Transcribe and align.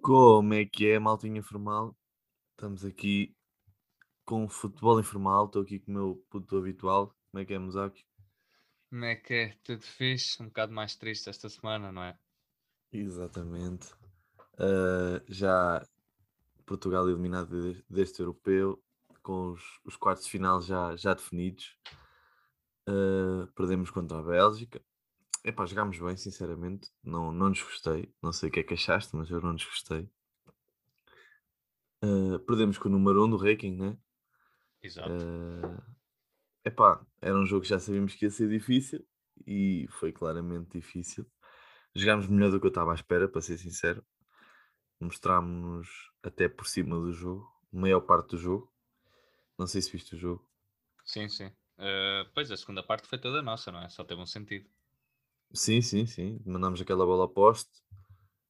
Como 0.00 0.52
é 0.54 0.64
que 0.64 0.88
é, 0.88 0.98
maltinha 0.98 1.38
informal? 1.38 1.96
Estamos 2.52 2.84
aqui 2.84 3.36
com 4.24 4.48
futebol 4.48 4.98
informal. 4.98 5.46
Estou 5.46 5.62
aqui 5.62 5.78
com 5.78 5.92
o 5.92 5.94
meu 5.94 6.26
puto 6.28 6.56
habitual. 6.56 7.14
Como 7.30 7.40
é 7.40 7.44
que 7.44 7.54
é, 7.54 7.58
Musaki? 7.60 8.04
Como 8.90 9.04
é 9.04 9.14
que 9.14 9.34
é? 9.34 9.56
Tudo 9.62 9.82
fixe? 9.82 10.42
Um 10.42 10.46
bocado 10.46 10.72
mais 10.72 10.96
triste 10.96 11.30
esta 11.30 11.48
semana, 11.48 11.92
não 11.92 12.02
é? 12.02 12.18
Exatamente. 12.92 13.92
Uh, 14.54 15.22
já 15.28 15.86
Portugal 16.66 17.08
eliminado 17.08 17.74
de- 17.74 17.84
deste 17.88 18.20
europeu, 18.20 18.82
com 19.22 19.52
os, 19.52 19.62
os 19.84 19.96
quartos 19.96 20.24
de 20.24 20.30
final 20.30 20.60
já, 20.60 20.96
já 20.96 21.14
definidos. 21.14 21.76
Uh, 22.88 23.46
perdemos 23.54 23.90
contra 23.90 24.18
a 24.18 24.22
Bélgica. 24.22 24.82
Epá, 25.44 25.66
jogámos 25.66 25.98
bem, 25.98 26.16
sinceramente. 26.16 26.90
Não, 27.02 27.32
não 27.32 27.48
nos 27.48 27.62
gostei. 27.62 28.14
Não 28.22 28.32
sei 28.32 28.48
o 28.48 28.52
que 28.52 28.60
é 28.60 28.62
que 28.62 28.74
achaste, 28.74 29.14
mas 29.16 29.30
eu 29.30 29.40
não 29.40 29.52
nos 29.52 29.64
gostei. 29.64 30.10
Uh, 32.04 32.38
perdemos 32.40 32.78
com 32.78 32.88
o 32.88 32.92
número 32.92 33.22
1 33.22 33.24
um 33.24 33.30
do 33.30 33.36
ranking, 33.36 33.76
né? 33.76 33.96
Exato. 34.82 35.10
Uh, 35.10 35.82
epá, 36.64 37.04
era 37.20 37.38
um 37.38 37.46
jogo 37.46 37.62
que 37.62 37.68
já 37.68 37.78
sabíamos 37.78 38.14
que 38.14 38.24
ia 38.24 38.30
ser 38.30 38.48
difícil 38.48 39.06
e 39.46 39.86
foi 39.90 40.12
claramente 40.12 40.78
difícil. 40.78 41.26
Jogámos 41.94 42.26
melhor 42.26 42.50
do 42.50 42.58
que 42.58 42.66
eu 42.66 42.70
estava 42.70 42.92
à 42.92 42.94
espera, 42.94 43.28
para 43.28 43.40
ser 43.40 43.58
sincero. 43.58 44.04
Mostrámos 45.00 45.88
até 46.22 46.48
por 46.48 46.66
cima 46.66 46.96
do 46.96 47.12
jogo, 47.12 47.48
maior 47.72 48.00
parte 48.00 48.30
do 48.30 48.38
jogo. 48.38 48.71
Não 49.58 49.66
sei 49.66 49.80
se 49.82 49.90
viste 49.90 50.14
o 50.14 50.18
jogo. 50.18 50.46
Sim, 51.04 51.28
sim. 51.28 51.46
Uh, 51.78 52.28
pois 52.34 52.50
a 52.50 52.56
segunda 52.56 52.82
parte 52.82 53.06
foi 53.06 53.18
toda 53.18 53.42
nossa, 53.42 53.70
não 53.72 53.82
é? 53.82 53.88
Só 53.88 54.04
teve 54.04 54.20
um 54.20 54.26
sentido. 54.26 54.68
Sim, 55.54 55.82
sim, 55.82 56.06
sim. 56.06 56.40
Mandámos 56.46 56.80
aquela 56.80 57.04
bola 57.04 57.26
a 57.26 57.28
poste, 57.28 57.70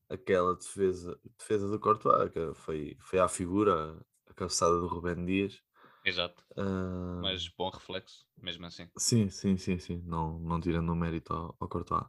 aquela 0.09 0.55
defesa, 0.57 1.19
defesa 1.39 1.69
do 1.69 1.81
Courtois, 1.81 2.31
que 2.33 2.55
foi, 2.55 2.97
foi 3.01 3.19
à 3.21 3.29
figura, 3.29 3.99
a 4.29 4.35
cabeçada 4.35 4.79
do 4.79 4.87
Rubén 4.89 5.25
Dias. 5.25 5.61
Exato. 6.05 6.43
Uh, 6.57 7.23
Mas 7.23 7.49
bom 7.49 7.71
reflexo, 7.71 8.27
mesmo 8.37 8.67
assim. 8.67 8.89
Sim, 8.97 9.29
sim, 9.31 9.57
sim, 9.59 9.79
sim. 9.79 10.03
Não, 10.07 10.39
não 10.39 10.61
tirando 10.61 10.91
o 10.93 10.97
mérito 10.97 11.33
ao, 11.33 11.57
ao 11.61 11.69
Courtois. 11.69 12.07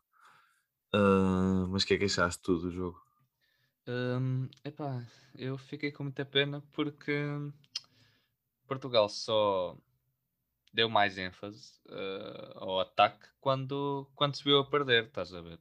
Uh, 0.93 1.67
mas 1.69 1.83
o 1.83 1.87
que 1.87 1.95
é 1.95 1.97
que 1.97 2.05
achaste 2.05 2.41
tu 2.41 2.57
do 2.59 2.71
jogo? 2.71 3.01
Hum, 3.87 4.49
epá, 4.63 5.05
eu 5.37 5.57
fiquei 5.57 5.91
com 5.91 6.03
muita 6.03 6.23
pena 6.25 6.61
porque 6.71 7.11
Portugal 8.67 9.09
só 9.09 9.77
deu 10.73 10.89
mais 10.89 11.17
ênfase 11.17 11.79
uh, 11.87 12.57
ao 12.57 12.79
ataque 12.79 13.27
quando, 13.39 14.09
quando 14.15 14.35
se 14.35 14.43
viu 14.43 14.59
a 14.59 14.69
perder, 14.69 15.05
estás 15.05 15.33
a 15.33 15.41
ver? 15.41 15.59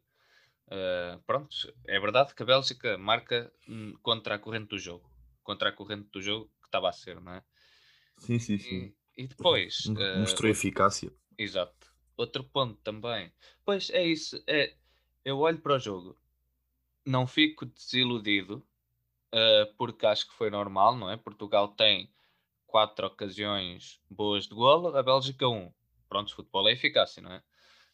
Uh, 0.68 1.20
pronto, 1.26 1.54
é 1.86 2.00
verdade 2.00 2.34
que 2.34 2.42
a 2.42 2.46
Bélgica 2.46 2.96
marca 2.96 3.52
hum, 3.68 3.94
contra 4.02 4.36
a 4.36 4.38
corrente 4.38 4.68
do 4.68 4.78
jogo, 4.78 5.08
contra 5.42 5.68
a 5.68 5.72
corrente 5.72 6.08
do 6.10 6.22
jogo 6.22 6.50
que 6.60 6.68
estava 6.68 6.88
a 6.88 6.92
ser, 6.92 7.20
não 7.20 7.34
é? 7.34 7.44
Sim, 8.16 8.38
sim, 8.38 8.58
sim. 8.58 8.94
E, 9.16 9.22
e 9.24 9.26
depois. 9.26 9.86
Uh, 9.86 10.20
Mostrou 10.20 10.50
eficácia. 10.50 11.12
Exato. 11.36 11.92
Outro 12.16 12.44
ponto 12.44 12.80
também. 12.82 13.32
Pois 13.64 13.90
é 13.90 14.04
isso. 14.04 14.42
É, 14.46 14.74
eu 15.24 15.38
olho 15.40 15.58
para 15.58 15.74
o 15.74 15.78
jogo, 15.78 16.16
não 17.04 17.26
fico 17.26 17.66
desiludido, 17.66 18.64
uh, 19.34 19.74
porque 19.76 20.06
acho 20.06 20.28
que 20.28 20.34
foi 20.34 20.50
normal, 20.50 20.96
não 20.96 21.10
é? 21.10 21.16
Portugal 21.16 21.68
tem 21.68 22.10
quatro 22.72 23.06
ocasiões 23.06 24.00
boas 24.10 24.48
de 24.48 24.54
golo, 24.54 24.96
a 24.96 25.02
Bélgica 25.02 25.46
um. 25.46 25.70
Pronto, 26.08 26.34
futebol 26.34 26.66
é 26.66 26.72
eficácia, 26.72 27.22
não 27.22 27.30
é? 27.30 27.42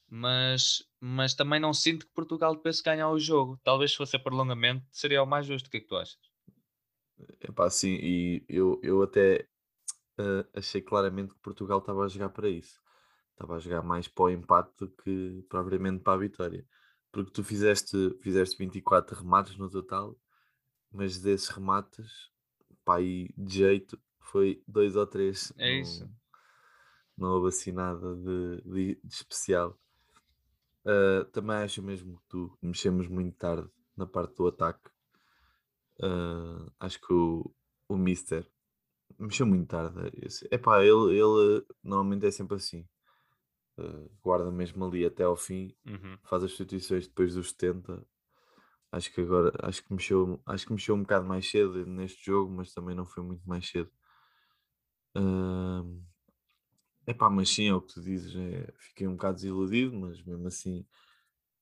Mas, 0.08 0.88
mas 1.00 1.34
também 1.34 1.58
não 1.60 1.74
sinto 1.74 2.06
que 2.06 2.12
Portugal 2.12 2.54
devesse 2.54 2.82
ganhar 2.82 3.10
o 3.10 3.18
jogo. 3.18 3.60
Talvez 3.64 3.91
se 3.91 3.97
fosse 3.97 4.14
a 4.14 4.20
prolongamento 4.20 4.86
seria 4.92 5.22
o 5.22 5.26
mais 5.26 5.44
justo. 5.44 5.66
O 5.66 5.70
que 5.70 5.78
é 5.78 5.80
que 5.80 5.88
tu 5.88 5.97
achas? 5.97 6.16
Epá, 7.41 7.69
sim, 7.69 7.98
e 8.00 8.44
eu, 8.48 8.80
eu 8.82 9.03
até 9.03 9.48
uh, 10.20 10.48
achei 10.54 10.80
claramente 10.80 11.34
que 11.34 11.41
Portugal 11.41 11.80
estava 11.80 12.04
a 12.04 12.08
jogar 12.08 12.28
para 12.28 12.48
isso. 12.48 12.80
Estava 13.32 13.56
a 13.56 13.58
jogar 13.58 13.82
mais 13.82 14.06
para 14.06 14.24
o 14.24 14.30
empate 14.30 14.72
do 14.78 14.88
que 14.88 15.44
propriamente 15.48 16.04
para 16.04 16.14
a 16.14 16.19
vitória. 16.19 16.64
Porque 17.10 17.32
tu 17.32 17.42
fizeste, 17.42 18.16
fizeste 18.22 18.56
24 18.56 19.16
remates 19.16 19.56
no 19.56 19.69
total, 19.69 20.16
mas 20.92 21.19
desses 21.19 21.48
remates, 21.48 22.30
pá, 22.84 22.97
aí 22.97 23.28
de 23.36 23.58
jeito, 23.58 24.00
foi 24.31 24.62
dois 24.66 24.97
ou 24.97 25.06
três. 25.06 25.53
É 25.59 25.71
não, 25.72 25.81
isso. 25.81 26.11
Não 27.16 27.28
houve 27.33 27.49
assim 27.49 27.72
nada 27.72 28.15
de, 28.16 28.62
de, 28.62 29.00
de 29.05 29.15
especial. 29.15 29.78
Uh, 30.84 31.25
também 31.33 31.56
acho 31.56 31.83
mesmo 31.83 32.16
que 32.19 32.28
tu 32.28 32.59
mexemos 32.62 33.06
muito 33.09 33.37
tarde 33.37 33.69
na 33.97 34.06
parte 34.06 34.34
do 34.37 34.47
ataque. 34.47 34.91
Uh, 36.00 36.71
acho 36.78 37.00
que 37.00 37.12
o, 37.12 37.53
o 37.89 37.97
Mister 37.97 38.47
mexeu 39.19 39.47
muito 39.47 39.69
tarde. 39.69 40.11
Esse- 40.25 40.49
Epá, 40.50 40.83
ele, 40.83 41.19
ele 41.19 41.66
normalmente 41.83 42.27
é 42.27 42.31
sempre 42.31 42.56
assim. 42.56 42.87
Uh, 43.78 44.10
guarda 44.22 44.50
mesmo 44.50 44.84
ali 44.84 45.05
até 45.05 45.25
ao 45.25 45.37
fim, 45.37 45.75
Uhum. 45.87 46.19
faz 46.25 46.45
as 46.45 46.53
substituições 46.53 47.09
depois 47.09 47.34
dos 47.34 47.50
70. 47.50 48.05
Acho 48.93 49.12
que 49.12 49.21
agora 49.21 49.53
acho 49.62 49.84
que 49.84 49.93
mexeu, 49.93 50.41
acho 50.47 50.66
que 50.66 50.72
mexeu 50.72 50.95
um 50.95 51.03
bocado 51.03 51.27
mais 51.27 51.50
cedo 51.50 51.84
neste 51.87 52.25
jogo, 52.27 52.53
mas 52.53 52.72
também 52.72 52.95
não 52.97 53.05
foi 53.06 53.22
muito 53.22 53.43
mais 53.49 53.69
cedo. 53.69 53.91
Uh, 55.18 56.00
epá, 57.06 57.28
mas 57.30 57.48
sim, 57.50 57.68
é 57.68 57.74
o 57.74 57.80
que 57.80 57.94
tu 57.94 58.00
dizes. 58.02 58.34
é, 58.36 58.72
fiquei 58.78 59.06
um 59.06 59.12
bocado 59.12 59.36
desiludido, 59.36 59.96
mas 59.96 60.22
mesmo 60.22 60.46
assim 60.48 60.86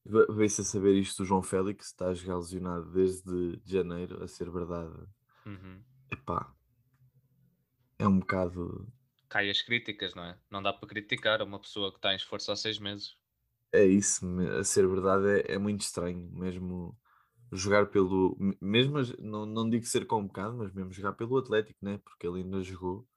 ve- 0.05 0.27
veio-se 0.31 0.63
a 0.63 0.65
saber 0.65 0.95
isto 0.97 1.23
do 1.23 1.27
João 1.27 1.43
Félix, 1.43 1.89
está 1.89 2.09
a 2.09 2.15
jogar 2.15 2.39
lesionado 2.39 2.93
desde 2.93 3.61
janeiro, 3.67 4.23
a 4.25 4.29
ser 4.29 4.51
verdade. 4.51 4.95
Uhum. 5.47 5.85
Epá, 6.15 6.39
é 7.99 8.07
um 8.09 8.19
bocado. 8.21 8.91
Cai 9.29 9.49
as 9.49 9.63
críticas, 9.63 10.17
não 10.17 10.25
é? 10.25 10.37
Não 10.51 10.61
dá 10.61 10.73
para 10.73 10.89
criticar 10.89 11.41
uma 11.41 11.61
pessoa 11.61 11.93
que 11.93 11.99
está 11.99 12.13
em 12.13 12.17
esforço 12.17 12.51
há 12.51 12.57
seis 12.57 12.77
meses. 12.81 13.17
É 13.73 13.85
isso, 13.85 14.25
a 14.59 14.65
ser 14.65 14.87
verdade, 14.89 15.43
é, 15.43 15.55
é 15.55 15.59
muito 15.59 15.83
estranho, 15.83 16.31
mesmo 16.33 16.97
jogar 17.53 17.87
pelo. 17.89 18.37
me- 18.41 18.57
Mesmo, 18.61 18.99
não, 19.21 19.47
não 19.47 19.71
digo 19.71 19.85
ser 19.87 20.07
convocado, 20.07 20.57
mas 20.59 20.73
mesmo 20.75 20.93
jogar 20.93 21.15
pelo 21.15 21.39
Atlético, 21.39 21.79
né? 21.85 21.99
Porque 22.05 22.27
ele 22.27 22.41
ainda 22.43 22.63
jogou. 22.63 23.09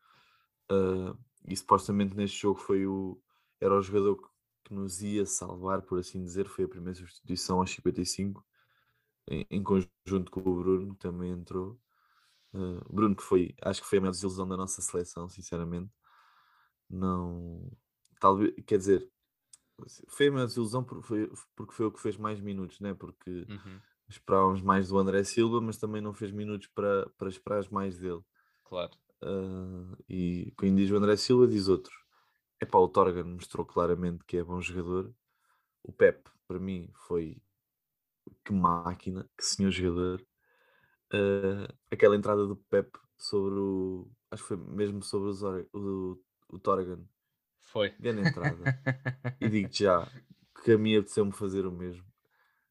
Ah, 0.70 1.16
e 1.48 1.56
supostamente 1.56 2.16
neste 2.16 2.40
jogo 2.42 2.60
foi 2.60 2.86
o. 2.88 3.22
Era 3.60 3.78
o 3.78 3.82
jogador 3.82 4.16
que, 4.18 4.28
que 4.66 4.74
nos 4.74 5.02
ia 5.02 5.26
salvar, 5.26 5.82
por 5.82 6.00
assim 6.00 6.24
dizer. 6.24 6.48
Foi 6.48 6.66
a 6.66 6.70
primeira 6.70 6.96
substituição 6.98 7.60
aos 7.60 7.72
55, 7.72 8.46
em, 9.28 9.46
em 9.50 9.64
conjunto 9.64 10.32
com 10.32 10.42
o 10.42 10.56
Bruno, 10.64 10.94
que 10.96 11.00
também 11.00 11.32
entrou. 11.32 11.80
Ah, 12.54 12.86
Bruno, 12.90 13.16
que 13.16 13.24
foi, 13.24 13.56
acho 13.62 13.82
que 13.82 13.88
foi 13.90 14.00
a 14.00 14.02
maior 14.02 14.12
desilusão 14.12 14.48
da 14.48 14.58
nossa 14.58 14.82
seleção, 14.82 15.30
sinceramente. 15.30 15.92
Não. 16.90 17.72
Talvez, 18.20 18.54
quer 18.66 18.78
dizer, 18.78 19.10
foi 20.08 20.28
a 20.28 20.32
maior 20.32 20.46
desilusão 20.48 20.84
porque 20.84 21.08
foi, 21.08 21.32
porque 21.56 21.74
foi 21.74 21.86
o 21.86 21.92
que 21.92 22.02
fez 22.02 22.18
mais 22.18 22.40
minutos, 22.40 22.80
né? 22.80 22.94
Porque 22.94 23.48
Uhum. 23.50 23.82
esperávamos 24.10 24.62
mais 24.62 24.90
do 24.90 24.98
André 24.98 25.24
Silva, 25.24 25.62
mas 25.62 25.78
também 25.78 26.02
não 26.02 26.14
fez 26.14 26.32
minutos 26.32 26.68
para, 26.70 27.10
para 27.18 27.30
esperar 27.30 27.64
mais 27.72 27.98
dele. 27.98 28.22
Claro. 28.64 28.92
Ah, 29.22 29.98
e 30.08 30.54
quem 30.58 30.76
diz 30.76 30.90
o 30.92 30.96
André 30.98 31.16
Silva 31.18 31.48
diz 31.48 31.68
outro. 31.68 31.94
É 32.60 32.66
pá, 32.66 32.78
o 32.80 32.88
Torgan 32.90 33.24
mostrou 33.26 33.66
claramente 33.66 34.24
que 34.26 34.38
é 34.38 34.44
bom 34.44 34.62
jogador. 34.62 35.14
O 35.84 35.92
Pep, 35.94 36.30
para 36.48 36.60
mim, 36.60 36.90
foi 37.08 37.42
que 38.46 38.54
máquina, 38.54 39.30
que 39.38 39.46
senhor 39.46 39.72
jogador. 39.72 40.26
Ah, 41.14 41.74
aquela 41.92 42.16
entrada 42.16 42.46
do 42.46 42.56
Pep 42.56 42.92
sobre 43.18 43.60
o. 43.60 44.12
Acho 44.32 44.44
que 44.44 44.48
foi 44.50 44.58
mesmo 44.58 45.02
sobre 45.04 45.30
o, 45.30 45.80
o, 45.80 46.24
o 46.50 46.60
Torgan. 46.60 47.04
Foi. 47.60 47.90
Grande 48.00 48.30
entrada. 48.30 48.64
E 49.42 49.50
digo-te 49.50 49.84
já 49.84 50.08
que 50.64 50.74
a 50.74 50.78
mim 50.78 50.96
apeteceu-me 50.96 51.32
fazer 51.32 51.66
o 51.66 51.72
mesmo. 51.72 52.06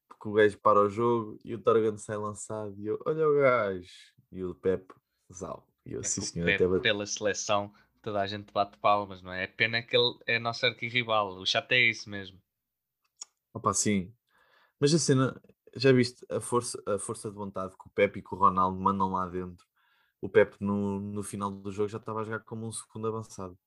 Porque 0.07 0.29
o 0.29 0.33
gajo 0.33 0.57
para 0.59 0.81
o 0.81 0.89
jogo 0.89 1.39
e 1.43 1.55
o 1.55 1.61
Torgan 1.61 1.97
sai 1.97 2.17
lançado 2.17 2.75
e 2.77 2.87
eu, 2.87 2.99
olha 3.05 3.27
o 3.27 3.35
gajo. 3.35 3.89
E 4.31 4.43
o 4.43 4.53
Pep, 4.55 4.93
zau. 5.33 5.68
E 5.85 5.93
eu, 5.93 6.01
É 6.01 6.07
sim 6.07 6.21
senhor, 6.21 6.49
até 6.49 6.67
pela 6.81 7.05
seleção, 7.05 7.73
toda 8.01 8.19
a 8.21 8.27
gente 8.27 8.51
bate 8.51 8.77
palmas, 8.79 9.21
não 9.21 9.31
é? 9.31 9.43
É 9.43 9.47
pena 9.47 9.81
que 9.81 9.95
ele 9.95 10.17
é 10.27 10.39
nosso 10.39 10.65
arquirrival. 10.65 11.37
O 11.37 11.45
chato 11.45 11.71
é 11.71 11.79
isso 11.79 12.09
mesmo. 12.09 12.41
Opa, 13.53 13.73
sim. 13.73 14.13
Mas 14.79 14.93
a 14.93 14.99
cena, 14.99 15.41
já 15.75 15.91
viste 15.91 16.25
a 16.29 16.41
força, 16.41 16.81
a 16.87 16.99
força 16.99 17.29
de 17.29 17.35
vontade 17.35 17.75
que 17.77 17.87
o 17.87 17.91
Pepe 17.91 18.19
e 18.19 18.23
que 18.23 18.33
o 18.33 18.37
Ronaldo 18.37 18.79
mandam 18.79 19.11
lá 19.11 19.27
dentro? 19.27 19.65
O 20.21 20.29
Pepe 20.29 20.57
no, 20.61 20.99
no 20.99 21.23
final 21.23 21.51
do 21.51 21.71
jogo 21.71 21.89
já 21.89 21.97
estava 21.99 22.21
a 22.21 22.23
jogar 22.23 22.41
como 22.41 22.67
um 22.67 22.71
segundo 22.73 23.07
avançado. 23.07 23.57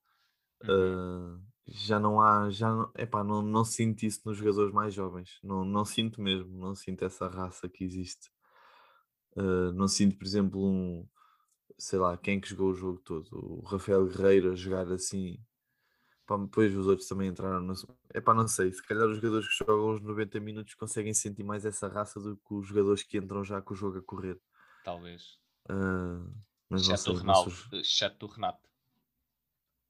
Uhum. 0.62 0.98
Ah, 0.98 1.38
já 1.66 2.00
não 2.00 2.20
há, 2.20 2.50
já 2.50 2.70
não, 2.74 2.92
epá, 2.96 3.24
não, 3.24 3.42
não 3.42 3.64
sinto 3.64 4.04
isso 4.04 4.22
nos 4.26 4.38
jogadores 4.38 4.72
mais 4.74 4.94
jovens. 4.94 5.38
Não, 5.42 5.64
não 5.64 5.84
sinto 5.84 6.20
mesmo, 6.22 6.50
não 6.58 6.74
sinto 6.74 7.04
essa 7.04 7.28
raça 7.28 7.68
que 7.68 7.84
existe. 7.84 8.30
Ah, 9.36 9.72
não 9.74 9.88
sinto, 9.88 10.16
por 10.18 10.26
exemplo, 10.26 10.64
um, 10.64 11.06
sei 11.78 11.98
lá, 11.98 12.16
quem 12.16 12.38
é 12.38 12.40
que 12.40 12.48
jogou 12.48 12.70
o 12.70 12.74
jogo 12.74 12.98
todo? 13.00 13.28
O 13.32 13.62
Rafael 13.64 14.06
Guerreiro 14.06 14.52
a 14.52 14.54
jogar 14.54 14.90
assim. 14.92 15.38
Pá, 16.26 16.36
depois 16.36 16.74
os 16.76 16.86
outros 16.86 17.08
também 17.08 17.28
entraram 17.28 17.60
no. 17.60 17.74
É 18.10 18.20
pá, 18.20 18.32
não 18.34 18.46
sei. 18.48 18.72
Se 18.72 18.82
calhar 18.82 19.06
os 19.08 19.16
jogadores 19.16 19.48
que 19.48 19.64
jogam 19.64 19.90
os 19.90 20.00
90 20.00 20.40
minutos 20.40 20.74
conseguem 20.74 21.12
sentir 21.12 21.42
mais 21.42 21.64
essa 21.64 21.88
raça 21.88 22.20
do 22.20 22.36
que 22.36 22.54
os 22.54 22.66
jogadores 22.66 23.02
que 23.02 23.18
entram 23.18 23.42
já 23.44 23.60
com 23.60 23.74
o 23.74 23.76
jogo 23.76 23.98
a 23.98 24.02
correr. 24.02 24.40
Talvez. 24.84 25.38
Ah, 25.68 26.24
mas 26.68 26.82
Exceto 26.82 27.02
sei. 27.02 27.12
o 27.14 27.16
Ronaldo. 27.18 27.50
sei. 27.50 27.80
Exceto 27.80 28.26
o 28.26 28.28
Renato. 28.28 28.68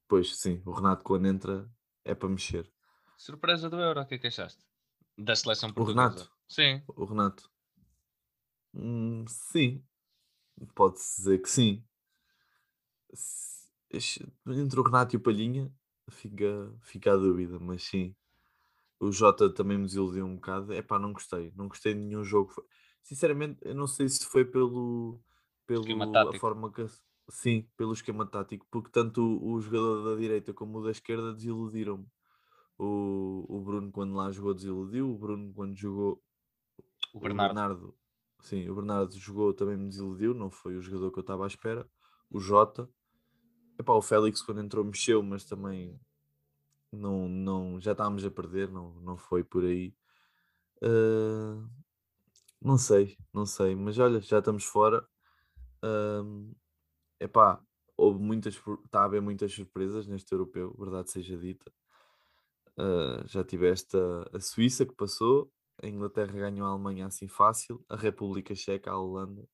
Pois 0.09 0.37
sim, 0.37 0.63
o 0.67 0.73
Renato 0.73 1.05
quando 1.05 1.27
entra 1.27 1.71
é 2.05 2.15
para 2.15 2.29
mexer. 2.29 2.71
Surpresa 3.17 3.71
do 3.71 3.81
Euro, 3.81 4.01
o 4.01 4.07
que 4.07 4.15
é 4.17 4.19
que 4.19 4.27
achaste? 4.27 4.63
Da 5.17 5.37
seleção 5.37 5.71
O 5.71 5.75
portuguesa. 5.75 6.09
Renato? 6.09 6.33
Sim. 6.49 6.83
O 6.89 7.05
Renato. 7.05 7.51
Hum, 8.75 9.25
sim. 9.29 9.83
Pode-se 10.75 11.17
dizer 11.17 11.39
que 11.43 11.49
sim. 11.51 11.85
Entre 14.47 14.81
o 14.81 14.83
Renato 14.83 15.15
e 15.15 15.19
o 15.19 15.21
Palhinha 15.21 15.73
fica, 16.11 16.75
fica 16.83 17.13
a 17.13 17.17
dúvida, 17.17 17.59
mas 17.59 17.83
sim. 17.83 18.15
O 19.01 19.11
Jota 19.11 19.53
também 19.53 19.79
me 19.79 19.87
desiludiu 19.87 20.25
um 20.25 20.37
bocado. 20.37 20.73
É 20.73 20.81
pá, 20.81 20.99
não 20.99 21.13
gostei. 21.13 21.53
Não 21.57 21.69
gostei 21.69 21.95
de 21.95 22.01
nenhum 22.01 22.25
jogo. 22.25 22.55
Sinceramente, 23.03 23.59
eu 23.63 23.75
não 23.75 23.87
sei 23.87 24.09
se 24.09 24.25
foi 24.25 24.45
pelo, 24.45 25.21
Esquema 25.69 26.07
pelo 26.07 26.29
a 26.31 26.39
forma 26.39 26.73
que. 26.73 26.87
Sim, 27.29 27.69
pelo 27.77 27.93
esquema 27.93 28.27
tático, 28.27 28.67
porque 28.71 28.91
tanto 28.91 29.23
o, 29.23 29.53
o 29.55 29.61
jogador 29.61 30.05
da 30.05 30.21
direita 30.21 30.53
como 30.53 30.79
o 30.79 30.85
da 30.85 30.91
esquerda 30.91 31.33
desiludiram-me. 31.33 32.07
O, 32.79 33.47
o 33.49 33.61
Bruno, 33.61 33.91
quando 33.93 34.15
lá 34.15 34.31
jogou, 34.31 34.55
desiludiu. 34.55 35.11
O 35.11 35.19
Bruno, 35.19 35.53
quando 35.55 35.77
jogou, 35.77 36.23
O 37.15 37.19
o 37.19 37.21
Bernardo. 37.21 37.97
Sim, 38.43 38.69
o 38.69 38.75
Bernardo 38.75 39.17
jogou 39.19 39.55
também 39.55 39.77
me 39.77 39.89
desiludiu, 39.89 40.35
não 40.35 40.51
foi 40.51 40.77
o 40.77 40.83
jogador 40.83 41.11
que 41.13 41.19
eu 41.19 41.23
estava 41.23 41.45
à 41.45 41.47
espera. 41.47 41.89
O 42.31 42.41
Jota, 42.41 42.89
epá, 43.79 43.93
o 43.95 44.03
Félix 44.03 44.43
quando 44.43 44.61
entrou 44.63 44.85
mexeu, 44.85 45.23
mas 45.23 45.45
também 45.45 45.99
não, 46.93 47.29
não, 47.29 47.81
já 47.81 47.93
estávamos 47.93 48.25
a 48.25 48.31
perder, 48.31 48.71
não, 48.71 48.95
não 49.03 49.17
foi 49.17 49.45
por 49.45 49.65
aí. 49.65 49.95
Ah, 50.83 51.65
não 52.63 52.79
sei, 52.79 53.19
não 53.33 53.47
sei, 53.47 53.75
mas 53.77 53.99
olha, 53.99 54.21
já 54.21 54.39
estamos 54.39 54.65
fora. 54.65 55.07
Ahm, 55.83 56.53
epá, 57.21 57.63
houve 57.97 58.21
muitas, 58.21 58.57
está 58.85 59.03
a 59.03 59.05
haver 59.07 59.23
muitas 59.23 59.53
surpresas 59.55 60.07
neste 60.09 60.33
europeu, 60.33 60.75
verdade 60.79 61.11
seja 61.11 61.37
dita. 61.39 61.73
Ah, 62.77 63.23
já 63.27 63.45
tiveste 63.45 63.97
a, 63.97 64.37
a 64.37 64.41
Suíça 64.41 64.87
que 64.87 64.95
passou, 64.95 65.51
a 65.81 65.87
Inglaterra 65.87 66.33
ganhou 66.33 66.67
a 66.67 66.71
Alemanha 66.71 67.07
assim 67.07 67.29
fácil, 67.29 67.85
a 67.89 67.97
República 67.97 68.55
Checa, 68.55 68.91
a 68.91 68.99
Holanda. 68.99 69.49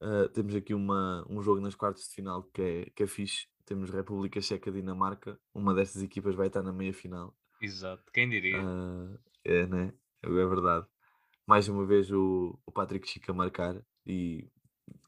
Ah, 0.00 0.28
temos 0.32 0.54
aqui 0.54 0.72
uma, 0.72 1.24
um 1.28 1.42
jogo 1.42 1.60
nas 1.60 1.74
quartas 1.74 2.04
de 2.04 2.14
final 2.14 2.42
que 2.44 2.62
é, 2.62 2.90
que 2.90 3.02
é 3.02 3.06
fixe. 3.06 3.46
Temos 3.66 3.90
República 3.90 4.40
Checa, 4.40 4.72
Dinamarca. 4.72 5.38
Uma 5.54 5.74
destas 5.74 6.02
equipas 6.02 6.34
vai 6.34 6.46
estar 6.48 6.62
na 6.62 6.72
meia 6.72 6.92
final. 6.92 7.36
Exato. 7.60 8.10
Quem 8.12 8.28
diria? 8.28 8.60
Ah, 8.60 9.18
é, 9.44 9.66
né? 9.66 9.92
É 10.22 10.28
verdade. 10.28 10.86
Mais 11.46 11.68
uma 11.68 11.84
vez 11.84 12.10
o, 12.10 12.58
o 12.64 12.72
Patrick 12.72 13.06
Chica 13.06 13.32
a 13.32 13.34
marcar 13.34 13.80
e 14.06 14.48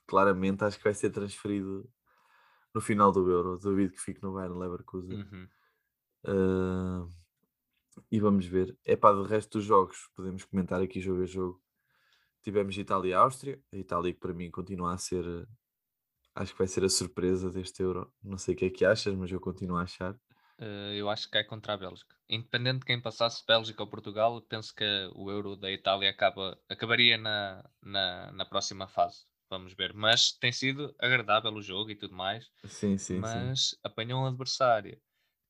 claramente 0.07 0.63
acho 0.65 0.77
que 0.77 0.85
vai 0.85 0.95
ser 0.95 1.11
transferido 1.11 1.89
no 2.75 2.81
final 2.81 3.11
do 3.11 3.29
Euro. 3.31 3.59
Duvido 3.59 3.93
que 3.93 4.01
fique 4.01 4.23
no 4.23 4.35
Bayern 4.35 4.59
Leverkusen. 4.59 5.23
Uhum. 5.23 5.49
Ah, 6.27 7.09
e 8.11 8.21
vamos 8.21 8.47
ver. 8.47 8.77
É 8.85 8.97
pá, 8.97 9.12
do 9.12 9.23
resto 9.23 9.59
dos 9.59 9.65
jogos, 9.65 10.09
podemos 10.15 10.44
comentar 10.44 10.81
aqui 10.81 11.00
jogo 11.00 11.23
a 11.23 11.27
jogo. 11.27 11.62
Tivemos 12.43 12.77
Itália 12.77 13.11
e 13.11 13.15
Áustria. 13.15 13.61
A 13.73 13.77
Itália 13.77 14.12
que 14.12 14.21
para 14.21 14.35
mim 14.35 14.50
continua 14.50 14.94
a 14.94 14.99
ser, 14.99 15.25
acho 16.35 16.53
que 16.53 16.59
vai 16.59 16.67
ser 16.67 16.85
a 16.85 16.89
surpresa 16.89 17.50
deste 17.50 17.83
Euro. 17.83 18.12
Não 18.23 18.39
sei 18.39 18.55
o 18.55 18.56
que 18.56 18.65
é 18.67 18.71
que 18.71 18.85
achas, 18.85 19.15
mas 19.15 19.31
eu 19.31 19.41
continuo 19.41 19.77
a 19.77 19.83
achar. 19.83 20.19
Eh, 20.59 20.97
eu 20.97 21.09
acho 21.09 21.31
que 21.31 21.39
é 21.39 21.44
contra 21.44 21.75
a 21.75 21.77
Bélgica. 21.77 22.17
Independente 22.29 22.81
de 22.81 22.87
quem 22.87 23.00
passasse, 23.00 23.44
Bélgica 23.47 23.83
ou 23.83 23.89
Portugal, 23.89 24.41
penso 24.43 24.75
que 24.75 24.85
o 25.15 25.31
Euro 25.31 25.56
da 25.56 25.71
Itália 25.71 26.11
acaba, 26.11 26.59
acabaria 26.69 27.17
na, 27.17 27.65
na, 27.81 28.33
na 28.33 28.44
próxima 28.44 28.89
fase. 28.89 29.25
Vamos 29.49 29.75
ver. 29.75 29.93
Mas 29.93 30.33
tem 30.33 30.50
sido 30.50 30.94
agradável 30.99 31.53
o 31.53 31.62
jogo 31.62 31.91
e 31.91 31.94
tudo 31.94 32.15
mais. 32.15 32.50
Sim, 32.65 32.97
sim, 32.97 32.99
sim. 32.99 33.19
mas 33.19 33.77
apanhou 33.85 34.23
um 34.23 34.27
adversário 34.27 34.99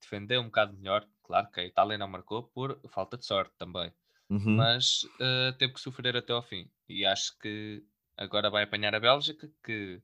defendeu 0.03 0.41
um 0.41 0.47
bocado 0.47 0.77
melhor. 0.77 1.07
Claro 1.33 1.51
que 1.51 1.61
a 1.61 1.65
Itália 1.65 1.97
não 1.97 2.07
marcou 2.09 2.43
por 2.43 2.79
falta 2.91 3.17
de 3.17 3.25
sorte 3.25 3.55
também. 3.57 3.91
Uhum. 4.29 4.55
Mas 4.55 5.01
eh, 5.19 5.53
teve 5.59 5.73
que 5.73 5.81
sofrer 5.81 6.15
até 6.15 6.31
ao 6.31 6.43
fim. 6.43 6.71
E 6.87 7.07
acho 7.07 7.39
que 7.39 7.83
agora 8.19 8.51
vai 8.51 8.65
apanhar 8.65 8.95
a 8.95 9.01
Bélgica, 9.01 9.51
que 9.65 10.03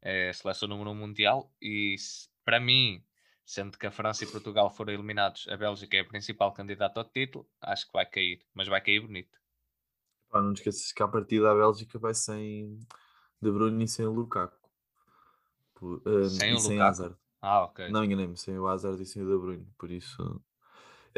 é 0.00 0.28
a 0.28 0.32
seleção 0.32 0.68
número 0.68 0.90
um 0.90 0.94
mundial. 0.94 1.50
E 1.60 1.96
para 2.44 2.60
mim, 2.60 3.02
sendo 3.44 3.76
que 3.76 3.88
a 3.88 3.90
França 3.90 4.22
e 4.22 4.30
Portugal 4.30 4.70
foram 4.70 4.92
eliminados, 4.92 5.48
a 5.48 5.56
Bélgica 5.56 5.96
é 5.96 6.00
a 6.00 6.04
principal 6.04 6.52
candidata 6.52 7.00
ao 7.00 7.08
título, 7.10 7.44
acho 7.60 7.84
que 7.84 7.92
vai 7.92 8.06
cair. 8.06 8.38
Mas 8.54 8.68
vai 8.68 8.80
cair 8.80 9.00
bonito. 9.00 9.36
Pá, 10.30 10.40
não 10.40 10.52
esqueças 10.52 10.92
que 10.92 11.02
a 11.02 11.08
partida 11.08 11.46
da 11.46 11.54
Bélgica 11.56 11.98
vai 11.98 12.14
sem 12.14 12.78
De 13.42 13.50
Bruyne 13.50 13.82
e 13.82 13.88
sem 13.88 14.06
Lukaku. 14.06 14.56
Por- 15.74 16.02
ah, 16.06 16.28
Sem 16.28 16.52
o 16.52 16.58
sem 16.58 16.76
Lukaku? 16.76 16.88
Hazard. 16.88 17.16
Ah, 17.42 17.64
ok. 17.64 17.90
Não 17.90 18.04
enganei-me, 18.04 18.36
sem 18.36 18.56
o 18.58 18.68
Hazard 18.68 19.02
e 19.02 19.06
sem 19.06 19.22
o 19.22 19.26
De 19.26 19.36
Bruyne. 19.38 19.66
Por 19.76 19.90
isso, 19.90 20.40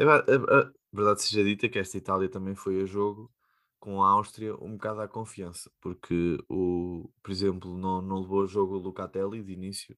é, 0.01 0.05
va- 0.05 0.25
é, 0.27 0.35
é, 0.35 0.71
verdade 0.93 1.21
seja 1.23 1.43
dita 1.43 1.69
que 1.69 1.79
esta 1.79 1.97
Itália 1.97 2.29
também 2.29 2.55
foi 2.55 2.81
a 2.81 2.85
jogo 2.85 3.31
com 3.79 4.03
a 4.03 4.09
Áustria 4.09 4.55
um 4.57 4.73
bocado 4.73 5.01
à 5.01 5.07
confiança, 5.07 5.71
porque 5.81 6.37
o, 6.49 7.09
por 7.23 7.31
exemplo, 7.31 7.77
não, 7.77 8.01
não 8.01 8.21
levou 8.21 8.43
a 8.43 8.47
jogo 8.47 8.75
o 8.75 8.79
Lucatelli 8.79 9.43
de 9.43 9.53
início, 9.53 9.97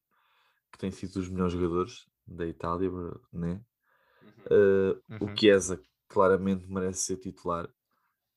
que 0.72 0.78
tem 0.80 0.92
sido 0.92 1.14
dos 1.16 1.30
melhores 1.30 1.54
jogadores 1.54 2.08
da 2.28 2.48
Itália, 2.48 2.90
né? 3.34 3.62
Uh, 4.52 5.02
O 5.20 5.30
Uhum. 5.30 5.38
Chiesa 5.38 5.82
claramente 6.08 6.68
merece 6.68 7.02
ser 7.06 7.18
titular. 7.18 7.70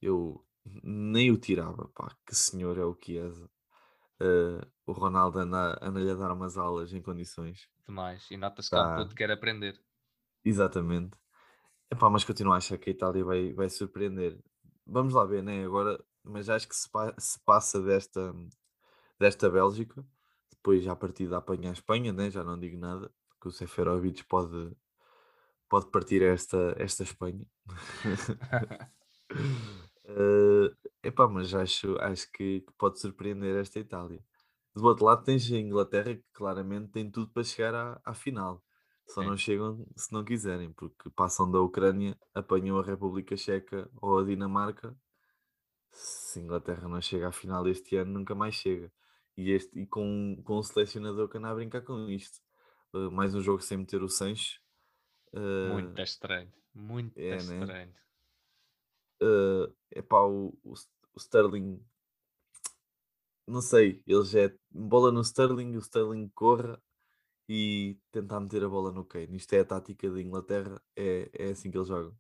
Eu 0.03 0.45
nem 0.85 1.31
o 1.33 1.39
tirava, 1.39 1.89
pá, 1.95 2.17
que 2.27 2.35
senhor 2.37 2.79
é 2.79 2.85
o 2.85 2.97
Chiesa. 3.01 3.51
Uh, 4.21 4.67
o 4.87 4.93
Ronaldo 4.93 5.39
anda, 5.41 5.79
anda-lhe 5.83 6.11
a 6.11 6.15
dar 6.15 6.33
umas 6.33 6.57
aulas 6.59 6.93
em 6.95 7.03
condições. 7.03 7.69
Demais. 7.89 8.31
E 8.31 8.37
nota-se 8.37 8.71
que 8.71 8.79
Tá. 8.79 9.09
que 9.09 9.15
quer 9.17 9.31
aprender. 9.33 9.83
Exatamente. 10.45 11.19
Epá, 11.91 12.11
mas 12.11 12.25
continuo 12.25 12.53
a 12.53 12.57
achar 12.57 12.79
que 12.79 12.91
a 12.91 12.93
Itália 12.93 13.25
vai, 13.25 13.53
vai 13.53 13.69
surpreender. 13.71 14.39
Vamos 14.87 15.15
lá 15.15 15.25
ver, 15.25 15.43
né? 15.43 15.65
Agora, 15.65 16.03
mas 16.23 16.49
acho 16.49 16.69
que 16.69 16.75
se, 16.77 16.89
pa- 16.91 17.15
se 17.19 17.39
passa 17.45 17.81
desta, 17.81 18.35
desta 19.19 19.51
Bélgica, 19.51 20.05
depois 20.53 20.85
já 20.85 20.93
a 20.93 20.97
partida 20.97 21.39
apanha 21.39 21.71
a 21.71 21.73
Espanha, 21.73 22.13
né? 22.13 22.31
Já 22.31 22.45
não 22.45 22.59
digo 22.59 22.79
nada, 22.79 23.13
porque 23.31 23.49
o 23.49 23.53
Seferovic 23.53 24.25
pode, 24.27 24.77
pode 25.69 25.91
partir 25.91 26.23
esta, 26.23 26.75
esta 26.79 27.03
Espanha. 27.05 27.47
Eh, 30.05 30.71
epá, 31.03 31.29
mas 31.29 31.53
acho, 31.55 31.97
acho 32.01 32.31
que, 32.33 32.61
que 32.61 32.73
pode 32.79 33.01
surpreender 33.01 33.57
esta 33.61 33.79
Itália. 33.81 34.23
Do 34.75 34.85
outro 34.87 35.05
lado 35.07 35.25
tens 35.25 35.51
a 35.53 35.57
Inglaterra 35.59 36.15
que 36.15 36.25
claramente 36.33 36.93
tem 36.93 37.11
tudo 37.11 37.31
para 37.33 37.45
chegar 37.45 37.75
à, 37.75 38.01
à 38.05 38.15
final. 38.15 38.63
Só 39.07 39.23
Sim. 39.23 39.29
não 39.29 39.37
chegam 39.37 39.87
se 39.97 40.13
não 40.13 40.25
quiserem, 40.25 40.73
porque 40.73 41.09
passam 41.11 41.51
da 41.51 41.61
Ucrânia, 41.61 42.19
apanham 42.35 42.79
a 42.79 42.85
República 42.85 43.37
Checa 43.37 43.89
ou 44.03 44.19
a 44.19 44.25
Dinamarca. 44.25 44.97
Se 45.91 46.41
a 46.41 46.43
Inglaterra 46.43 46.89
não 46.89 47.01
chega 47.01 47.29
à 47.29 47.33
final 47.33 47.67
este 47.69 47.97
ano, 47.97 48.13
nunca 48.13 48.35
mais 48.35 48.55
chega. 48.57 48.93
E, 49.37 49.51
este, 49.53 49.79
e 49.79 49.87
com, 49.87 50.43
com 50.45 50.55
o 50.55 50.63
selecionador 50.63 51.29
que 51.29 51.39
anda 51.39 51.51
a 51.51 51.55
brincar 51.55 51.83
com 51.83 52.09
isto. 52.09 52.41
Eh, 52.95 53.11
mais 53.11 53.35
um 53.35 53.41
jogo 53.41 53.63
sem 53.63 53.79
meter 53.79 54.03
o 54.03 54.09
Sancho. 54.09 54.61
Eh, 55.33 55.69
Muito 55.73 56.01
estranho. 56.03 56.53
Muito 56.75 57.19
é, 57.19 57.31
né? 57.31 57.37
estranho. 57.37 57.95
é 59.93 59.99
epá, 59.99 60.23
o, 60.23 60.59
o, 60.63 60.73
o 60.73 61.19
Sterling, 61.19 61.83
não 63.47 63.63
sei, 63.63 64.03
ele 64.07 64.25
já 64.25 64.41
é 64.43 64.59
bola 64.71 65.13
no 65.13 65.21
Sterling, 65.21 65.77
o 65.77 65.79
Sterling 65.79 66.29
corra 66.35 66.83
e 67.49 67.99
tentar 68.13 68.41
meter 68.41 68.65
a 68.65 68.69
bola 68.69 68.93
no 68.93 69.05
Kane. 69.05 69.37
Isto 69.37 69.55
é 69.55 69.61
a 69.61 69.65
tática 69.65 70.11
da 70.11 70.21
Inglaterra, 70.21 70.81
é, 70.97 71.31
é 71.35 71.51
assim 71.51 71.71
que 71.71 71.79
eles 71.79 71.89
jogam. 71.89 72.17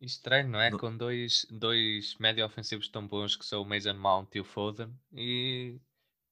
E 0.00 0.04
Estranho, 0.06 0.48
não 0.48 0.60
é? 0.60 0.70
Não- 0.70 0.80
Com 0.80 0.96
dois, 0.96 1.46
dois 1.50 2.16
médio 2.18 2.44
ofensivos 2.44 2.88
tão 2.88 3.06
bons 3.06 3.36
que 3.36 3.44
são 3.46 3.62
o 3.62 3.64
Mason 3.64 3.94
Mount 3.94 4.34
e 4.34 4.40
o 4.40 4.44
Foden 4.44 4.92
e, 5.12 5.78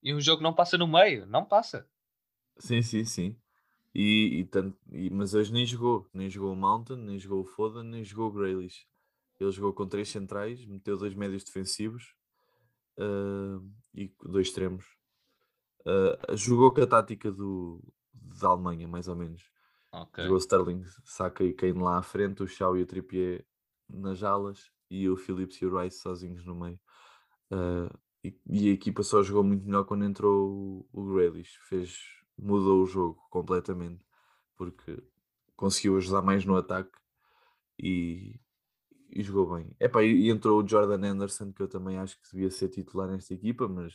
e 0.03 0.13
o 0.13 0.21
jogo 0.21 0.43
não 0.43 0.53
passa 0.55 0.77
no 0.77 0.87
meio, 0.87 1.25
não 1.27 1.45
passa. 1.45 1.87
sim, 2.59 2.81
sim, 2.81 3.05
sim. 3.05 3.41
E, 3.95 4.39
e 4.41 4.45
tanto, 4.45 4.77
e- 4.91 5.09
mas 5.11 5.33
hoje 5.33 5.53
nem 5.53 5.65
jogou, 5.65 6.09
nem 6.13 6.29
jogou 6.29 6.53
o 6.53 6.57
Mountain, 6.57 6.97
nem 6.97 7.19
jogou 7.19 7.41
o 7.41 7.45
Foden, 7.45 7.83
nem 7.85 8.03
jogou 8.05 8.29
o 8.29 8.33
Grealish. 8.33 8.87
Ele 9.39 9.51
jogou 9.51 9.73
com 9.73 9.87
três 9.87 10.09
centrais, 10.09 10.65
meteu 10.65 10.97
dois 10.97 11.15
médios 11.15 11.43
defensivos 11.45 12.15
ah, 12.99 13.59
e 13.95 14.13
dois 14.23 14.47
extremos. 14.49 14.85
Ah, 15.85 16.35
jogou 16.35 16.71
com 16.73 16.81
a 16.81 16.87
tática 16.87 17.31
do, 17.31 17.81
da 18.13 18.49
Alemanha, 18.49 18.87
mais 18.87 19.07
ou 19.07 19.15
menos. 19.15 19.43
Ok. 19.91 20.23
Jogou 20.23 20.37
Sterling, 20.37 20.83
Saka 21.03 21.43
e 21.43 21.53
Kane 21.53 21.81
lá 21.81 21.97
à 21.97 22.01
frente, 22.01 22.43
o 22.43 22.47
Shaw 22.47 22.77
e 22.77 22.83
o 22.83 22.85
Trippier 22.85 23.45
nas 23.89 24.23
alas 24.23 24.71
e 24.89 25.09
o 25.09 25.17
Phillips 25.17 25.61
e 25.61 25.65
o 25.65 25.77
Rice 25.77 25.99
sozinhos 25.99 26.45
no 26.45 26.55
meio. 26.55 26.79
Ah, 27.51 27.89
e, 28.23 28.37
e 28.49 28.69
a 28.69 28.73
equipa 28.73 29.03
só 29.03 29.23
jogou 29.23 29.43
muito 29.43 29.65
melhor 29.65 29.85
quando 29.85 30.05
entrou 30.05 30.85
o, 30.93 31.01
o 31.01 31.13
Grealish, 31.13 31.57
fez, 31.67 31.97
mudou 32.37 32.83
o 32.83 32.85
jogo 32.85 33.21
completamente, 33.29 34.05
porque 34.57 35.01
conseguiu 35.55 35.97
ajudar 35.97 36.21
mais 36.21 36.45
no 36.45 36.55
ataque 36.55 36.91
e, 37.81 38.39
e 39.09 39.23
jogou 39.23 39.55
bem. 39.55 39.75
Epá, 39.79 40.03
e, 40.03 40.27
e 40.27 40.29
entrou 40.29 40.61
o 40.61 40.67
Jordan 40.67 41.07
Anderson, 41.07 41.53
que 41.53 41.61
eu 41.61 41.67
também 41.67 41.97
acho 41.97 42.17
que 42.21 42.31
devia 42.31 42.51
ser 42.51 42.69
titular 42.69 43.07
nesta 43.07 43.33
equipa, 43.33 43.67
mas 43.67 43.93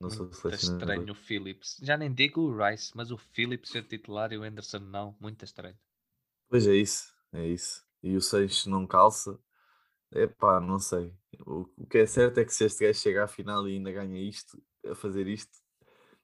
não 0.00 0.10
sou 0.10 0.26
Muito 0.26 0.36
selecionador. 0.36 0.80
estranho 0.92 1.12
o 1.12 1.14
Phillips. 1.14 1.78
Já 1.82 1.96
nem 1.96 2.12
digo 2.12 2.40
o 2.42 2.56
Rice, 2.56 2.92
mas 2.94 3.10
o 3.10 3.18
Phillips 3.18 3.70
ser 3.70 3.84
titular 3.84 4.32
e 4.32 4.38
o 4.38 4.42
Anderson 4.42 4.78
não. 4.80 5.16
Muito 5.20 5.44
estranho. 5.44 5.78
Pois 6.48 6.66
é 6.66 6.74
isso, 6.76 7.12
é 7.32 7.46
isso. 7.46 7.84
E 8.02 8.16
o 8.16 8.20
Seixas 8.20 8.66
não 8.66 8.86
calça. 8.86 9.38
Epá, 10.12 10.60
não 10.60 10.78
sei. 10.78 11.12
O, 11.46 11.62
o 11.76 11.86
que 11.86 11.98
é 11.98 12.06
certo 12.06 12.38
é 12.38 12.44
que 12.44 12.54
se 12.54 12.64
este 12.64 12.84
gajo 12.86 13.00
chega 13.00 13.24
à 13.24 13.28
final 13.28 13.68
e 13.68 13.74
ainda 13.74 13.90
ganha 13.92 14.20
isto, 14.20 14.62
a 14.86 14.94
fazer 14.94 15.26
isto, 15.26 15.58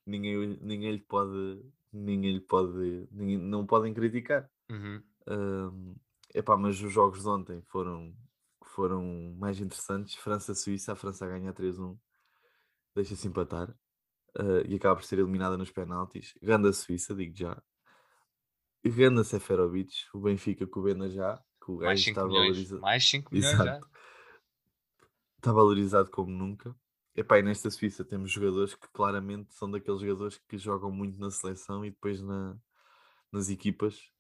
ninguém, 0.07 0.59
ninguém 0.61 0.93
lhe 0.93 1.01
pode, 1.01 1.63
ninguém 1.93 2.35
lhe 2.35 2.41
pode, 2.41 3.09
ninguém, 3.11 3.39
não 3.39 3.67
podem 3.67 3.93
criticar. 3.93 4.49
Uhum. 4.71 5.03
Ahm, 5.27 5.95
epá, 6.35 6.57
mas 6.57 6.81
os 6.81 6.93
jogos 6.93 7.23
de 7.23 7.29
ontem 7.29 7.61
foram, 7.63 8.15
foram 8.63 9.35
mais 9.39 9.61
interessantes. 9.61 10.15
França-Suíça, 10.17 10.93
a 10.93 10.97
França 10.97 11.27
ganha 11.27 11.53
3-1, 11.53 11.99
deixa-se 13.01 13.27
empatar 13.27 13.75
ah, 14.37 14.63
e 14.67 14.75
acaba 14.77 14.97
por 14.97 15.05
ser 15.05 15.19
eliminada 15.19 15.57
nos 15.57 15.71
penaltis. 15.71 16.35
Ganda 16.43 16.73
Suíça, 16.73 17.15
digo 17.15 17.37
já. 17.37 17.61
Ganda 18.85 19.25
Seferovic, 19.25 19.93
o 20.15 20.21
Benfica 20.21 20.67
com 20.67 20.81
o 20.81 20.83
Bena 20.85 21.09
já, 21.09 21.43
que 21.65 21.71
o 21.71 21.77
gajo 21.77 22.03
5 22.03 22.11
está 22.11 22.23
valorizado. 22.27 22.81
Mais 22.81 23.09
5 23.09 23.35
milhões 23.35 23.57
já. 23.57 23.65
Exato. 23.65 23.91
Está 25.37 25.53
valorizado 25.53 26.11
como 26.11 26.31
nunca. 26.31 26.75
Epá, 27.15 27.39
e 27.39 27.43
nesta 27.43 27.71
Suíça 27.71 28.05
temos 28.05 28.31
jogadores 28.31 28.75
que 28.75 28.89
claramente 28.89 29.53
são 29.55 29.71
daqueles 29.71 30.01
jogadores 30.01 30.39
que 30.49 30.57
jogam 30.57 30.91
muito 30.91 31.19
na 31.19 31.31
seleção 31.31 31.85
e 31.85 31.91
depois 31.91 32.23
na, 32.23 32.57
nas 33.33 33.51
equipas 33.51 34.11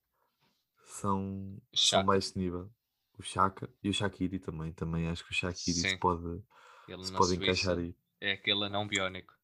são, 0.84 1.56
são 1.72 2.00
Chaka. 2.00 2.04
baixo 2.04 2.38
nível. 2.38 2.70
O 3.18 3.22
Chaka 3.22 3.70
e 3.82 3.88
o 3.88 3.94
Shakiri 3.94 4.38
também. 4.38 4.72
Também 4.72 5.08
acho 5.08 5.25
que 5.25 5.30
o 5.30 5.34
Shakiri 5.34 5.76
se 5.76 5.96
pode, 5.99 6.42
Ele 6.88 7.04
se 7.04 7.12
pode 7.12 7.37
encaixar 7.37 7.78
aí. 7.78 7.94
É 8.20 8.32
aquele 8.32 8.64
anão 8.64 8.86
biónico. 8.86 9.34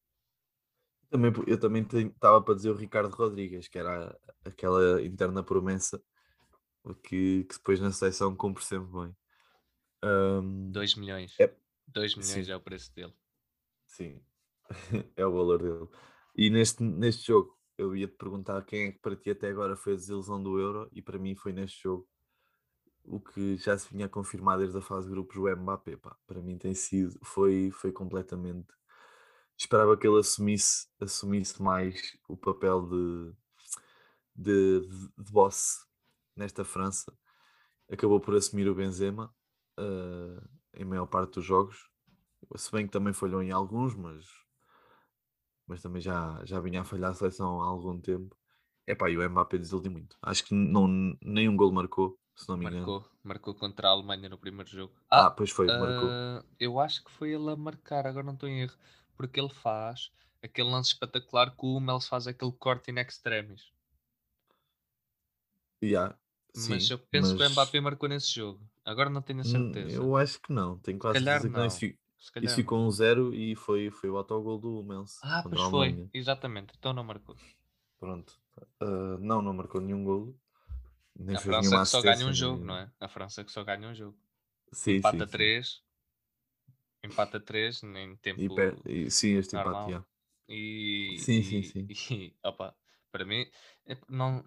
Também, 1.09 1.33
eu 1.47 1.59
também 1.59 1.83
estava 1.83 2.42
para 2.42 2.54
dizer 2.54 2.71
o 2.71 2.76
Ricardo 2.76 3.14
Rodrigues, 3.14 3.68
que 3.68 3.78
era 3.78 4.18
aquela 4.45 5.02
interna 5.02 5.42
promessa 5.42 6.02
que, 6.95 7.45
que 7.45 7.56
depois 7.56 7.80
na 7.80 7.90
seleção 7.92 8.35
cumpre 8.37 8.64
sempre 8.64 8.92
bem. 8.92 9.16
Ahm, 10.02 10.71
2 10.71 10.95
milhões. 10.97 11.35
É, 11.40 11.54
2 11.88 12.16
milhões 12.16 12.47
sim. 12.47 12.52
é 12.52 12.56
o 12.56 12.61
preço 12.61 12.95
dele. 12.95 13.14
Sim, 13.87 14.21
é 15.16 15.26
o 15.26 15.33
valor 15.33 15.62
dele. 15.62 15.88
E 16.37 16.50
neste, 16.50 16.83
neste 16.83 17.28
jogo, 17.28 17.59
eu 17.78 17.97
ia 17.97 18.09
te 18.09 18.16
perguntar 18.16 18.62
quem 18.64 18.88
é 18.88 18.92
que 18.92 18.99
para 18.99 19.16
ti 19.16 19.30
até 19.30 19.49
agora 19.49 19.76
foi 19.76 19.95
a 19.95 19.97
desilusão 19.97 20.42
do 20.42 20.59
Euro, 20.59 20.88
e 20.92 21.00
para 21.00 21.18
mim 21.18 21.35
foi 21.35 21.52
neste 21.52 21.83
jogo 21.83 22.09
o 23.07 23.21
que 23.21 23.57
já 23.57 23.77
se 23.79 23.89
vinha 23.93 24.07
a 24.07 24.09
confirmar 24.09 24.59
desde 24.59 24.77
a 24.79 24.81
fase 24.81 25.07
de 25.07 25.13
grupos, 25.13 25.37
o 25.37 25.57
Mbappé. 25.57 25.97
Pá, 25.97 26.17
para 26.27 26.43
mim 26.43 26.59
tem 26.59 26.75
sido, 26.75 27.19
foi, 27.23 27.71
foi 27.71 27.93
completamente. 27.93 28.69
Esperava 29.57 29.97
que 29.97 30.07
ele 30.07 30.19
assumisse, 30.19 30.89
assumisse 31.01 31.63
mais 31.63 32.17
o 32.29 32.37
papel 32.37 32.83
de, 32.87 33.33
de, 34.35 34.81
de, 35.17 35.33
boss 35.33 35.87
nesta 36.37 36.65
França. 36.65 37.13
Acabou 37.91 38.21
por 38.21 38.35
assumir 38.35 38.69
o 38.69 38.75
Benzema 38.75 39.35
eh, 39.79 40.41
em 40.75 40.85
maior 40.85 41.07
parte 41.07 41.35
dos 41.35 41.45
jogos. 41.45 41.89
Se 42.57 42.71
bem 42.71 42.87
que 42.87 42.93
também 42.93 43.13
falhou 43.13 43.43
em 43.43 43.51
alguns, 43.51 43.95
mas, 43.95 44.27
mas 45.67 45.81
também 45.83 46.03
já, 46.03 46.45
já 46.45 46.61
vinha 46.61 46.83
a 46.83 46.85
falhar 46.85 47.11
a 47.13 47.15
seleção 47.15 47.63
há 47.63 47.67
algum 47.67 48.01
tempo. 48.01 48.37
Epá, 48.87 49.11
e 49.11 49.17
o 49.19 49.31
Mbappé 49.31 49.59
desiludiu 49.59 49.93
muito. 49.93 50.17
Acho 50.23 50.45
que 50.45 50.55
não, 50.55 50.87
nem 51.23 51.49
um 51.49 51.57
gol 51.57 51.73
marcou, 51.73 52.19
se 52.37 52.49
não 52.49 52.57
me 52.57 52.66
engano. 52.66 52.95
Marcou, 52.95 53.09
marcou 53.23 53.55
contra 53.55 53.88
a 53.88 53.93
Alemanha 53.93 54.28
no 54.28 54.38
primeiro 54.38 54.71
jogo. 54.71 54.95
Ah, 55.11 55.26
Ah, 55.26 55.31
pois 55.31 55.50
foi, 55.50 55.71
marcou. 55.73 56.16
ah, 56.19 56.45
eu 56.61 56.81
acho 56.81 57.05
que 57.05 57.11
foi 57.11 57.33
ele 57.33 57.50
a 57.50 57.57
marcar, 57.57 58.07
agora 58.07 58.26
não 58.26 58.35
estou 58.35 58.49
em 58.49 58.61
erro, 58.62 58.76
porque 59.16 59.40
ele 59.40 59.49
faz 59.52 60.11
aquele 60.43 60.69
lance 60.71 60.90
espetacular 60.93 61.50
que 61.57 61.64
o 61.66 61.76
Hummels 61.76 62.09
faz 62.09 62.26
aquele 62.26 62.52
corte 62.52 62.90
in 62.90 62.99
extremis. 62.99 63.71
Yeah, 65.81 66.12
Mas 66.52 66.90
sim, 66.90 66.90
eu 66.90 66.99
penso 66.99 67.37
que 67.37 67.43
o 67.45 67.49
mas, 67.49 67.50
Mbappé 67.50 67.81
marcou 67.81 68.09
nesse 68.09 68.35
jogo. 68.35 68.61
Agora 68.85 69.09
não 69.09 69.23
tenho 69.23 69.40
a 69.43 69.45
hum, 69.45 69.45
certeza. 69.45 69.87
eu 69.88 70.16
acho 70.16 70.40
que 70.40 70.52
não. 70.52 70.78
Tenho 70.81 70.99
Se 70.99 70.99
quase 70.99 71.21
calhar 71.21 71.43
certeza 71.43 71.49
que 71.50 71.57
não. 71.57 71.64
Isso, 71.66 71.81
não. 71.81 71.93
isso 72.40 72.55
ficou 72.57 72.78
um 72.81 72.90
zero 72.90 73.35
e 73.35 73.55
foi, 73.57 73.90
foi 73.90 74.11
o 74.11 74.16
autogol 74.16 74.59
do 74.59 74.81
Hummels 74.81 75.26
Ah, 75.31 75.45
pois 75.49 75.62
foi, 75.62 75.95
exatamente. 76.14 76.73
Então 76.78 76.93
não 76.95 77.05
marcou. 77.05 77.37
Pronto. 77.99 78.33
Ah, 78.81 79.19
não, 79.21 79.43
não 79.43 79.52
marcou 79.55 79.81
nenhum 79.81 80.05
golo. 80.05 80.38
Nem 81.18 81.37
A 81.37 81.40
França 81.40 81.78
que 81.78 81.88
só 81.88 82.02
ganha 82.02 82.26
um 82.26 82.32
jogo, 82.35 82.64
nem- 82.64 82.66
não 82.66 82.76
é? 82.76 82.90
A 83.00 83.08
França 83.08 83.44
que 83.44 83.52
só 83.52 83.62
ganha 83.62 83.88
um 83.88 83.94
jogo. 83.94 84.18
Sim, 84.73 85.02
Empata 85.02 85.26
sim, 85.26 85.26
sim. 85.26 85.52
3. 85.52 85.82
Empata 87.02 87.40
3 87.40 87.82
em 87.82 88.16
E, 88.37 88.49
tempo 88.49 88.56
per- 88.56 88.78
e- 88.87 89.11
sim, 89.11 89.37
este 89.37 89.54
empate, 89.56 89.88
normal. 89.88 89.90
yeah. 89.90 90.06
E, 90.49 90.58
Sim, 91.16 91.42
sim, 91.42 91.62
e, 91.62 91.64
sim. 91.64 91.90
e, 91.90 92.37
opa, 92.44 92.76
para 93.12 93.25
mim, 93.25 93.46
é- 93.87 93.99
não 94.08 94.44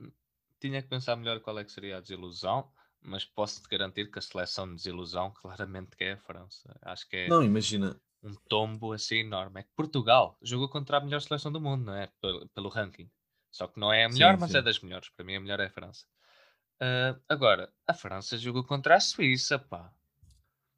tinha 0.60 0.82
que 0.82 0.90
pensar 0.90 1.16
melhor 1.16 1.40
qual 1.42 1.60
é 1.60 1.64
que 1.66 1.72
seria 1.72 1.98
a 1.98 2.02
desilusão, 2.02 2.72
mas 3.02 3.26
posso-te 3.26 3.68
garantir 3.70 4.12
que 4.12 4.20
a 4.20 4.22
seleção 4.22 4.68
de 4.70 4.76
desilusão 4.76 5.32
claramente 5.42 5.96
que 5.98 6.04
é 6.06 6.14
a 6.14 6.18
França. 6.18 6.78
Acho 6.82 7.08
que 7.10 7.16
é 7.18 7.30
Não, 7.30 7.42
imagina. 7.44 8.00
um 8.24 8.36
tombo 8.48 8.94
assim 8.94 9.18
enorme. 9.20 9.62
É 9.62 9.64
que 9.64 9.72
Portugal 9.76 10.38
jogou 10.42 10.70
contra 10.70 10.98
a 10.98 11.02
melhor 11.02 11.22
seleção 11.22 11.52
do 11.52 11.62
mundo, 11.62 11.86
não 11.86 11.96
é? 11.96 12.08
Pelo, 12.22 12.48
pelo 12.50 12.70
ranking. 12.70 13.10
Só 13.52 13.68
que 13.68 13.80
não 13.80 13.92
é 13.94 14.06
a 14.06 14.10
melhor, 14.10 14.38
Sim, 14.38 14.40
mas 14.40 14.54
é 14.56 14.62
sim. 14.62 14.64
das 14.64 14.80
melhores. 14.80 15.10
Para 15.10 15.26
mim, 15.26 15.36
a 15.36 15.42
melhor 15.42 15.60
é 15.60 15.66
a 15.68 15.70
França. 15.70 16.06
Ah, 16.82 17.18
agora, 17.30 17.72
a 17.88 17.94
França 17.94 18.38
jogou 18.38 18.66
contra 18.66 18.96
a 18.96 19.00
Suíça, 19.00 19.58
pá. 19.58 19.94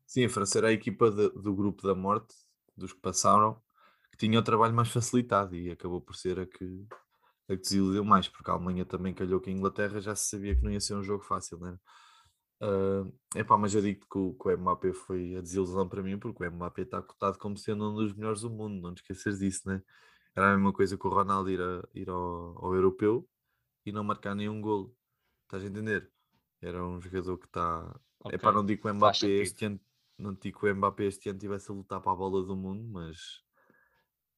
Sim, 0.05 0.25
a 0.25 0.29
França 0.29 0.58
era 0.58 0.67
a 0.70 0.72
equipa 0.74 1.10
de- 1.10 1.29
do 1.29 1.55
grupo 1.55 1.84
da 1.88 1.96
morte, 1.96 2.36
dos 2.75 2.93
que 2.93 3.00
passaram, 3.00 3.62
que 4.12 4.17
tinha 4.17 4.39
o 4.39 4.43
trabalho 4.43 4.74
mais 4.74 4.89
facilitado 4.91 5.55
e 5.55 5.72
acabou 5.72 6.01
por 6.01 6.15
ser 6.15 6.39
a 6.39 6.46
que, 6.46 6.86
a 7.50 7.58
que 7.58 7.79
mais, 8.03 8.27
porque 8.29 8.51
a 8.51 8.55
Alemanha 8.55 8.86
também 8.86 9.13
calhou 9.13 9.41
que 9.41 9.50
a 9.50 9.53
Inglaterra 9.53 10.01
já 10.01 10.15
se 10.15 10.29
sabia 10.29 10.55
que 10.55 10.63
não 10.63 10.72
ia 10.72 10.81
ser 10.81 10.96
um 10.96 11.03
jogo 11.03 11.24
fácil, 11.24 11.60
né? 11.60 11.77
Ah, 12.62 13.05
epá, 13.36 13.58
mas 13.58 13.75
eu 13.75 13.81
digo 13.81 14.01
que 14.12 14.17
o, 14.20 14.34
que 14.36 14.50
o 14.89 14.93
foi 14.96 15.36
a 15.38 15.41
desilusão 15.41 15.89
para 15.89 16.03
mim, 16.03 16.20
porque 16.20 16.46
o 16.46 16.51
Mbappé 16.51 16.84
está 16.84 17.01
cotado 17.01 17.38
como 17.39 17.58
sendo 17.58 17.91
um 17.91 17.96
dos 17.96 18.13
melhores 18.15 18.41
do 18.41 18.50
mundo, 18.51 18.81
não 18.81 18.93
te 18.96 19.00
esqueças 19.03 19.39
disso, 19.39 19.67
né? 19.70 19.84
Era 20.36 20.53
a 20.53 20.55
mesma 20.58 20.74
coisa 20.74 20.98
que 20.98 21.08
o 21.08 21.10
Ronaldo 21.12 21.50
ir, 21.51 21.62
a- 21.62 21.84
ir 21.96 22.10
ao, 22.10 22.65
ao 22.65 22.75
europeu 22.75 23.27
e 23.86 23.91
não 23.93 24.03
marcar 24.03 24.36
nenhum 24.36 24.62
golo. 24.62 24.96
Estás 25.51 25.65
a 25.65 25.67
entender? 25.67 26.10
Era 26.62 26.81
um 26.81 27.01
jogador 27.01 27.38
que 27.38 27.46
está. 27.46 28.00
Ok, 28.22 28.36
Epá, 28.36 28.53
não 28.53 28.65
digo 28.65 28.84
que 28.84 28.88
o 28.88 28.93
Mbappé 28.93 29.27
este 29.27 29.65
ano, 29.65 29.81
não 30.17 30.34
digo 30.34 30.62
que 30.62 30.65
o 30.65 30.74
Mbappé 30.74 31.03
este 31.03 31.27
ano 31.27 31.36
estivesse 31.36 31.70
a 31.70 31.74
lutar 31.74 32.00
para 32.00 32.13
a 32.13 32.15
bola 32.15 32.41
do 32.41 32.55
mundo, 32.55 32.88
mas 32.88 33.41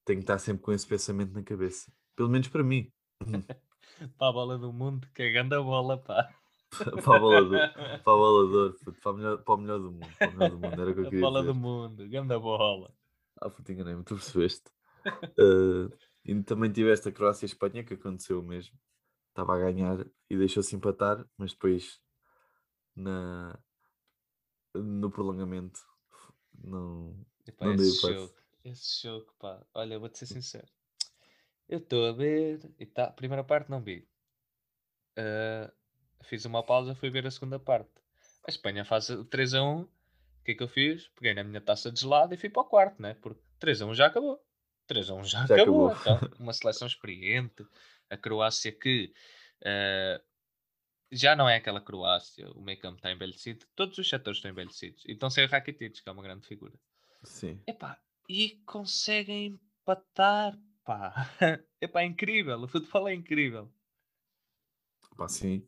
tem 0.03 0.15
que 0.17 0.23
estar 0.23 0.39
sempre 0.39 0.63
com 0.63 0.73
esse 0.73 0.87
pensamento 0.87 1.31
na 1.31 1.43
cabeça. 1.43 1.93
Pelo 2.15 2.29
menos 2.29 2.47
para 2.47 2.63
mim. 2.63 2.91
Para 4.17 4.29
a 4.29 4.33
bola 4.33 4.57
do 4.57 4.73
mundo, 4.73 5.07
cagando 5.13 5.53
a 5.53 5.61
bola, 5.61 5.99
pá. 5.99 6.33
para 6.71 7.17
a 7.17 7.19
bola 7.19 7.41
do, 7.43 7.49
para 7.77 7.95
a 7.95 7.99
bola 8.01 8.73
puto, 8.73 8.99
para, 8.99 9.11
o 9.11 9.15
melhor, 9.15 9.37
para 9.43 9.53
o 9.53 9.57
melhor 9.57 9.79
do 9.79 9.91
mundo. 9.91 10.17
Para 10.17 10.29
o 10.29 10.33
melhor 10.33 10.49
do 10.49 10.59
mundo, 10.59 10.81
era 10.81 10.89
o 10.89 10.93
que 10.95 10.99
eu 10.99 11.03
A 11.05 11.09
queria 11.09 11.21
bola 11.21 11.39
dizer. 11.41 11.53
do 11.53 11.59
mundo, 11.59 12.09
ganda 12.09 12.39
bola. 12.39 12.91
Ah, 13.39 13.49
puto, 13.51 13.71
enganei-me, 13.71 14.03
tu 14.03 14.15
percebeste. 14.15 14.71
Eh, 15.05 15.95
e 16.25 16.43
também 16.43 16.71
tiveste 16.71 17.07
a 17.07 17.11
Croácia 17.11 17.45
e 17.45 17.47
a 17.47 17.51
Espanha, 17.51 17.83
que 17.83 17.93
aconteceu 17.93 18.39
o 18.39 18.43
mesmo. 18.43 18.75
Estava 19.33 19.55
a 19.55 19.59
ganhar 19.59 20.05
e 20.29 20.37
deixou-se 20.37 20.75
empatar, 20.75 21.25
mas 21.35 21.53
depois 21.53 21.99
na, 22.95 23.59
no 24.75 25.09
prolongamento 25.09 25.79
não, 26.63 27.25
Epá, 27.47 27.65
não 27.65 27.75
deu 27.75 27.87
esse 27.87 28.01
jogo, 28.01 28.33
esse 28.63 29.01
jogo, 29.01 29.33
pá, 29.39 29.65
olha, 29.73 29.97
vou-te 29.97 30.19
ser 30.19 30.27
sincero. 30.27 30.67
Eu 31.67 31.79
estou 31.79 32.05
a 32.05 32.11
ver 32.11 32.71
e 32.77 32.85
tá, 32.85 33.09
primeira 33.09 33.43
parte 33.43 33.71
não 33.71 33.81
vi. 33.81 34.07
Ah, 35.17 35.73
fiz 36.21 36.45
uma 36.45 36.63
pausa, 36.63 36.93
fui 36.93 37.09
ver 37.09 37.25
a 37.25 37.31
segunda 37.31 37.57
parte. 37.57 37.89
A 38.45 38.51
Espanha 38.51 38.85
faz 38.85 39.09
o 39.09 39.25
3 39.25 39.55
a 39.55 39.63
1. 39.63 39.81
O 39.81 39.89
que 40.45 40.51
é 40.51 40.55
que 40.55 40.61
eu 40.63 40.67
fiz? 40.67 41.07
Peguei 41.15 41.33
na 41.33 41.43
minha 41.43 41.61
taça 41.61 41.91
de 41.91 42.01
gelado 42.01 42.35
e 42.35 42.37
fui 42.37 42.51
para 42.51 42.61
o 42.61 42.65
quarto, 42.65 43.01
né? 43.01 43.15
Porque 43.15 43.41
3 43.57 43.81
a 43.81 43.85
1 43.87 43.95
já 43.95 44.05
acabou. 44.05 44.39
3 44.87 45.09
a 45.09 45.13
1 45.15 45.23
já, 45.25 45.45
Já 45.45 45.55
acabou. 45.55 45.87
acabou. 45.87 45.91
Então, 45.91 46.19
uma 46.39 46.53
seleção 46.53 46.87
experiente. 46.87 47.65
A 48.09 48.17
Croácia 48.17 48.71
que 48.71 49.13
ah, 49.65 50.21
já 51.11 51.35
não 51.35 51.47
é 51.47 51.55
aquela 51.57 51.81
Croácia. 51.81 52.49
O 52.51 52.61
meio 52.61 52.79
campo 52.79 52.97
está 52.97 53.11
envelhecido. 53.11 53.65
Todos 53.75 53.97
os 53.97 54.09
setores 54.09 54.37
estão 54.37 54.51
envelhecidos. 54.51 55.03
E 55.05 55.13
estão 55.13 55.29
sem 55.29 55.45
o 55.45 55.47
Rakitic, 55.47 56.01
que 56.01 56.09
é 56.09 56.11
uma 56.11 56.23
grande 56.23 56.45
figura. 56.47 56.73
Sim. 57.23 57.61
Epá, 57.67 57.99
e 58.27 58.61
conseguem 58.65 59.59
empatar, 59.81 60.57
pá. 60.83 61.13
Epá, 61.79 62.01
é 62.01 62.05
incrível. 62.05 62.59
O 62.61 62.67
futebol 62.67 63.07
é 63.07 63.13
incrível. 63.13 63.71
Pá, 65.15 65.27
sim. 65.27 65.67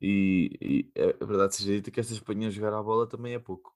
E, 0.00 0.50
e 0.60 0.92
é 0.94 1.10
é 1.20 1.26
verdade 1.26 1.56
seja 1.56 1.72
dita 1.72 1.90
que 1.90 1.98
esta 1.98 2.12
Espanha 2.12 2.50
jogar 2.50 2.72
a 2.72 2.82
bola 2.82 3.08
também 3.08 3.34
é 3.34 3.38
pouco. 3.38 3.74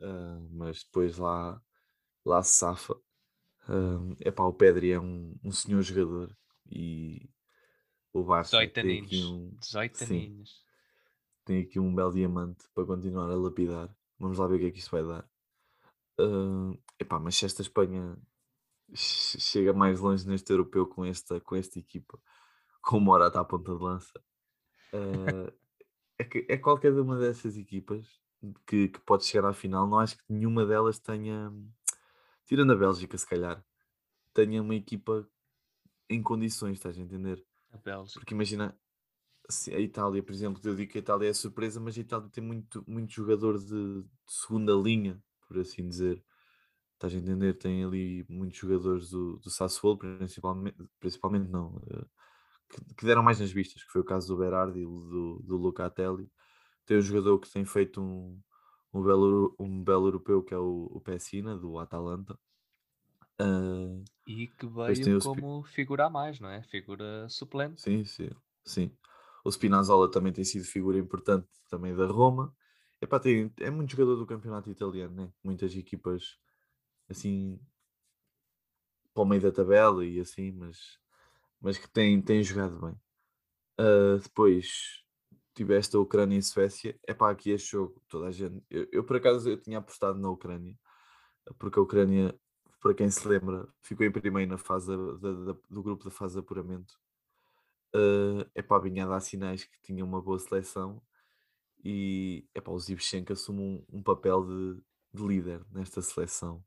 Ah, 0.00 0.40
mas 0.50 0.84
depois 0.84 1.16
lá 1.16 1.62
lá 2.24 2.42
se 2.42 2.56
safa. 2.56 3.00
É 4.20 4.30
pá, 4.30 4.44
o 4.44 4.52
Pedri 4.52 4.92
é 4.92 5.00
um, 5.00 5.34
um 5.44 5.50
senhor 5.52 5.82
jogador 5.82 6.36
e 6.70 7.28
o 8.12 8.24
Barça 8.24 8.58
18 8.58 8.72
tem 8.72 9.00
aqui 9.00 9.24
um, 9.24 9.50
18 9.60 9.96
sim, 9.96 10.04
aninhos. 10.04 10.64
tem 11.44 11.62
aqui 11.62 11.78
um 11.78 11.94
belo 11.94 12.12
diamante 12.12 12.64
para 12.74 12.86
continuar 12.86 13.30
a 13.30 13.36
lapidar. 13.36 13.94
Vamos 14.18 14.38
lá 14.38 14.46
ver 14.46 14.56
o 14.56 14.58
que 14.58 14.66
é 14.66 14.70
que 14.70 14.78
isto 14.78 14.90
vai 14.90 15.04
dar. 15.04 15.28
Uh, 16.20 16.76
epá, 16.98 17.18
mas 17.18 17.36
se 17.36 17.46
esta 17.46 17.62
Espanha 17.62 18.18
che- 18.92 19.38
chega 19.38 19.72
mais 19.72 20.00
longe 20.00 20.26
neste 20.26 20.50
europeu 20.50 20.86
com 20.86 21.04
esta, 21.04 21.40
com 21.40 21.54
esta 21.54 21.78
equipa, 21.78 22.18
com 22.82 22.98
o 22.98 23.00
Morata 23.00 23.40
à 23.40 23.44
ponta 23.44 23.74
de 23.74 23.82
lança, 23.82 24.20
uh, 24.94 25.52
é, 26.18 26.24
que, 26.24 26.46
é 26.48 26.56
qualquer 26.56 26.92
uma 26.92 27.16
dessas 27.16 27.56
equipas 27.56 28.20
que, 28.66 28.88
que 28.88 29.00
pode 29.00 29.24
chegar 29.24 29.48
à 29.48 29.52
final. 29.52 29.86
Não 29.86 29.98
acho 29.98 30.16
que 30.16 30.24
nenhuma 30.28 30.66
delas 30.66 30.98
tenha, 30.98 31.52
tirando 32.48 32.72
a 32.72 32.76
Bélgica, 32.76 33.16
se 33.16 33.26
calhar, 33.26 33.62
tenha 34.32 34.62
uma 34.62 34.74
equipa 34.74 35.28
em 36.08 36.22
condições, 36.22 36.78
estás 36.78 36.98
a 36.98 37.00
entender? 37.00 37.44
A 37.70 37.76
Bélgica. 37.76 38.18
Porque 38.18 38.32
imagina, 38.32 38.74
se 39.50 39.74
a 39.74 39.78
Itália, 39.78 40.22
por 40.22 40.32
exemplo, 40.32 40.60
eu 40.64 40.74
digo 40.74 40.90
que 40.90 40.98
a 40.98 41.00
Itália 41.02 41.28
é 41.28 41.32
surpresa, 41.34 41.78
mas 41.78 41.96
a 41.98 42.00
Itália 42.00 42.30
tem 42.30 42.42
muito, 42.42 42.82
muito 42.88 43.12
jogador 43.12 43.58
de, 43.58 44.02
de 44.02 44.08
segunda 44.26 44.72
linha, 44.72 45.22
por 45.46 45.58
assim 45.58 45.86
dizer. 45.86 46.24
Estás 46.94 47.14
a 47.14 47.18
entender? 47.18 47.54
Tem 47.58 47.84
ali 47.84 48.24
muitos 48.28 48.58
jogadores 48.58 49.10
do, 49.10 49.36
do 49.36 49.50
Sassuolo, 49.50 49.98
principalmente, 49.98 50.76
principalmente 50.98 51.48
não, 51.48 51.80
eh, 51.90 52.06
que, 52.70 52.94
que 52.94 53.06
deram 53.06 53.22
mais 53.22 53.38
nas 53.38 53.52
vistas, 53.52 53.84
que 53.84 53.92
foi 53.92 54.00
o 54.00 54.04
caso 54.04 54.26
do 54.26 54.38
Berardi 54.38 54.80
e 54.80 54.84
do, 54.84 55.42
do 55.44 55.56
Locatelli. 55.58 56.28
Tem 56.86 56.96
um 56.96 57.02
jogador 57.02 57.38
que 57.38 57.50
tem 57.50 57.64
feito 57.64 58.00
um, 58.00 58.40
um, 58.92 59.02
belo, 59.02 59.56
um 59.58 59.82
belo 59.84 60.08
europeu, 60.08 60.42
que 60.42 60.54
é 60.54 60.58
o, 60.58 60.86
o 60.92 61.00
Pessina, 61.00 61.56
do 61.56 61.78
Atalanta. 61.78 62.38
Ah, 63.38 63.98
E 64.24 64.46
que 64.46 64.64
tem 64.84 64.94
veio 64.94 65.12
como 65.16 65.64
figura 65.64 66.06
a 66.06 66.10
mais, 66.10 66.38
não 66.38 66.48
é? 66.48 66.62
Figura 66.62 67.28
suplente. 67.28 67.82
Sim, 67.84 68.04
sim, 68.04 68.30
sim. 68.64 68.96
O 69.44 69.50
Spinazzola 69.50 70.10
também 70.10 70.32
tem 70.32 70.44
sido 70.44 70.64
figura 70.64 70.98
importante 70.98 71.48
também 71.68 71.94
da 71.94 72.06
Roma. 72.06 72.54
Epá, 73.00 73.20
tem, 73.20 73.52
é 73.60 73.70
muito 73.70 73.90
jogador 73.92 74.16
do 74.16 74.26
campeonato 74.26 74.70
italiano, 74.70 75.14
né? 75.14 75.32
Muitas 75.42 75.74
equipas 75.76 76.38
assim 77.08 77.60
para 79.14 79.22
o 79.22 79.26
meio 79.26 79.42
da 79.42 79.52
tabela 79.52 80.04
e 80.04 80.20
assim, 80.20 80.52
mas, 80.52 80.98
mas 81.60 81.78
que 81.78 81.88
têm, 81.88 82.20
têm 82.22 82.42
jogado 82.42 82.80
bem. 82.80 82.96
Ah, 83.78 84.18
depois 84.22 85.04
tiveste 85.58 85.96
a 85.96 86.00
Ucrânia 86.00 86.38
e 86.38 86.42
Suécia. 86.42 86.98
Epá, 87.06 87.30
aqui 87.30 87.50
este 87.50 87.72
jogo, 87.72 88.02
toda 88.08 88.28
a 88.28 88.30
gente. 88.32 88.64
Eu, 88.70 88.88
eu, 88.92 89.04
por 89.04 89.16
acaso 89.16 89.48
eu 89.50 89.60
tinha 89.60 89.78
apostado 89.78 90.18
na 90.18 90.30
Ucrânia, 90.30 90.76
porque 91.58 91.78
a 91.78 91.82
Ucrânia, 91.82 92.34
para 92.80 92.94
quem 92.94 93.10
se 93.10 93.26
lembra, 93.28 93.68
ficou 93.82 94.06
em 94.06 94.12
primeiro 94.12 94.50
na 94.52 94.58
fase 94.58 94.88
da- 94.88 95.52
da- 95.52 95.60
do 95.70 95.82
grupo 95.82 96.04
da 96.04 96.10
fase 96.10 96.34
de 96.34 96.40
apuramento 96.40 96.94
uh, 97.94 98.48
epá, 98.54 98.78
vinha 98.78 99.04
a 99.04 99.08
dar 99.08 99.20
sinais 99.20 99.64
que 99.64 99.80
tinha 99.82 100.04
uma 100.04 100.20
boa 100.20 100.38
seleção 100.38 101.02
e 101.84 102.46
epá, 102.54 102.72
o 102.72 102.78
Zivchenko 102.78 103.32
assume 103.32 103.60
um, 103.60 103.98
um 103.98 104.02
papel 104.02 104.44
de, 104.44 104.82
de 105.14 105.26
líder 105.26 105.64
nesta 105.70 106.02
seleção 106.02 106.64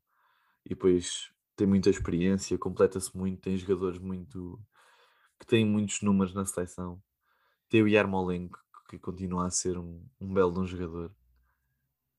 e 0.64 0.70
depois 0.70 1.32
tem 1.56 1.66
muita 1.66 1.90
experiência, 1.90 2.56
completa-se 2.58 3.16
muito, 3.16 3.42
tem 3.42 3.56
jogadores 3.56 3.98
muito 3.98 4.60
que 5.38 5.46
têm 5.46 5.66
muitos 5.66 6.00
números 6.02 6.32
na 6.34 6.44
seleção. 6.46 7.02
Tem 7.68 7.82
o 7.82 7.88
Yarmolenko 7.88 8.61
que 8.92 8.98
continua 8.98 9.46
a 9.46 9.50
ser 9.50 9.78
um, 9.78 10.04
um 10.20 10.34
belo 10.34 10.52
de 10.52 10.60
um 10.60 10.66
jogador. 10.66 11.10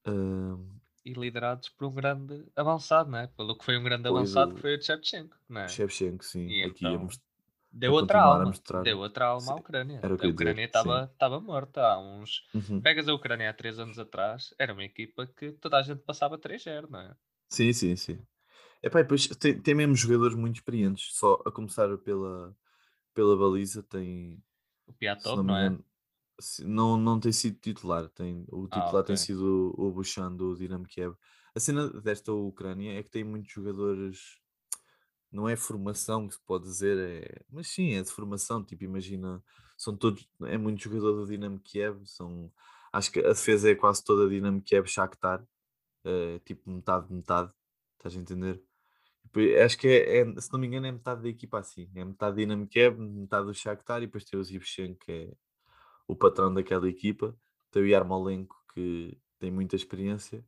Uh, 0.08 0.58
E 1.06 1.14
liderados 1.14 1.70
por 1.70 1.88
um 1.88 1.94
grande 1.94 2.46
avançado, 2.56 3.12
não 3.12 3.20
é? 3.20 3.28
Pelo 3.28 3.56
que 3.58 3.64
foi 3.64 3.78
um 3.78 3.84
grande 3.84 4.08
avançado, 4.08 4.56
que 4.56 4.62
foi 4.62 4.76
o 4.78 4.82
Shevchenko, 4.82 5.38
não 5.48 5.62
é? 5.62 5.68
Shevchenko, 5.68 6.26
sim, 6.26 6.48
E 6.50 6.64
aqui 6.64 6.86
então, 6.86 7.04
most- 7.04 7.22
Deu 7.72 7.92
outra 7.94 8.22
alma. 8.24 8.46
mostrar- 8.46 8.84
Deu 8.84 9.00
outra 9.00 9.26
alma 9.26 9.52
à 9.54 9.56
Ucrânia. 9.56 10.00
era 10.04 10.14
a 10.14 10.28
Ucrânia 10.28 10.66
estava 10.66 11.40
morta 11.40 11.82
há 11.82 12.00
uns. 12.00 12.44
Uhum. 12.54 12.82
Pegas 12.82 13.08
a 13.08 13.14
Ucrânia 13.14 13.50
há 13.50 13.54
3 13.54 13.80
anos 13.80 13.98
atrás, 14.00 14.54
era 14.60 14.74
uma 14.74 14.84
equipa 14.84 15.26
que 15.28 15.52
toda 15.54 15.78
a 15.78 15.82
gente 15.84 16.02
passava 16.04 16.38
3-0, 16.38 16.90
não 16.90 17.00
é? 17.00 17.16
Sim, 17.50 17.74
sim, 17.74 17.96
sim. 17.96 18.20
Epá, 18.82 19.00
e 19.00 19.04
depois 19.04 19.28
tem, 19.28 19.60
tem 19.60 19.74
mesmo 19.76 19.96
jogadores 19.96 20.36
muito 20.36 20.58
experientes, 20.58 21.16
só 21.16 21.42
a 21.46 21.52
começar 21.52 21.98
pela, 22.00 22.56
pela 23.14 23.38
baliza, 23.38 23.82
tem, 23.84 24.44
O 24.86 24.94
Piatov, 24.94 25.38
não 25.38 25.44
não 25.46 25.58
é? 25.58 25.78
Se- 26.40 26.64
não, 26.66 26.98
não 26.98 27.20
tem 27.20 27.32
sido 27.32 27.60
titular, 27.60 28.10
tem, 28.10 28.46
o 28.52 28.68
Ah, 28.72 28.92
titular 28.92 29.04
tem 29.04 29.16
ok. 29.16 29.18
sido 29.18 29.74
o, 29.78 29.92
Buchan 29.92 30.36
do 30.36 30.56
Dinamo 30.56 30.86
Kiev. 30.88 31.16
A 31.56 31.60
cena 31.60 31.90
desta 32.02 32.32
Ucrânia 32.34 32.94
é 33.00 33.04
que 33.04 33.10
tem 33.10 33.24
muitos 33.24 33.52
jogadores, 33.54 34.40
não 35.32 35.50
é 35.50 35.56
formação 35.56 36.28
que 36.28 36.36
se 36.36 36.42
pode 36.42 36.66
dizer, 36.66 36.98
é, 37.00 37.46
mas 37.50 37.68
sim, 37.70 37.94
é 37.96 38.04
de 38.04 38.12
formação, 38.12 38.64
tipo, 38.64 38.84
imagina, 38.84 39.44
são 39.78 39.96
todos, 39.98 40.30
é 40.44 40.58
muito 40.58 40.84
jogador 40.84 41.14
do 41.14 41.28
Dinamo 41.28 41.60
Kiev, 41.60 42.06
são, 42.06 42.52
acho 42.94 43.12
que 43.12 43.20
a 43.20 43.30
defesa 43.30 43.72
é 43.72 43.76
quase 43.76 44.04
toda 44.04 44.30
Dinamo 44.30 44.62
Kiev 44.62 44.88
Shakhtar, 44.88 45.46
eh, 46.06 46.40
tipo 46.46 46.70
metade, 46.72 47.12
metade, 47.14 47.54
estás 47.98 48.16
a 48.18 48.20
entender? 48.20 48.64
Depois, 49.24 49.58
Acho 49.62 49.78
que 49.78 49.88
é, 49.88 50.20
é- 50.22 50.42
se 50.42 50.52
não 50.54 50.60
me 50.60 50.68
engano, 50.68 50.88
é 50.88 50.92
metade 50.92 51.22
da 51.24 51.30
equipa 51.30 51.60
assim. 51.60 51.90
É 51.96 52.04
metade 52.06 52.38
Dinamo 52.38 52.68
Kiev, 52.68 52.98
metade 53.00 53.46
do 53.48 53.54
Shakhtar 53.54 54.02
e 54.04 54.06
depois 54.08 54.26
tem 54.26 54.40
o 54.40 54.44
Zivchenko, 54.44 55.00
que 55.06 55.12
é 55.12 55.34
o 56.08 56.16
patrão 56.16 56.54
daquela 56.54 56.88
equipa. 56.90 57.36
Tem 57.72 57.84
o 57.84 57.88
Yarmolenko, 57.88 58.56
que 58.74 59.18
tem 59.40 59.52
muita 59.52 59.76
experiência. 59.76 60.46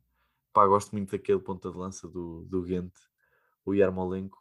Pá, 0.52 0.66
gosto 0.66 0.92
muito 0.92 1.12
daquele 1.12 1.40
ponta 1.40 1.70
de 1.70 1.76
lança 1.78 2.08
do, 2.08 2.44
do 2.46 2.64
o 3.64 3.74
Yarmolenko. 3.74 4.38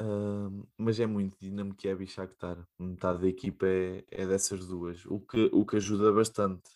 Ahm, 0.00 0.64
mas 0.78 0.98
é 0.98 1.06
muito 1.06 1.38
Dinamo 1.38 1.74
Kiev 1.74 2.02
e 2.02 2.06
Shakhtar. 2.06 2.66
Metade 2.78 3.20
da 3.20 3.28
equipa 3.28 3.66
é, 3.66 4.04
é 4.10 4.26
dessas 4.26 4.66
duas, 4.66 5.04
o 5.06 5.20
que, 5.20 5.50
o 5.52 5.64
que 5.66 5.76
ajuda 5.76 6.12
bastante. 6.12 6.70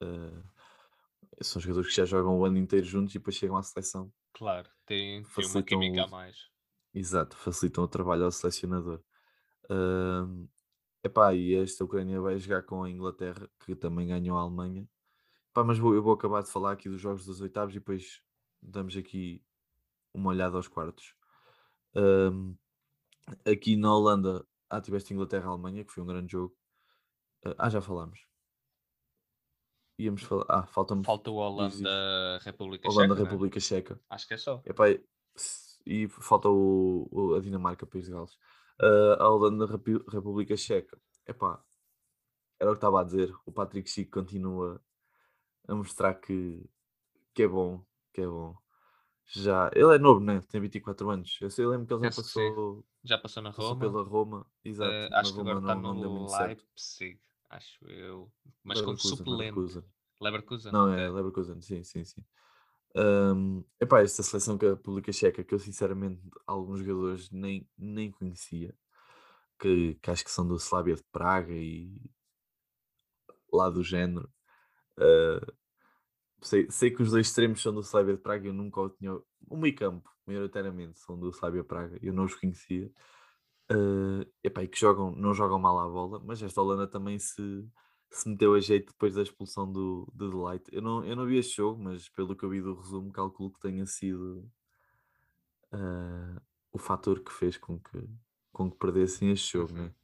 Ah, 0.00 0.42
são 1.42 1.60
jogadores 1.60 1.88
que 1.90 1.96
já 1.96 2.04
jogam 2.04 2.38
o 2.38 2.44
ano 2.44 2.58
inteiro 2.58 2.86
juntos 2.86 3.14
e 3.14 3.18
depois 3.18 3.36
chegam 3.36 3.56
à 3.56 3.62
seleção 3.62 4.12
Claro, 4.32 4.68
tem, 4.84 5.22
tem 5.34 5.46
uma 5.46 5.62
química 5.62 6.02
a 6.02 6.06
o- 6.06 6.10
mais. 6.10 6.36
Exato, 6.94 7.36
facilitam 7.36 7.84
o 7.84 7.88
trabalho 7.88 8.24
ao 8.24 8.30
selecionador. 8.32 9.02
Ahm, 9.70 10.46
epá, 11.04 11.34
e 11.34 11.54
esta 11.54 11.84
Ucrânia 11.84 12.20
vai 12.20 12.38
jogar 12.38 12.62
com 12.62 12.82
a 12.82 12.90
Inglaterra, 12.90 13.48
que 13.64 13.76
também 13.76 14.08
ganhou 14.08 14.36
a 14.38 14.42
Alemanha. 14.42 14.88
Epá, 15.50 15.64
mas 15.64 15.78
vou- 15.78 15.94
eu 15.94 16.02
vou 16.02 16.14
acabar 16.14 16.42
de 16.42 16.50
falar 16.50 16.72
aqui 16.72 16.88
dos 16.88 17.00
jogos 17.00 17.24
dos 17.26 17.40
oitavos 17.40 17.74
e 17.74 17.78
depois 17.78 18.22
damos 18.62 18.96
aqui 18.96 19.44
uma 20.14 20.30
olhada 20.30 20.56
aos 20.56 20.68
quartos. 20.68 21.14
Ahm, 21.94 22.54
aqui 23.46 23.76
na 23.76 23.94
Holanda, 23.94 24.46
ah, 24.68 24.80
tiveste 24.80 25.12
Inglaterra-Alemanha, 25.14 25.84
que 25.84 25.92
foi 25.92 26.02
um 26.02 26.06
grande 26.06 26.32
jogo. 26.32 26.56
Ah, 27.44 27.54
ah, 27.58 27.70
já 27.70 27.80
falámos. 27.80 28.26
Íamos 29.98 30.22
falar. 30.22 30.44
Ah, 30.48 30.66
falta-me. 30.66 31.04
Falta 31.04 31.30
o 31.30 31.34
diz, 31.68 31.74
diz. 31.78 31.82
Holanda, 31.82 32.38
República 32.42 32.88
Holanda, 32.88 33.14
Checa, 33.14 33.20
não 33.20 33.26
é? 33.26 33.30
República 33.30 33.60
Checa. 33.60 34.00
Acho 34.10 34.26
que 34.26 34.34
é 34.34 34.36
só. 34.36 34.62
Epá, 34.64 34.86
e 35.86 36.08
falta 36.08 36.48
o, 36.48 37.06
o- 37.10 37.34
a 37.34 37.40
Dinamarca, 37.40 37.86
País 37.86 38.06
de 38.06 38.10
Gales. 38.12 38.36
Ah, 38.80 39.16
a 39.24 39.28
Holanda, 39.30 39.66
Repi- 39.66 40.02
República 40.08 40.56
Checa. 40.56 40.98
Epá, 41.26 41.62
era 42.60 42.70
o 42.70 42.74
que 42.74 42.78
estava 42.78 43.00
a 43.00 43.04
dizer. 43.04 43.34
O 43.46 43.52
Patrick 43.52 43.88
Chico 43.88 44.12
continua 44.20 44.80
a 45.68 45.74
mostrar 45.74 46.14
que, 46.14 46.64
que 47.34 47.42
é 47.44 47.48
bom, 47.48 47.84
que 48.12 48.22
é 48.22 48.26
bom. 48.26 48.56
Já, 49.26 49.70
ele 49.74 49.94
é 49.94 49.98
novo, 49.98 50.20
né? 50.20 50.40
Tem 50.50 50.60
24 50.60 51.10
anos. 51.10 51.38
Eu, 51.40 51.50
sei, 51.50 51.64
eu 51.64 51.70
lembro 51.70 51.86
que 51.86 51.94
ele 51.94 52.02
já 52.04 52.10
que 52.10 52.16
passou, 52.16 52.84
Já 53.04 53.18
passou 53.18 53.42
na 53.42 53.50
passou 53.50 53.76
Roma. 53.76 53.90
pela 53.92 54.02
Roma. 54.04 54.46
Exato, 54.64 54.96
na 55.10 55.16
acho 55.18 55.32
que 55.32 55.40
Roma 55.40 55.50
agora 55.50 55.60
está 55.60 55.74
não, 55.74 55.94
deu 56.00 56.10
no. 56.10 56.26
Leipzig, 56.38 57.18
acho 57.50 57.86
eu. 57.88 58.30
Mas 58.62 58.80
como 58.80 58.98
suplente. 58.98 59.30
Leverkusen. 59.30 59.84
Leverkusen. 60.20 60.72
Não, 60.72 60.92
é 60.92 61.08
Leverkusen, 61.10 61.60
sim, 61.60 61.82
sim, 61.84 62.04
sim. 62.04 62.24
Ahm, 62.96 63.64
epá, 63.80 64.02
esta 64.02 64.22
seleção 64.22 64.56
que 64.58 64.66
a 64.66 64.70
República 64.70 65.12
Checa, 65.12 65.42
que 65.44 65.54
eu 65.54 65.58
sinceramente 65.58 66.20
alguns 66.46 66.80
jogadores 66.80 67.30
nem, 67.30 67.68
nem 67.76 68.10
conhecia, 68.12 68.74
que, 69.60 69.96
que 70.02 70.10
acho 70.10 70.24
que 70.24 70.30
são 70.30 70.46
do 70.46 70.56
Slavia 70.56 70.96
de 70.96 71.04
Praga 71.12 71.52
e 71.54 72.00
lá 73.52 73.70
do 73.70 73.82
género. 73.82 74.28
Ah, 74.98 75.54
sei, 76.42 76.70
sei 76.70 76.90
que 76.90 77.02
os 77.02 77.10
dois 77.10 77.28
extremos 77.28 77.62
são 77.62 77.72
do 77.74 77.80
Slavia 77.82 78.14
de 78.16 78.20
Praga, 78.22 78.48
eu 78.48 78.54
nunca 78.54 78.80
o 78.80 78.90
tinha. 78.90 79.14
O 79.48 79.56
meio 79.56 79.74
campo, 79.76 80.10
maioritariamente, 80.26 80.98
são 81.00 81.18
do 81.18 81.30
Slavia 81.30 81.62
de 81.62 81.68
Praga, 81.68 81.98
eu 82.02 82.12
não 82.12 82.24
os 82.24 82.34
conhecia. 82.34 82.90
Ah, 83.70 84.26
epá, 84.44 84.62
e 84.64 84.68
que 84.68 84.78
jogam, 84.80 85.12
não 85.16 85.34
jogam 85.34 85.58
mal 85.58 85.78
à 85.80 85.88
bola, 85.88 86.20
mas 86.24 86.42
esta 86.42 86.60
Holanda 86.62 86.86
também 86.88 87.18
se, 87.18 87.66
se 88.16 88.28
meteu 88.28 88.54
a 88.54 88.60
jeito 88.60 88.92
depois 88.92 89.14
da 89.14 89.22
expulsão 89.22 89.70
do, 89.70 90.10
do 90.14 90.30
Delight. 90.30 90.64
Eu 90.72 90.82
não, 90.82 91.04
eu 91.04 91.16
não 91.16 91.26
vi 91.26 91.38
este 91.38 91.56
jogo, 91.56 91.82
mas 91.82 92.08
pelo 92.08 92.36
que 92.36 92.44
eu 92.44 92.50
vi 92.50 92.60
do 92.62 92.74
resumo, 92.74 93.12
calculo 93.12 93.52
que 93.52 93.60
tenha 93.60 93.86
sido 93.86 94.50
ah, 95.72 96.40
o 96.72 96.78
fator 96.78 97.20
que 97.22 97.32
fez 97.32 97.56
com 97.56 97.78
que, 97.80 98.08
com 98.52 98.70
que 98.70 98.78
perdessem 98.78 99.30
este 99.30 99.52
jogo, 99.52 99.72
Uhum. 99.72 99.84
né? 99.86 99.94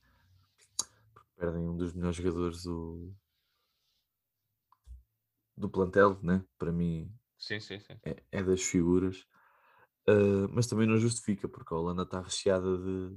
Porque 1.14 1.30
perdem 1.36 1.68
um 1.68 1.76
dos 1.76 1.92
melhores 1.92 2.16
jogadores 2.16 2.62
do, 2.64 3.14
do 5.56 5.68
plantel, 5.68 6.18
né? 6.22 6.44
Para 6.58 6.72
mim 6.72 7.12
Sim, 7.38 7.60
sim, 7.60 7.80
sim. 7.80 7.98
é, 8.04 8.16
é 8.32 8.42
das 8.42 8.62
figuras. 8.62 9.26
Uh, 10.08 10.48
mas 10.52 10.66
também 10.66 10.86
não 10.86 10.98
justifica, 10.98 11.48
porque 11.48 11.72
a 11.72 11.76
Holanda 11.76 12.02
está 12.02 12.20
recheada 12.20 12.76
de 12.78 13.16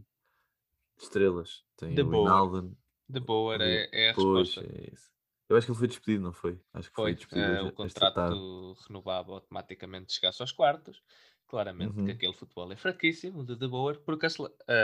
estrelas. 0.98 1.64
Tem 1.78 1.96
De 1.96 2.04
o. 2.04 2.10
Wijnaldum. 2.10 2.76
De 3.08 3.20
boa 3.22 3.56
o- 3.56 3.84
é, 3.94 4.10
a 4.10 4.14
Pois, 4.14 4.50
resposta. 4.52 4.62
é 4.62 4.94
isso. 4.94 5.12
Eu 5.50 5.58
acho 5.58 5.66
que 5.68 5.72
ele 5.72 5.80
foi 5.80 5.88
despedido, 5.88 6.24
não 6.24 6.34
foi? 6.34 6.62
Acho 6.74 6.92
que 6.92 6.98
foi, 6.98 7.14
Foi, 7.16 7.16
despedido 7.16 7.52
hoje- 7.52 7.66
o 7.68 7.72
contrato 7.72 8.76
renovava 8.88 9.32
automaticamente 9.34 10.14
chegasse 10.14 10.42
aos 10.42 10.52
quartos. 10.52 11.02
Claramente 11.48 12.04
que 12.04 12.12
Uhum. 12.12 12.12
aquele 12.12 12.34
futebol 12.34 12.72
é 12.72 12.76
fraquíssimo 12.78 13.44
de 13.46 13.56
De 13.56 13.68
Boer, 13.68 14.00
porque 14.02 14.26
a, 14.28 14.30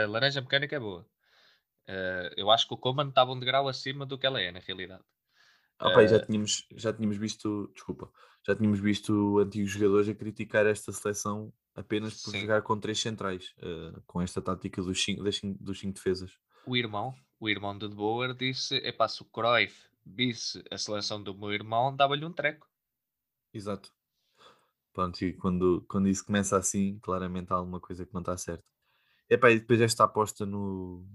a 0.04 0.06
laranja 0.08 0.40
mecânica 0.40 0.76
é 0.76 0.80
boa. 0.80 1.08
Eh, 1.88 2.34
eu 2.36 2.50
acho 2.50 2.68
que 2.68 2.74
o 2.74 2.78
Coman 2.78 3.08
estava 3.10 3.32
um 3.32 3.40
degrau 3.40 3.68
acima 3.68 4.06
do 4.06 4.18
que 4.18 4.26
ela 4.26 4.40
é, 4.40 4.52
na 4.52 4.60
realidade. 4.60 5.04
Ah, 5.78 5.90
pá, 5.90 6.04
já 6.06 6.18
Eh, 6.18 6.26
tínhamos, 6.26 6.66
já 6.72 6.92
tínhamos 6.92 7.16
visto, 7.16 7.68
desculpa, 7.74 8.12
já 8.46 8.54
tínhamos 8.54 8.80
visto 8.80 9.38
antigos 9.38 9.70
jogadores 9.72 10.08
a 10.08 10.14
criticar 10.14 10.66
esta 10.66 10.92
seleção 10.92 11.52
apenas 11.74 12.14
por 12.14 12.32
Sim. 12.32 12.36
jogar 12.36 12.62
com 12.62 12.78
três 12.78 12.98
centrais, 13.00 13.54
eh, 13.58 13.92
com 14.06 14.20
esta 14.20 14.42
tática 14.42 14.82
dos 14.82 15.02
cinco, 15.02 15.22
das 15.24 15.36
cinco- 15.36 15.62
dos 15.62 15.78
cinco 15.78 15.94
defesas. 15.94 16.32
o 16.64 16.74
irmão, 16.76 17.14
o 17.40 17.48
irmão 17.48 17.76
de 17.78 17.88
De 17.88 17.94
Boer, 17.96 18.34
disse: 18.34 18.76
Epá, 18.78 19.08
se 19.08 19.22
o 19.22 19.26
Cruyff 19.26 19.88
visse 20.06 20.62
a 20.70 20.78
seleção 20.78 21.22
do 21.22 21.34
meu 21.34 21.52
irmão, 21.52 21.94
dava-lhe 21.96 22.24
um 22.24 22.32
treco. 22.32 22.68
Exato. 23.52 23.90
Pronto, 24.92 25.22
e 25.24 25.32
quando, 25.34 25.84
quando 25.88 26.08
isso 26.08 26.24
começa 26.24 26.56
assim, 26.56 26.98
claramente 27.00 27.52
há 27.52 27.56
alguma 27.56 27.80
coisa 27.80 28.04
que 28.04 28.12
não 28.14 28.20
está 28.20 28.36
certa. 28.36 28.64
Epá, 29.30 29.50
e 29.52 29.60
depois 29.60 29.80
esta 29.80 30.04
aposta 30.04 30.46
no, 30.46 31.06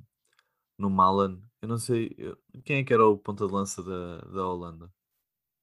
no 0.77 0.89
Malan, 0.89 1.41
eu 1.61 1.69
não 1.69 1.77
sei, 1.79 2.15
eu- 2.17 2.37
quem 2.65 2.79
é 2.79 2.83
que 2.85 2.93
era 2.93 3.05
o 3.07 3.17
ponta 3.17 3.47
de 3.47 3.53
lança 3.53 3.83
da, 3.83 4.19
da 4.21 4.47
Holanda? 4.47 4.91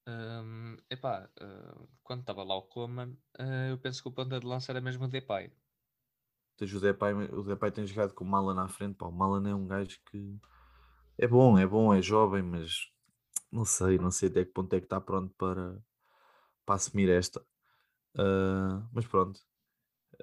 Hum, 0.06 0.76
epá, 0.90 1.28
eh, 1.40 1.86
quando 2.02 2.20
estava 2.22 2.42
lá 2.44 2.56
o 2.56 2.62
Coman, 2.62 3.16
eh, 3.38 3.70
eu 3.70 3.78
penso 3.78 4.02
que 4.02 4.08
o 4.08 4.12
ponta 4.12 4.38
de 4.40 4.46
lança 4.46 4.72
era 4.72 4.80
mesmo 4.80 5.04
o 5.04 5.08
Depay. 5.08 5.52
Tens 6.56 6.72
o 6.74 6.80
Depay, 6.80 7.12
o 7.12 7.42
Depay 7.42 7.70
tem 7.70 7.86
jogado 7.86 8.14
com 8.14 8.24
o 8.24 8.26
Malan 8.26 8.62
à 8.62 8.68
frente, 8.68 8.94
pá, 8.96 9.06
o 9.06 9.12
Malan 9.12 9.48
é 9.50 9.54
um 9.54 9.66
gajo 9.66 9.98
que 10.10 10.38
é 11.22 11.28
bom, 11.28 11.56
é 11.56 11.64
bom, 11.64 11.94
é 11.94 12.02
jovem, 12.02 12.42
mas 12.42 12.90
não 13.50 13.64
sei, 13.64 13.96
não 13.96 14.10
sei 14.10 14.28
até 14.28 14.44
que 14.44 14.50
ponto 14.50 14.74
é 14.74 14.80
que 14.80 14.86
está 14.86 15.00
pronto 15.00 15.32
para, 15.38 15.80
para 16.66 16.74
assumir 16.74 17.08
esta. 17.08 17.40
Ah, 18.16 18.84
mas 18.92 19.06
pronto, 19.06 19.40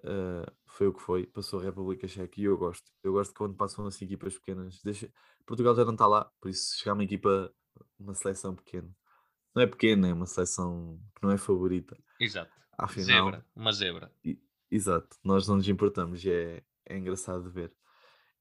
ah, 0.04 0.52
foi 0.68 0.88
o 0.88 0.94
que 0.94 1.02
foi, 1.02 1.26
passou 1.26 1.62
a 1.62 1.64
República 1.64 2.06
Checa 2.06 2.42
e 2.42 2.44
eu 2.44 2.58
gosto. 2.58 2.92
Eu 3.02 3.14
gosto 3.14 3.34
quando 3.34 3.56
passam 3.56 3.88
assim 3.88 4.04
equipas 4.04 4.38
pequenas. 4.38 4.82
Deixa... 4.84 5.10
Portugal 5.46 5.74
já 5.74 5.86
não 5.86 5.94
está 5.94 6.06
lá, 6.06 6.30
por 6.42 6.50
isso 6.50 6.78
chegar 6.78 6.96
uma 6.96 7.04
equipa, 7.06 7.50
uma 7.98 8.14
seleção 8.14 8.54
pequena. 8.54 8.94
Não 9.56 9.64
é 9.64 9.68
pequena, 9.68 10.10
é 10.10 10.14
uma 10.14 10.26
seleção 10.26 11.00
que 11.16 11.24
não 11.24 11.32
é 11.32 11.38
favorita. 11.38 11.98
Exato. 12.20 12.52
Afinal, 12.78 13.26
Zebra, 13.26 13.46
uma 13.56 13.72
zebra. 13.72 14.12
Exato, 14.70 15.18
nós 15.24 15.48
não 15.48 15.56
nos 15.56 15.68
importamos 15.70 16.26
e 16.26 16.30
é, 16.30 16.64
é 16.86 16.98
engraçado 16.98 17.44
de 17.44 17.50
ver. 17.50 17.74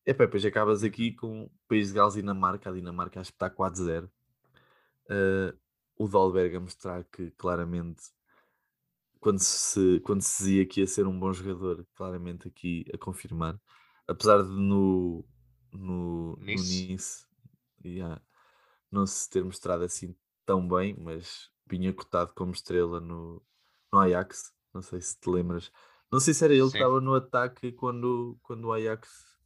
E 0.08 0.14
pá, 0.14 0.24
depois 0.24 0.42
acabas 0.42 0.82
aqui 0.82 1.12
com 1.12 1.42
o 1.44 1.50
País 1.68 1.88
de 1.88 1.94
Gales 1.94 2.14
e 2.14 2.22
Dinamarca. 2.22 2.70
A 2.70 2.72
Dinamarca 2.72 3.20
acho 3.20 3.30
que 3.30 3.36
está 3.36 3.50
4-0. 3.50 4.10
Eh, 5.10 5.54
o 5.98 6.08
Dalberg 6.08 6.56
a 6.56 6.60
mostrar 6.60 7.04
que 7.04 7.30
claramente, 7.32 8.04
quando 9.20 9.38
se, 9.38 10.00
quando 10.00 10.22
se 10.22 10.44
dizia 10.44 10.64
que 10.64 10.80
ia 10.80 10.86
ser 10.86 11.06
um 11.06 11.20
bom 11.20 11.30
jogador, 11.30 11.86
claramente 11.94 12.48
aqui 12.48 12.86
a 12.90 12.96
confirmar. 12.96 13.60
Apesar 14.06 14.42
de 14.42 14.48
no, 14.48 15.22
no, 15.74 16.36
no 16.36 16.36
Nice. 16.38 16.88
Nice 16.88 17.26
yeah, 17.84 18.18
não 18.90 19.06
se 19.06 19.28
ter 19.28 19.44
mostrado 19.44 19.84
assim 19.84 20.16
tão 20.46 20.66
bem, 20.66 20.96
mas 20.98 21.50
vinha 21.66 21.92
cotado 21.92 22.32
como 22.32 22.52
estrela 22.52 22.98
no, 22.98 23.42
no 23.92 23.98
Ajax. 23.98 24.54
Não 24.72 24.80
sei 24.80 25.02
se 25.02 25.20
te 25.20 25.28
lembras. 25.28 25.70
Não 26.10 26.18
sei 26.18 26.32
se 26.32 26.42
era 26.42 26.54
ele 26.54 26.62
que 26.62 26.70
Sim. 26.70 26.78
estava 26.78 26.98
no 26.98 27.12
ataque 27.12 27.72
quando, 27.72 28.38
quando 28.42 28.64
o 28.68 28.72
Ajax 28.72 29.38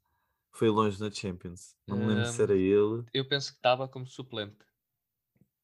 foi 0.53 0.69
longe 0.69 1.01
na 1.01 1.11
Champions. 1.11 1.75
Não 1.87 1.97
me 1.97 2.07
lembro 2.07 2.27
se 2.27 2.43
era 2.43 2.53
Hum, 2.53 2.57
ele 2.57 3.05
Eu 3.13 3.27
penso 3.29 3.51
que 3.53 3.57
estava 3.59 3.89
como 3.89 4.07
suplente. 4.07 4.57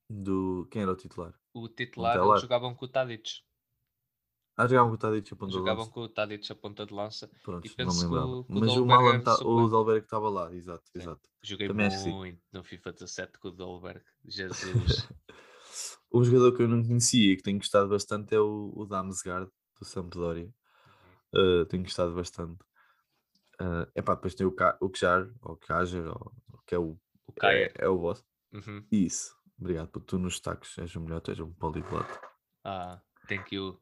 do. 0.08 0.66
Quem 0.70 0.82
era 0.82 0.92
o 0.92 0.96
titular? 0.96 1.34
O 1.54 1.68
titular, 1.68 2.12
eles 2.12 2.20
Montelar. 2.22 2.40
jogavam 2.40 2.74
com 2.74 2.84
o 2.84 2.88
Tadic. 2.88 3.42
Ah, 4.56 4.66
jogavam 4.66 4.88
com 4.90 4.94
o 4.96 4.98
Tadic 4.98 5.32
a 5.32 5.36
ponta 5.36 5.50
de 5.50 5.58
Jogavam 5.58 5.82
lança. 5.82 5.92
com 5.92 6.00
o 6.00 6.08
Tadic 6.08 6.52
a 6.52 6.54
ponta 6.54 6.86
de 6.86 6.92
lança. 6.94 7.30
Pronto, 7.42 7.64
e 7.64 7.68
não 7.68 7.70
me 7.70 7.76
penso 7.76 7.98
que 7.98 8.04
lembrava. 8.04 8.26
o- 8.26 8.44
que 8.44 8.52
o 8.52 8.60
Mas 8.60 8.70
o 8.72 8.74
Dolberg 8.74 8.88
Malan 8.88 9.14
era 9.14 9.22
tá, 9.24 9.44
o. 9.44 9.68
Dalberg 9.68 10.04
estava 10.04 10.28
lá, 10.28 10.52
exato, 10.54 10.84
Sim. 10.92 10.98
exato. 10.98 11.28
Joguei 11.42 11.68
Também 11.68 11.86
acho 11.86 11.96
que 11.98 12.02
sim. 12.04 12.12
muito 12.12 12.42
no 12.52 12.64
FIFA 12.64 12.92
17 12.92 13.38
com 13.38 13.48
o 13.48 13.52
Dolberg. 13.52 14.02
Jesus. 14.24 15.08
um 16.12 16.24
jogador 16.24 16.56
que 16.56 16.62
eu 16.62 16.68
não 16.68 16.82
conhecia 16.82 17.32
e 17.32 17.36
que 17.36 17.42
tenho 17.42 17.58
gostado 17.58 17.88
bastante 17.88 18.34
é 18.34 18.40
o, 18.40 18.72
o 18.74 18.84
Damsgaard, 18.86 19.48
do 19.78 19.84
Sampdoria. 19.84 20.52
Uh, 21.34 21.64
tenho 21.66 21.84
gostado 21.84 22.14
bastante. 22.14 22.58
Uh, 23.60 23.90
epá, 23.94 24.14
depois 24.14 24.34
tem 24.34 24.46
o, 24.46 24.52
Ka 24.52 24.78
o 24.80 24.88
Kjar, 24.88 25.28
ou 25.42 25.56
Kajer, 25.56 26.06
ou, 26.08 26.32
que 26.66 26.74
é 26.74 26.78
o, 26.78 26.98
o 27.26 27.46
é, 27.46 27.72
é 27.76 27.88
o 27.88 27.98
boss. 27.98 28.24
Uhum. 28.52 28.86
Isso, 28.90 29.36
obrigado 29.58 29.88
por 29.88 30.02
tu 30.02 30.18
nos 30.18 30.34
destaques, 30.34 30.78
és 30.78 30.94
o 30.94 31.00
melhor, 31.00 31.20
tu 31.20 31.30
és 31.30 31.40
um 31.40 31.52
poliglota. 31.52 32.20
Ah, 32.64 33.00
thank 33.28 33.54
you. 33.54 33.80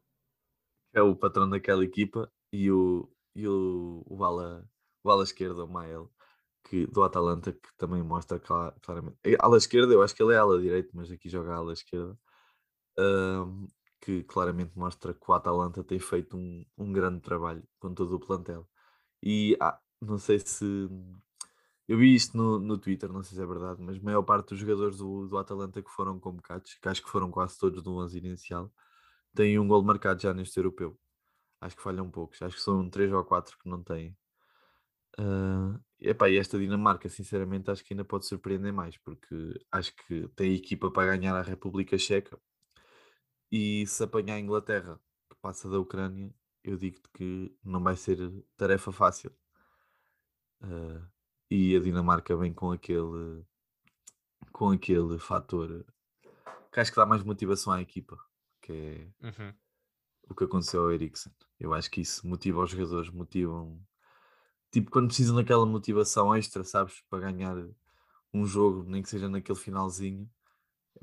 É 0.94 1.02
o 1.02 1.14
patrão 1.14 1.48
daquela 1.48 1.84
equipa 1.84 2.32
e 2.52 2.70
o, 2.70 3.12
e 3.34 3.46
o, 3.46 4.02
o, 4.06 4.24
ala, 4.24 4.66
o 5.04 5.10
ala 5.10 5.24
esquerda, 5.24 5.64
o 5.64 5.68
Mael, 5.68 6.10
que, 6.64 6.86
do 6.86 7.02
Atalanta, 7.02 7.52
que 7.52 7.68
também 7.76 8.02
mostra 8.02 8.40
cla- 8.40 8.74
claramente. 8.82 9.18
É, 9.24 9.36
Ala 9.38 9.58
esquerda, 9.58 9.92
eu 9.92 10.02
acho 10.02 10.14
que 10.14 10.22
ele 10.22 10.34
é 10.34 10.38
ala 10.38 10.60
direito, 10.60 10.90
mas 10.94 11.10
aqui 11.10 11.28
joga 11.28 11.54
ala 11.54 11.72
esquerda. 11.72 12.18
Ahm, 12.98 13.66
que 14.00 14.22
claramente 14.24 14.72
mostra 14.76 15.12
que 15.12 15.24
o 15.28 15.34
Atalanta 15.34 15.84
tem 15.84 15.98
feito 15.98 16.36
um, 16.36 16.64
um 16.78 16.92
grande 16.92 17.20
trabalho 17.20 17.62
com 17.78 17.92
todo 17.94 18.16
o 18.16 18.20
plantel. 18.20 18.68
E 19.22 19.56
ah, 19.60 19.78
não 20.00 20.18
sei 20.18 20.38
se. 20.38 20.64
Eu 21.88 21.98
vi 21.98 22.14
isto 22.14 22.36
no, 22.36 22.58
no 22.58 22.78
Twitter, 22.78 23.12
não 23.12 23.22
sei 23.22 23.36
se 23.36 23.42
é 23.42 23.46
verdade, 23.46 23.80
mas 23.80 23.96
a 23.96 24.00
maior 24.02 24.22
parte 24.22 24.48
dos 24.50 24.58
jogadores 24.58 24.98
do, 24.98 25.28
do 25.28 25.38
Atalanta 25.38 25.82
que 25.82 25.90
foram 25.90 26.18
convocados, 26.18 26.74
que 26.74 26.88
acho 26.88 27.02
que 27.02 27.08
foram 27.08 27.30
quase 27.30 27.58
todos 27.58 27.82
do 27.82 27.96
11 27.96 28.18
inicial, 28.18 28.72
têm 29.34 29.58
um 29.58 29.68
gol 29.68 29.82
marcado 29.84 30.20
já 30.22 30.34
neste 30.34 30.58
europeu. 30.58 30.98
Acho 31.60 31.76
que 31.76 31.82
falham 31.82 32.10
poucos, 32.10 32.42
acho 32.42 32.56
que 32.56 32.62
são 32.62 32.88
3 32.90 33.12
ou 33.12 33.24
4 33.24 33.56
que 33.58 33.68
não 33.68 33.82
têm. 33.82 34.16
Ah, 35.18 35.78
epá, 36.00 36.28
e 36.28 36.36
esta 36.38 36.58
Dinamarca, 36.58 37.08
sinceramente, 37.08 37.70
acho 37.70 37.84
que 37.84 37.94
ainda 37.94 38.04
pode 38.04 38.26
surpreender 38.26 38.72
mais, 38.72 38.96
porque 38.98 39.34
acho 39.72 39.94
que 39.96 40.28
tem 40.36 40.54
equipa 40.54 40.90
para 40.90 41.16
ganhar 41.16 41.34
a 41.36 41.42
República 41.42 41.96
Checa. 41.98 42.38
E 43.50 43.86
se 43.86 44.02
apanhar 44.04 44.34
a 44.36 44.40
Inglaterra, 44.40 45.00
que 45.30 45.36
passa 45.40 45.68
da 45.68 45.78
Ucrânia, 45.78 46.32
eu 46.70 46.76
digo-te 46.76 47.08
que 47.10 47.56
não 47.64 47.82
vai 47.82 47.96
ser 47.96 48.18
tarefa 48.56 48.92
fácil. 48.92 49.32
Ah, 50.60 51.08
e 51.50 51.76
a 51.76 51.80
Dinamarca 51.80 52.36
vem 52.36 52.52
com 52.52 52.72
aquele 52.72 53.44
com 54.52 54.70
aquele 54.70 55.18
fator 55.18 55.84
que 56.72 56.80
acho 56.80 56.90
que 56.90 56.96
dá 56.96 57.06
mais 57.06 57.22
motivação 57.22 57.72
à 57.72 57.80
equipa, 57.82 58.18
que 58.62 58.72
é 58.72 59.08
Uhum. 59.22 59.54
o 60.28 60.34
que 60.34 60.44
aconteceu 60.44 60.82
ao 60.82 60.92
Eriksen. 60.92 61.32
Eu 61.58 61.72
acho 61.74 61.90
que 61.90 62.00
isso 62.00 62.26
motiva 62.26 62.62
os 62.62 62.70
jogadores, 62.70 63.10
motivam 63.10 63.80
tipo 64.72 64.90
quando 64.90 65.08
precisam 65.08 65.36
daquela 65.36 65.66
motivação 65.66 66.34
extra, 66.34 66.64
sabes, 66.64 67.02
para 67.10 67.30
ganhar 67.30 67.56
um 68.34 68.46
jogo, 68.46 68.84
nem 68.84 69.02
que 69.02 69.08
seja 69.10 69.28
naquele 69.28 69.58
finalzinho. 69.58 70.30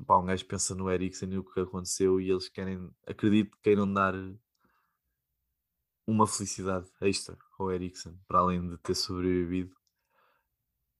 Pá, 0.06 0.18
um 0.18 0.26
gajo 0.26 0.46
pensa 0.46 0.74
no 0.74 0.90
Eriksen 0.90 1.32
e 1.32 1.38
o 1.38 1.44
que 1.44 1.60
aconteceu 1.60 2.20
e 2.20 2.30
eles 2.30 2.48
querem, 2.48 2.90
acredito 3.06 3.52
que 3.56 3.62
queiram 3.62 3.92
dar 3.92 4.14
uma 6.06 6.26
felicidade 6.26 6.90
extra 7.00 7.36
ao 7.58 7.70
Eriksen, 7.72 8.18
para 8.26 8.40
além 8.40 8.68
de 8.68 8.78
ter 8.78 8.94
sobrevivido. 8.94 9.74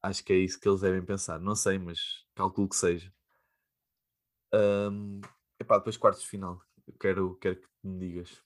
Acho 0.03 0.23
que 0.25 0.33
é 0.33 0.37
isso 0.37 0.61
que 0.61 0.69
eles 0.69 0.81
devem 0.83 1.05
pensar. 1.05 1.41
Não 1.41 1.55
sei, 1.55 1.79
mas 1.79 1.99
calculo 2.35 2.69
que 2.69 2.77
seja. 2.77 3.13
Ahm, 4.53 5.21
epá, 5.59 5.79
depois 5.79 5.97
quartos 5.97 6.23
de 6.23 6.29
final. 6.29 6.61
Eu 6.87 6.95
quero, 6.99 7.37
quero 7.37 7.57
que 7.61 7.69
me 7.83 7.99
digas. 7.99 8.43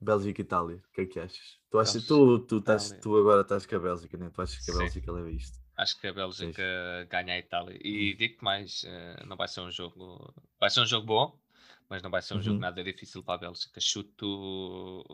Bélgica 0.00 0.40
e 0.40 0.44
Itália, 0.44 0.76
o 0.78 0.92
que 0.94 1.02
é 1.02 1.06
que 1.06 1.20
achas? 1.20 1.58
Tu, 1.70 1.78
achas, 1.78 2.06
tu, 2.06 2.38
tu, 2.46 2.58
estás, 2.58 2.90
tu 3.02 3.16
agora 3.18 3.42
estás 3.42 3.66
com 3.66 3.76
a 3.76 3.78
Bélgica, 3.78 4.16
né? 4.16 4.30
tu 4.30 4.40
achas 4.40 4.58
que 4.64 4.70
a 4.70 4.74
Sim. 4.74 4.78
Bélgica 4.78 5.12
leva 5.12 5.30
isto? 5.30 5.58
Acho 5.76 5.98
que 6.00 6.06
a 6.06 6.12
Bélgica 6.12 6.62
ganha 7.10 7.34
a 7.34 7.38
Itália. 7.38 7.78
E 7.82 8.14
digo-te 8.14 8.44
mais, 8.44 8.84
eh, 8.84 9.24
não 9.26 9.36
vai 9.36 9.48
ser 9.48 9.60
um 9.60 9.70
jogo. 9.70 10.34
Vai 10.58 10.70
ser 10.70 10.80
um 10.80 10.86
jogo 10.86 11.06
bom, 11.06 11.38
mas 11.88 12.02
não 12.02 12.10
vai 12.10 12.20
ser 12.22 12.34
um 12.34 12.42
jogo 12.42 12.56
Uhum. 12.56 12.60
nada 12.60 12.84
difícil 12.84 13.22
para 13.22 13.34
a 13.34 13.38
Bélgica. 13.38 13.80
Chuto. 13.80 15.04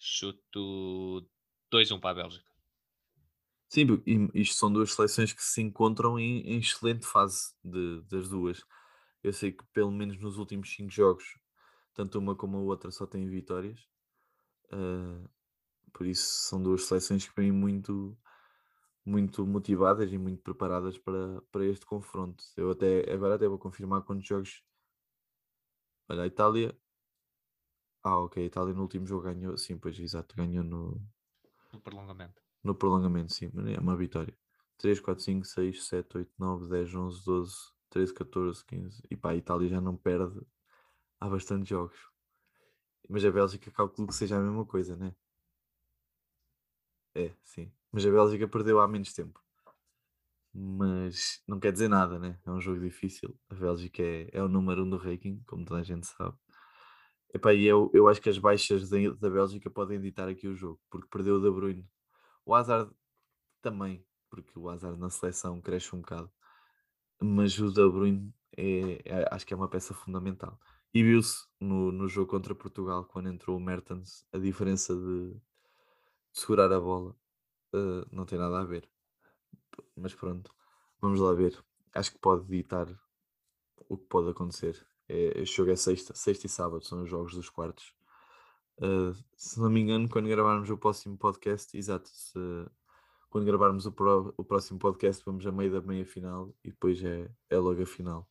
Chuto 0.00 1.28
2-1 1.70 2.00
para 2.00 2.10
a 2.10 2.14
Bélgica. 2.24 2.50
Sim, 3.68 3.86
isto 4.34 4.56
são 4.56 4.72
duas 4.72 4.92
seleções 4.92 5.32
que 5.32 5.42
se 5.42 5.62
encontram 5.62 6.18
em, 6.18 6.40
em 6.40 6.58
excelente 6.58 7.06
fase 7.06 7.52
de- 7.64 8.02
das 8.02 8.28
duas. 8.28 8.64
Eu 9.22 9.32
sei 9.32 9.52
que 9.52 9.64
pelo 9.72 9.92
menos 9.92 10.18
nos 10.20 10.38
últimos 10.38 10.70
cinco 10.74 10.90
jogos, 10.90 11.24
tanto 11.94 12.18
uma 12.18 12.34
como 12.36 12.56
a 12.58 12.60
outra 12.62 12.90
só 12.90 13.06
têm 13.06 13.28
vitórias. 13.28 13.80
Ah, 14.72 15.28
por 15.94 16.06
isso 16.06 16.24
são 16.48 16.62
duas 16.62 16.84
seleções 16.86 17.28
que 17.28 17.36
vêm 17.36 17.52
muito, 17.52 18.18
muito 19.06 19.46
motivadas 19.46 20.12
e 20.12 20.18
muito 20.18 20.42
preparadas 20.42 20.98
para, 20.98 21.42
para 21.52 21.66
este 21.66 21.86
confronto. 21.86 22.44
Eu 22.56 22.70
até 22.72 23.12
agora 23.12 23.36
até 23.36 23.48
vou 23.48 23.58
confirmar 23.58 24.02
quantos 24.04 24.26
jogos. 24.28 24.62
Olha, 26.08 26.22
a 26.24 26.26
Itália 26.26 26.76
Ah, 28.02 28.18
ok. 28.18 28.42
A 28.42 28.46
Itália 28.46 28.74
no 28.74 28.82
último 28.82 29.06
jogo 29.06 29.24
ganhou. 29.24 29.56
Sim, 29.56 29.78
pois, 29.78 29.98
exato. 29.98 30.34
Ganhou 30.36 30.64
no, 30.64 31.00
no 31.72 31.80
prolongamento. 31.80 32.42
no 32.62 32.74
prolongamento, 32.74 33.32
sim. 33.32 33.50
É 33.74 33.80
uma 33.80 33.96
vitória. 33.96 34.36
3, 34.78 35.00
4, 35.00 35.22
5, 35.22 35.46
6, 35.46 35.86
7, 35.86 36.18
8, 36.18 36.32
9, 36.38 36.68
10, 36.68 36.94
11, 36.94 37.24
12, 37.24 37.54
13, 37.90 38.14
14, 38.14 38.64
15. 38.64 39.02
E 39.10 39.16
pá, 39.16 39.30
a 39.32 39.36
Itália 39.36 39.68
já 39.68 39.80
não 39.80 39.96
perde 39.96 40.40
há 41.20 41.28
bastante 41.28 41.68
jogos. 41.70 41.98
Mas 43.08 43.24
a 43.24 43.30
Bélgica 43.30 43.70
calculo 43.70 44.08
que 44.08 44.14
seja 44.14 44.36
a 44.36 44.40
mesma 44.40 44.64
coisa, 44.64 44.96
né? 44.96 45.14
É, 47.14 47.34
sim. 47.42 47.72
Mas 47.92 48.06
a 48.06 48.10
Bélgica 48.10 48.48
perdeu 48.48 48.80
há 48.80 48.88
menos 48.88 49.12
tempo. 49.12 49.40
Mas 50.52 51.42
não 51.46 51.60
quer 51.60 51.72
dizer 51.72 51.88
nada, 51.88 52.18
né? 52.18 52.38
É 52.44 52.50
um 52.50 52.60
jogo 52.60 52.80
difícil. 52.80 53.38
A 53.48 53.54
Bélgica 53.54 54.02
é, 54.02 54.28
é 54.32 54.42
o 54.42 54.48
número 54.48 54.84
um 54.84 54.90
do 54.90 54.96
ranking, 54.96 55.42
como 55.46 55.64
toda 55.64 55.80
a 55.80 55.84
gente 55.84 56.06
sabe. 56.06 56.36
Epá, 57.32 57.54
e 57.54 57.64
eu, 57.66 57.90
eu 57.94 58.08
acho 58.08 58.20
que 58.20 58.28
as 58.28 58.38
baixas 58.38 58.88
da, 58.90 58.98
da 59.20 59.30
Bélgica 59.30 59.70
podem 59.70 60.00
ditar 60.00 60.28
aqui 60.28 60.48
o 60.48 60.56
jogo, 60.56 60.80
porque 60.90 61.08
perdeu 61.10 61.36
o 61.36 61.40
De 61.40 61.50
Bruyne. 61.50 61.86
O 62.46 62.54
Hazard 62.54 62.92
também, 63.62 64.04
porque 64.30 64.58
o 64.58 64.68
Hazard 64.70 64.98
na 65.00 65.10
seleção 65.10 65.60
cresce 65.60 65.94
um 65.96 66.00
bocado. 66.00 66.30
Mas 67.22 67.58
o 67.58 67.70
De 67.72 67.88
Bruyne 67.90 68.32
é, 68.56 69.00
é- 69.04 69.28
acho 69.32 69.46
que 69.46 69.54
é 69.54 69.56
uma 69.58 69.68
peça 69.68 69.94
fundamental. 69.94 70.58
E 70.94 71.02
viu-se 71.02 71.46
no, 71.60 71.92
no 71.92 72.08
jogo 72.08 72.30
contra 72.30 72.54
Portugal, 72.54 73.04
quando 73.06 73.28
entrou 73.30 73.56
o 73.56 73.60
Mertens, 73.60 74.24
a 74.32 74.38
diferença 74.38 74.94
de, 74.96 75.34
de 75.34 75.40
segurar 76.32 76.72
a 76.72 76.80
bola 76.80 77.16
eh, 77.74 78.06
não 78.12 78.26
tem 78.26 78.38
nada 78.38 78.60
a 78.60 78.64
ver. 78.64 78.88
Mas 79.94 80.12
pronto, 80.14 80.52
vamos 81.00 81.20
lá 81.20 81.32
ver. 81.32 81.54
Acho 81.94 82.10
que 82.12 82.18
pode 82.18 82.44
ditar 82.46 82.88
o 83.88 83.98
que 83.98 84.06
pode 84.06 84.30
acontecer. 84.30 84.86
É, 85.12 85.40
este 85.42 85.56
jogo 85.56 85.72
é 85.72 85.76
sexta, 85.76 86.14
sexta 86.14 86.46
e 86.46 86.48
sábado, 86.48 86.84
são 86.84 87.02
os 87.02 87.10
jogos 87.10 87.34
dos 87.34 87.48
quartos. 87.48 87.92
Uh, 88.78 89.12
se 89.36 89.58
não 89.60 89.68
me 89.68 89.80
engano, 89.80 90.08
quando 90.08 90.28
gravarmos 90.28 90.70
o 90.70 90.78
próximo 90.78 91.18
podcast, 91.18 91.76
exato, 91.76 92.08
se- 92.08 92.38
quando 93.28 93.44
gravarmos 93.44 93.86
o, 93.86 93.92
pró- 93.92 94.32
o 94.36 94.44
próximo 94.44 94.78
podcast, 94.78 95.24
vamos 95.24 95.44
a 95.46 95.50
meio 95.52 95.72
da 95.72 95.80
meia 95.80 96.06
final 96.06 96.54
e 96.64 96.70
depois 96.70 97.02
é, 97.04 97.28
é 97.48 97.58
logo 97.58 97.82
a 97.82 97.86
final. 97.86 98.30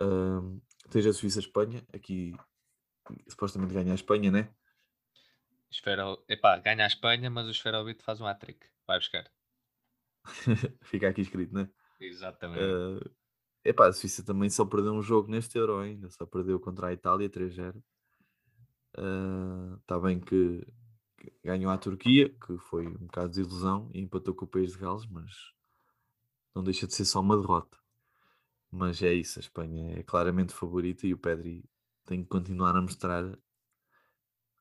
Um, 0.00 0.60
tens 0.90 1.06
a 1.06 1.12
Suíça-Espanha, 1.12 1.86
aqui 1.92 2.34
supostamente 3.28 3.74
ganha 3.74 3.92
a 3.92 3.94
Espanha, 3.94 4.30
né? 4.30 4.52
Esfero... 5.70 6.24
Epá, 6.28 6.58
ganha 6.58 6.84
a 6.84 6.86
Espanha, 6.86 7.30
mas 7.30 7.46
o 7.46 7.50
Esferovite 7.50 8.02
faz 8.02 8.20
um 8.20 8.26
hat-trick. 8.26 8.66
Vai 8.86 8.98
buscar. 8.98 9.30
Fica 10.82 11.08
aqui 11.08 11.20
escrito, 11.20 11.54
né? 11.54 11.70
Exatamente. 12.00 12.62
Uh, 12.64 13.10
epá, 13.64 13.88
a 13.88 13.92
Suíça 13.92 14.24
também 14.24 14.50
só 14.50 14.64
perdeu 14.64 14.92
um 14.92 15.02
jogo 15.02 15.30
neste 15.30 15.58
Euro 15.58 15.78
ainda, 15.78 16.08
só 16.10 16.26
perdeu 16.26 16.58
contra 16.60 16.88
a 16.88 16.92
Itália 16.92 17.28
3-0. 17.28 17.82
Está 19.80 19.98
bem 19.98 20.20
que, 20.20 20.66
que 21.18 21.32
ganhou 21.44 21.70
a 21.70 21.78
Turquia, 21.78 22.28
que 22.28 22.58
foi 22.58 22.86
um 22.86 23.06
bocado 23.06 23.32
de 23.32 23.40
ilusão, 23.40 23.90
e 23.94 24.00
empatou 24.00 24.34
com 24.34 24.44
o 24.44 24.48
País 24.48 24.72
de 24.72 24.78
Gales, 24.78 25.06
mas 25.06 25.32
não 26.54 26.62
deixa 26.62 26.86
de 26.86 26.94
ser 26.94 27.04
só 27.04 27.20
uma 27.20 27.36
derrota. 27.36 27.78
Mas 28.70 29.02
é 29.02 29.12
isso, 29.12 29.38
a 29.38 29.42
Espanha 29.42 29.98
é 29.98 30.02
claramente 30.02 30.54
favorita 30.54 31.06
e 31.06 31.14
o 31.14 31.18
Pedri 31.18 31.64
tem 32.06 32.22
que 32.22 32.28
continuar 32.28 32.76
a 32.76 32.82
mostrar 32.82 33.24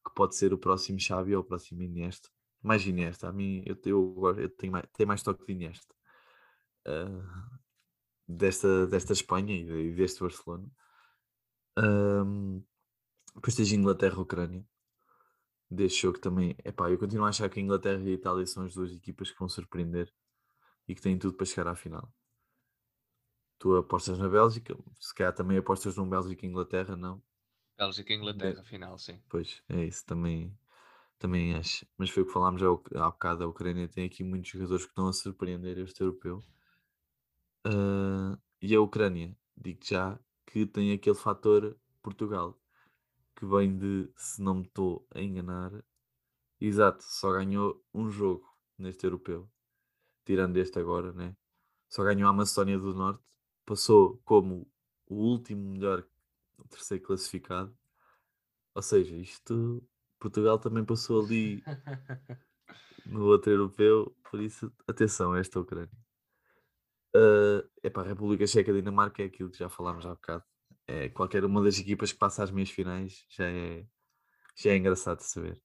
que 0.06 0.14
pode 0.16 0.36
ser 0.36 0.54
o 0.54 0.58
próximo 0.58 1.00
Xavi 1.00 1.36
ou 1.36 1.42
o 1.42 1.46
próximo 1.46 1.82
Iniesta. 1.84 2.30
Mais 2.62 2.86
Iniesta, 2.86 3.30
a 3.30 3.32
mim 3.32 3.64
eu, 3.66 3.78
eu, 3.86 4.36
eu 4.38 4.50
tenho, 4.50 4.72
mais, 4.74 4.86
tenho 4.94 5.08
mais 5.08 5.24
toque 5.24 5.46
de 5.46 5.54
Iniesta. 5.54 5.96
Ah, 6.86 7.60
desta, 8.30 8.88
desta 8.88 9.14
Espanha 9.14 9.56
e 9.58 9.66
de- 9.66 9.94
deste 9.96 10.22
Barcelona. 10.22 10.70
Ahm, 11.76 12.64
depois 13.36 13.56
tens 13.56 13.72
Inglaterra-Ucrânia. 13.74 14.66
Deste 15.68 16.02
jogo 16.04 16.20
também. 16.20 16.56
Epá, 16.64 16.92
eu 16.92 17.00
continuo 17.00 17.26
a 17.26 17.30
achar 17.30 17.50
que 17.50 17.60
a 17.60 17.64
Inglaterra 17.64 18.04
e 18.04 18.10
a 18.10 18.14
Itália 18.14 18.46
são 18.46 18.66
as 18.66 18.76
duas 18.76 18.92
equipas 18.94 19.32
que 19.32 19.40
vão 19.40 19.50
surpreender 19.50 20.14
e 20.88 20.96
que 20.96 21.02
têm 21.02 21.20
tudo 21.20 21.36
para 21.38 21.46
chegar 21.48 21.68
à 21.70 21.76
final. 21.76 22.14
Tu 23.58 23.74
apostas 23.78 24.18
na 24.20 24.28
Bélgica, 24.28 24.76
se 25.00 25.14
calhar 25.16 25.34
também 25.34 25.58
apostas 25.58 25.96
num 25.96 26.10
Bélgica 26.10 26.46
e 26.46 26.50
Inglaterra, 26.50 26.98
não? 26.98 27.24
Bélgica 27.80 28.14
e 28.14 28.16
Inglaterra, 28.16 28.64
final, 28.64 29.00
sim. 29.00 29.20
Pois, 29.30 29.62
é 29.70 29.86
isso, 29.86 30.06
também, 30.06 30.56
também 31.20 31.56
acho. 31.56 31.86
Mas 31.98 32.10
foi 32.12 32.24
o 32.24 32.28
que 32.28 32.34
falámos 32.34 32.62
há 32.64 32.70
bocado, 33.12 33.44
a 33.44 33.48
Ucrânia 33.48 33.88
tem 33.90 34.06
aqui 34.06 34.24
muitos 34.24 34.52
jogadores 34.52 34.86
que 34.86 34.92
estão 34.92 35.08
a 35.08 35.14
surpreender 35.14 35.78
este 35.80 36.02
europeu. 36.02 36.46
Ah, 37.72 38.36
e 38.62 38.76
a 38.76 38.82
Ucrânia, 38.82 39.38
digo 39.56 39.80
já 39.86 40.20
que 40.48 40.66
tem 40.66 40.92
aquele 40.92 41.16
fator 41.16 41.78
Portugal, 42.02 42.60
que 43.36 43.46
vem 43.46 43.78
de, 43.78 44.12
se 44.18 44.42
não 44.42 44.56
me 44.56 44.64
estou 44.64 45.08
a 45.14 45.22
enganar, 45.22 45.72
exato, 46.60 47.04
só 47.04 47.32
ganhou 47.34 47.84
um 47.94 48.10
jogo 48.10 48.48
neste 48.78 49.06
europeu, 49.06 49.48
tirando 50.26 50.58
este 50.58 50.80
agora, 50.80 51.14
né? 51.14 51.36
Só 51.90 52.04
ganhou 52.04 52.28
a 52.30 52.34
Macedónia 52.34 52.80
do 52.80 52.94
Norte, 52.94 53.24
passou 53.66 54.20
como 54.26 54.68
o 55.08 55.16
último 55.16 55.70
melhor, 55.72 56.04
terceiro 56.70 57.04
classificado. 57.04 57.78
Ou 58.74 58.82
seja, 58.82 59.16
isto 59.16 59.88
Portugal 60.20 60.58
também 60.60 60.84
passou 60.84 61.24
ali 61.24 61.64
no 63.06 63.26
outro 63.26 63.52
europeu, 63.52 64.16
por 64.32 64.42
isso, 64.42 64.72
atenção 64.88 65.34
a 65.34 65.40
esta 65.40 65.60
Ucrânia. 65.60 66.09
Uh, 67.16 67.68
epá, 67.84 68.02
a 68.02 68.06
República 68.06 68.46
Checa 68.46 68.72
e 68.72 68.76
Dinamarca 68.76 69.24
é 69.24 69.26
aquilo 69.26 69.50
que 69.50 69.58
já 69.58 69.70
falámos 69.70 70.06
há 70.06 70.10
bocado. 70.10 70.44
É, 70.88 71.10
qualquer 71.10 71.44
uma 71.46 71.64
das 71.64 71.78
equipas 71.80 72.12
que 72.12 72.18
passa 72.20 72.44
às 72.44 72.52
meias 72.52 72.70
finais 72.70 73.26
já 73.30 73.46
é, 73.46 73.86
já 74.56 74.72
é 74.72 74.78
engraçado 74.78 75.18
de 75.20 75.26
saber. 75.26 75.62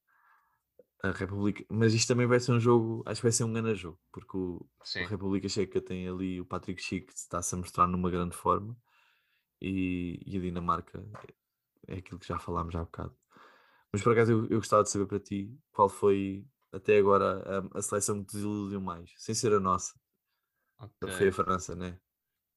A 1.02 1.10
República, 1.10 1.64
mas 1.68 1.92
isto 1.92 2.08
também 2.08 2.26
vai 2.26 2.40
ser 2.40 2.52
um 2.52 2.60
jogo, 2.60 3.02
acho 3.06 3.20
que 3.20 3.26
vai 3.26 3.32
ser 3.32 3.44
um 3.44 3.52
grande 3.52 3.74
jogo, 3.74 4.00
porque 4.10 4.36
o, 4.36 4.66
a 4.96 5.06
República 5.06 5.48
Checa 5.48 5.80
tem 5.80 6.08
ali 6.08 6.40
o 6.40 6.46
Patrick 6.46 6.80
Schick 6.82 7.08
que 7.08 7.12
está-se 7.12 7.54
a 7.54 7.58
mostrar 7.58 7.86
numa 7.86 8.10
grande 8.10 8.34
forma 8.34 8.74
e, 9.60 10.18
e 10.26 10.38
a 10.38 10.40
Dinamarca 10.40 11.06
é, 11.88 11.94
é 11.94 11.98
aquilo 11.98 12.18
que 12.18 12.26
já 12.26 12.38
falámos 12.38 12.74
há 12.74 12.84
bocado. 12.84 13.14
Mas 13.92 14.02
por 14.02 14.12
acaso 14.12 14.32
eu, 14.32 14.42
eu 14.46 14.58
gostava 14.58 14.82
de 14.82 14.90
saber 14.90 15.06
para 15.06 15.20
ti 15.20 15.56
qual 15.72 15.88
foi 15.88 16.46
até 16.72 16.98
agora 16.98 17.62
a, 17.72 17.78
a 17.78 17.82
seleção 17.82 18.20
que 18.20 18.30
te 18.30 18.36
desiludiu 18.36 18.80
mais, 18.80 19.12
sem 19.16 19.34
ser 19.34 19.52
a 19.52 19.60
nossa. 19.60 19.94
Foi 21.08 21.28
Ok. 21.28 21.28
a 21.28 21.32
França, 21.32 21.74
né? 21.76 22.00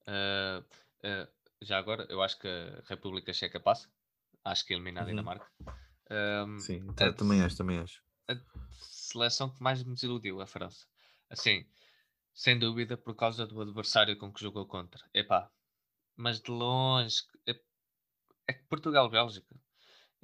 Ah, 0.05 0.63
ah, 1.03 1.27
já 1.61 1.77
agora, 1.77 2.05
eu 2.09 2.21
acho 2.21 2.39
que 2.39 2.47
a 2.47 2.81
República 2.87 3.33
Checa 3.33 3.59
passa. 3.59 3.89
Acho 4.43 4.65
que 4.65 4.73
elimina 4.73 5.01
a 5.01 5.05
Uhum. 5.05 5.05
Dinamarca. 5.05 5.47
Ahm, 6.09 6.61
Sim, 6.61 6.93
a 6.99 7.11
também 7.13 7.41
acho, 7.41 7.55
também 7.57 7.79
acho. 7.79 8.03
seleção 8.79 9.49
que 9.49 9.61
mais 9.61 9.83
me 9.83 9.93
desiludiu, 9.93 10.41
a 10.41 10.47
França. 10.47 10.85
Assim, 11.29 11.65
sem 12.33 12.59
dúvida 12.59 12.97
por 12.97 13.15
causa 13.15 13.47
do 13.47 13.61
adversário 13.61 14.17
com 14.17 14.31
que 14.33 14.41
jogou 14.41 14.65
contra. 14.67 15.03
Epá, 15.13 15.51
mas 16.17 16.41
de 16.41 16.51
longe, 16.51 17.23
é, 17.47 17.53
é 18.47 18.53
Portugal-Bélgica. 18.53 19.55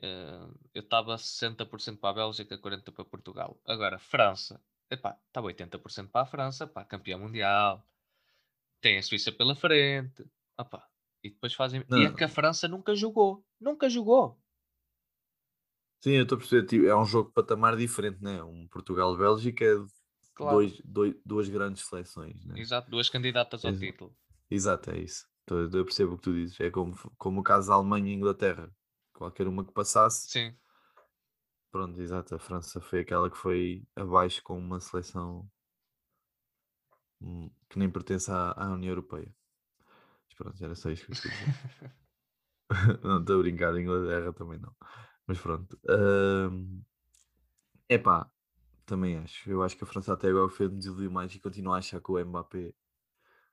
eh, 0.03 0.47
eu 0.73 0.81
estava 0.83 1.17
60% 1.17 1.99
para 1.99 2.11
a 2.11 2.13
Bélgica, 2.13 2.57
40% 2.57 2.95
para 2.95 3.05
Portugal. 3.11 3.61
Agora, 3.65 3.99
França, 3.99 4.61
epá, 4.89 5.17
estava 5.27 5.47
80% 5.47 6.09
para 6.11 6.21
a 6.21 6.25
França, 6.25 6.67
pá, 6.67 6.83
campeã 6.85 7.17
mundial. 7.17 7.85
Tem 8.81 8.97
a 8.97 9.03
Suíça 9.03 9.31
pela 9.31 9.55
frente. 9.55 10.25
Opá, 10.59 10.87
e 11.23 11.29
depois 11.29 11.53
fazem. 11.53 11.81
E 11.81 12.05
é 12.05 12.09
Não. 12.09 12.15
que 12.15 12.23
a 12.23 12.29
França 12.29 12.67
nunca 12.67 12.95
jogou. 12.95 13.45
Nunca 13.59 13.89
jogou. 13.89 14.39
Sim, 16.03 16.11
eu 16.13 16.23
estou 16.23 16.35
a 16.35 16.39
perceber. 16.39 16.67
tipo, 16.67 16.85
é 16.85 16.95
um 16.95 17.05
jogo 17.05 17.29
de 17.29 17.33
patamar 17.33 17.77
diferente, 17.77 18.21
né? 18.21 18.43
Um 18.43 18.67
Portugal-Bélgica 18.67 19.63
é 19.63 19.75
Claro. 20.35 20.57
dois, 20.57 20.81
dois, 20.83 21.15
duas 21.25 21.47
grandes 21.47 21.85
seleções, 21.85 22.43
né? 22.43 22.55
Exato, 22.59 22.89
duas 22.89 23.07
candidatas 23.09 23.63
ao 23.63 23.71
Exa- 23.71 23.79
título. 23.85 24.15
Exato, 24.49 24.91
é 24.91 24.97
isso. 24.99 25.27
Eu 25.49 25.85
percebo 25.85 26.13
o 26.13 26.17
que 26.17 26.23
tu 26.23 26.33
dizes. 26.33 26.59
É 26.59 26.69
como, 26.71 26.95
como 27.17 27.39
o 27.41 27.43
caso 27.43 27.67
da 27.69 27.75
Alemanha 27.75 28.11
e 28.11 28.15
Inglaterra. 28.15 28.69
Qualquer 29.13 29.47
uma 29.47 29.63
que 29.63 29.71
passasse, 29.71 30.27
Sim, 30.29 30.55
pronto, 31.73 31.99
exato. 32.01 32.35
A 32.35 32.39
França 32.39 32.79
foi 32.79 33.01
aquela 33.01 33.29
que 33.29 33.37
foi 33.37 33.85
abaixo 33.97 34.41
com 34.43 34.57
uma 34.57 34.79
seleção 34.79 35.45
hum, 37.21 37.49
que 37.69 37.79
nem 37.79 37.89
pertence 37.91 38.31
à, 38.31 38.51
à 38.55 38.71
União 38.73 38.91
Europeia. 38.91 39.33
Mas 40.27 40.35
pronto, 40.37 40.63
era 40.65 40.75
só 40.75 40.91
isso 40.91 41.05
que 41.05 41.11
eu 41.13 41.17
queria 41.17 41.31
dizer. 41.37 41.55
não 43.03 43.19
estou 43.19 43.39
a 43.39 43.43
brincar, 43.43 43.73
a 43.73 43.81
Inglaterra 43.81 44.33
também 44.33 44.59
não. 44.59 44.75
Mas 45.27 45.39
pronto. 45.39 45.77
É 47.89 47.95
epá, 47.95 48.29
também 48.85 49.17
acho. 49.17 49.49
Eu 49.49 49.63
acho 49.63 49.77
que 49.77 49.83
a 49.83 49.87
França 49.87 50.13
até 50.13 50.29
agora 50.29 50.49
foi 50.49 50.69
me 50.69 50.77
desiludiu 50.77 51.11
mais 51.11 51.33
e 51.35 51.39
continuo 51.39 51.73
a 51.73 51.79
achar 51.79 52.01
que 52.01 52.11
o 52.11 52.25
Mbappé 52.25 52.73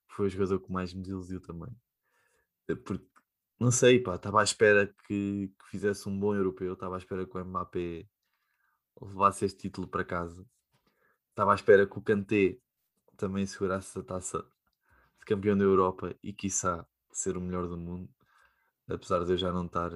foi 0.08 0.26
o 0.28 0.30
jogador 0.30 0.60
que 0.60 0.72
mais 0.72 0.94
me 0.94 1.02
desiludiu 1.02 1.40
também. 1.42 1.70
Eh, 2.68 2.76
Porque, 2.76 3.06
não 3.60 3.70
sei, 3.70 4.00
pá, 4.02 4.16
estava 4.16 4.40
à 4.40 4.44
espera 4.44 4.86
que, 5.06 5.48
que 5.48 5.70
fizesse 5.70 6.08
um 6.08 6.18
bom 6.18 6.34
europeu, 6.34 6.72
estava 6.72 6.96
à 6.96 6.98
espera 6.98 7.26
que 7.26 7.36
o 7.36 7.44
Mbappé 7.44 8.08
levasse 9.00 9.44
este 9.44 9.58
título 9.58 9.86
para 9.86 10.04
casa. 10.04 10.46
Estava 11.28 11.52
à 11.52 11.54
espera 11.54 11.86
que 11.86 11.98
o 11.98 12.02
Kanté 12.02 12.58
também 13.16 13.46
segurasse 13.46 13.98
a 13.98 14.02
taça 14.02 14.42
de 15.18 15.24
campeão 15.26 15.56
da 15.56 15.64
Europa 15.64 16.14
e, 16.22 16.32
quiçá, 16.32 16.86
ser 17.12 17.36
o 17.36 17.40
melhor 17.40 17.68
do 17.68 17.76
mundo. 17.76 18.10
Apesar 18.88 19.24
de 19.24 19.32
eu 19.32 19.36
já 19.36 19.52
não 19.52 19.66
estar 19.66 19.92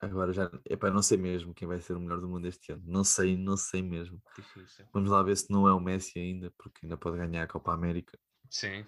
Agora 0.00 0.32
já, 0.32 0.50
epá, 0.64 0.90
não 0.90 1.02
sei 1.02 1.18
mesmo 1.18 1.52
quem 1.52 1.68
vai 1.68 1.78
ser 1.78 1.94
o 1.94 2.00
melhor 2.00 2.20
do 2.20 2.28
mundo 2.28 2.46
este 2.46 2.72
ano. 2.72 2.82
Não 2.86 3.04
sei, 3.04 3.36
não 3.36 3.54
sei 3.54 3.82
mesmo. 3.82 4.22
Difícil. 4.34 4.86
Vamos 4.94 5.10
lá 5.10 5.22
ver 5.22 5.36
se 5.36 5.50
não 5.52 5.68
é 5.68 5.74
o 5.74 5.80
Messi 5.80 6.18
ainda, 6.18 6.50
porque 6.56 6.86
ainda 6.86 6.96
pode 6.96 7.18
ganhar 7.18 7.42
a 7.42 7.46
Copa 7.46 7.74
América. 7.74 8.18
Sim. 8.48 8.86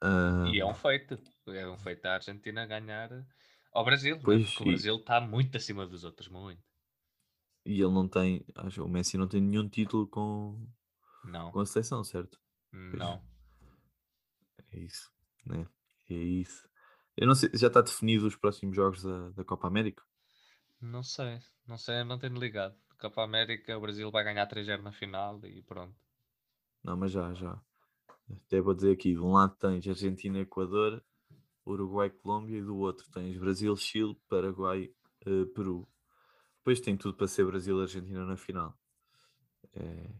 Ah, 0.00 0.52
E 0.52 0.58
é 0.60 0.64
um 0.66 0.74
feito. 0.74 1.16
É 1.46 1.66
um 1.68 1.78
feito 1.78 2.04
a 2.06 2.14
Argentina 2.14 2.66
ganhar 2.66 3.10
ao 3.72 3.84
Brasil, 3.84 4.16
é? 4.28 4.38
Pois, 4.38 4.48
Porque 4.48 4.62
o 4.64 4.66
Brasil 4.66 4.96
está 4.96 5.20
muito 5.20 5.56
acima 5.56 5.86
dos 5.86 6.02
outros, 6.04 6.28
muito. 6.28 6.62
e 7.64 7.74
ele 7.80 7.92
não 7.92 8.08
tem, 8.08 8.44
acho, 8.56 8.82
o 8.84 8.88
Messi 8.88 9.16
não 9.18 9.28
tem 9.28 9.40
nenhum 9.40 9.68
título 9.68 10.06
com, 10.08 10.66
Não, 11.22 11.52
com 11.52 11.60
a 11.60 11.66
seleção, 11.66 12.04
certo? 12.04 12.40
não. 12.92 13.22
É 14.72 14.78
isso, 14.80 15.10
né? 15.44 15.66
É 16.08 16.14
isso. 16.14 16.68
Eu 17.16 17.26
não 17.26 17.34
sei, 17.34 17.50
já 17.54 17.66
está 17.68 17.80
definido 17.80 18.26
os 18.26 18.36
próximos 18.36 18.74
jogos 18.76 19.02
da, 19.02 19.30
da 19.30 19.44
Copa 19.44 19.66
América? 19.66 20.02
Não 20.80 21.04
sei, 21.04 21.38
não 21.68 21.78
sei, 21.78 22.02
não 22.02 22.18
tenho 22.18 22.36
ligado. 22.36 22.76
Copa 22.98 23.22
América, 23.22 23.78
o 23.78 23.80
Brasil 23.80 24.10
vai 24.10 24.24
ganhar 24.24 24.44
3-0 24.46 24.82
na 24.82 24.90
final 24.90 25.40
e 25.46 25.62
pronto. 25.62 25.94
Não, 26.82 26.96
mas 26.96 27.12
já, 27.12 27.32
já. 27.34 27.60
Até 28.30 28.60
vou 28.60 28.74
dizer 28.74 28.92
aqui, 28.92 29.12
de 29.12 29.20
um 29.20 29.32
lado 29.32 29.56
tens 29.56 29.86
Argentina, 29.86 30.38
Equador, 30.38 31.02
Uruguai, 31.66 32.10
Colômbia 32.10 32.58
e 32.58 32.62
do 32.62 32.76
outro 32.76 33.08
tens 33.10 33.36
Brasil, 33.38 33.74
Chile, 33.76 34.16
Paraguai, 34.28 34.90
eh, 35.26 35.44
Peru. 35.54 35.88
Depois 36.58 36.80
tem 36.80 36.96
tudo 36.96 37.16
para 37.16 37.26
ser 37.26 37.46
Brasil 37.46 37.80
Argentina 37.80 38.24
na 38.24 38.36
final. 38.36 38.76
É, 39.74 40.10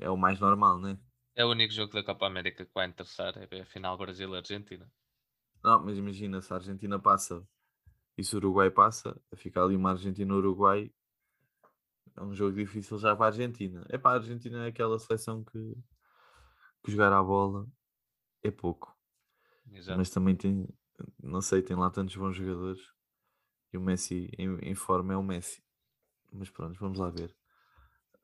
é 0.00 0.10
o 0.10 0.16
mais 0.16 0.38
normal, 0.40 0.78
né? 0.78 0.98
É 1.34 1.44
o 1.44 1.50
único 1.50 1.72
jogo 1.72 1.92
da 1.92 2.02
Copa 2.02 2.26
América 2.26 2.64
que 2.64 2.72
vai 2.74 2.86
interessar, 2.86 3.34
é 3.36 3.60
a 3.60 3.66
final 3.66 3.96
Brasil-Argentina. 3.96 4.90
Não, 5.62 5.84
mas 5.84 5.98
imagina 5.98 6.40
se 6.40 6.52
a 6.52 6.56
Argentina 6.56 6.98
passa 6.98 7.46
e 8.16 8.24
se 8.24 8.34
o 8.34 8.38
Uruguai 8.38 8.70
passa, 8.70 9.20
fica 9.34 9.62
ali 9.62 9.76
uma 9.76 9.90
Argentina-Uruguai. 9.90 10.90
É 12.16 12.22
um 12.22 12.34
jogo 12.34 12.56
difícil 12.56 12.98
já 12.98 13.14
para 13.14 13.26
a 13.26 13.28
Argentina. 13.28 13.84
É 13.90 13.98
para 13.98 14.12
a 14.12 14.14
Argentina 14.14 14.64
é 14.64 14.68
aquela 14.68 14.98
seleção 14.98 15.44
que, 15.44 15.76
que 16.86 16.92
jogar 16.92 17.12
à 17.12 17.22
bola 17.22 17.66
é 18.42 18.50
pouco. 18.50 18.96
Exato. 19.70 19.98
Mas 19.98 20.10
também 20.10 20.34
tem, 20.34 20.66
não 21.22 21.40
sei, 21.42 21.60
tem 21.60 21.76
lá 21.76 21.90
tantos 21.90 22.16
bons 22.16 22.34
jogadores. 22.34 22.80
E 23.72 23.76
o 23.76 23.80
Messi 23.80 24.30
em, 24.38 24.56
em 24.60 24.74
forma 24.74 25.12
é 25.12 25.16
o 25.16 25.22
Messi. 25.22 25.62
Mas 26.32 26.48
pronto, 26.48 26.78
vamos 26.78 26.98
lá 26.98 27.10
ver. 27.10 27.36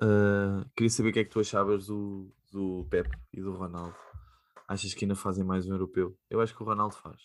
Ah, 0.01 0.65
queria 0.77 0.91
saber 0.91 1.11
o 1.11 1.13
que 1.13 1.21
é 1.21 1.25
que 1.25 1.31
tu 1.31 1.41
achavas 1.41 1.87
do, 1.87 2.35
do 2.51 2.87
Pep 2.91 3.09
e 3.33 3.41
do 3.41 3.53
Ronaldo. 3.53 3.97
Achas 4.67 4.95
que 4.95 5.05
ainda 5.05 5.15
fazem 5.15 5.45
mais 5.45 5.67
um 5.67 5.73
europeu? 5.73 6.19
Eu 6.31 6.41
acho 6.41 6.55
que 6.55 6.63
o 6.63 6.67
Ronaldo 6.67 6.95
faz. 6.95 7.21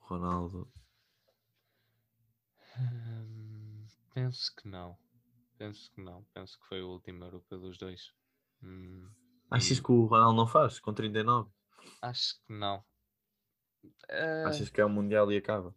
O 0.00 0.06
Ronaldo. 0.06 0.70
Hum, 2.78 3.86
penso 4.12 4.54
que 4.56 4.68
não. 4.68 4.98
Penso 5.56 5.90
que 5.92 6.00
não. 6.00 6.24
Penso 6.34 6.58
que 6.58 6.66
foi 6.66 6.82
o 6.82 6.88
último 6.88 7.24
europeu 7.24 7.58
dos 7.60 7.78
dois. 7.78 8.12
Hum, 8.62 9.08
Achas 9.50 9.78
e 9.78 9.80
que 9.80 9.92
o 9.92 10.06
Ronaldo 10.06 10.36
não 10.36 10.46
faz 10.46 10.80
com 10.80 10.94
39? 10.94 11.50
acho 12.02 12.34
que 12.46 12.52
não. 12.52 12.84
Eh, 14.08 14.44
Achas 14.48 14.68
que 14.68 14.82
é 14.82 14.84
o 14.84 14.88
Mundial 14.90 15.32
e 15.32 15.38
acaba? 15.38 15.74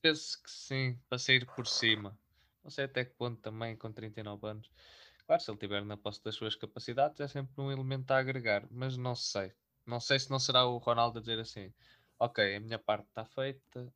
penso 0.00 0.42
que 0.42 0.50
sim, 0.50 0.98
para 1.08 1.18
sair 1.18 1.46
por 1.54 1.66
cima. 1.66 2.18
Não 2.62 2.70
sei 2.70 2.84
até 2.84 3.04
que 3.04 3.14
ponto 3.14 3.40
também 3.40 3.76
com 3.76 3.92
39 3.92 4.46
anos. 4.46 4.70
Claro, 5.26 5.42
se 5.42 5.50
ele 5.50 5.56
estiver 5.56 5.84
na 5.84 5.96
posse 5.96 6.22
das 6.22 6.34
suas 6.34 6.54
capacidades 6.56 7.20
é 7.20 7.28
sempre 7.28 7.52
um 7.62 7.70
elemento 7.70 8.10
a 8.12 8.18
agregar, 8.18 8.66
mas 8.70 8.96
não 8.96 9.14
sei. 9.14 9.52
Não 9.86 10.00
sei 10.00 10.18
se 10.18 10.30
não 10.30 10.38
será 10.38 10.64
o 10.66 10.78
Ronaldo 10.78 11.18
a 11.18 11.20
dizer 11.20 11.40
assim: 11.40 11.72
Ok, 12.18 12.56
a 12.56 12.60
minha 12.60 12.78
parte 12.78 13.06
está 13.08 13.24
feita, 13.24 13.92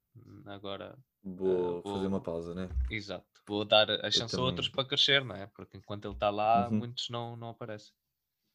agora 0.46 0.96
Vou 1.22 1.83
vou- 1.83 1.92
fazer 1.92 2.07
uma 2.07 2.20
pausa, 2.22 2.55
né? 2.55 2.68
Exato. 2.90 3.27
Vou 3.49 3.64
dar 3.64 3.90
a 4.05 4.11
chance 4.11 4.38
a 4.38 4.42
outros 4.42 4.68
para 4.68 4.87
crescer, 4.88 5.25
não 5.25 5.37
é? 5.37 5.46
Porque 5.49 5.77
enquanto 5.77 6.05
ele 6.07 6.14
está 6.14 6.31
lá, 6.31 6.70
Uhum. 6.70 6.81
muitos 6.81 7.09
não, 7.11 7.37
não 7.37 7.51
aparecem. 7.51 7.92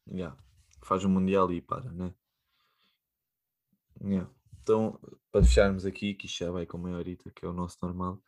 Yeah. 0.08 0.36
Faz 0.82 1.04
o 1.04 1.08
Mundial 1.08 1.52
e 1.52 1.60
para, 1.60 1.90
né? 1.92 2.14
Yeah. 4.00 4.30
Então, 4.62 4.98
para 5.30 5.42
fecharmos 5.42 5.84
aqui, 5.84 6.14
que 6.14 6.28
já 6.28 6.50
vai 6.50 6.66
com 6.66 6.78
meia 6.78 6.96
horita, 6.96 7.30
que 7.30 7.44
é 7.44 7.48
o 7.48 7.52
nosso 7.52 7.78
normal, 7.82 8.22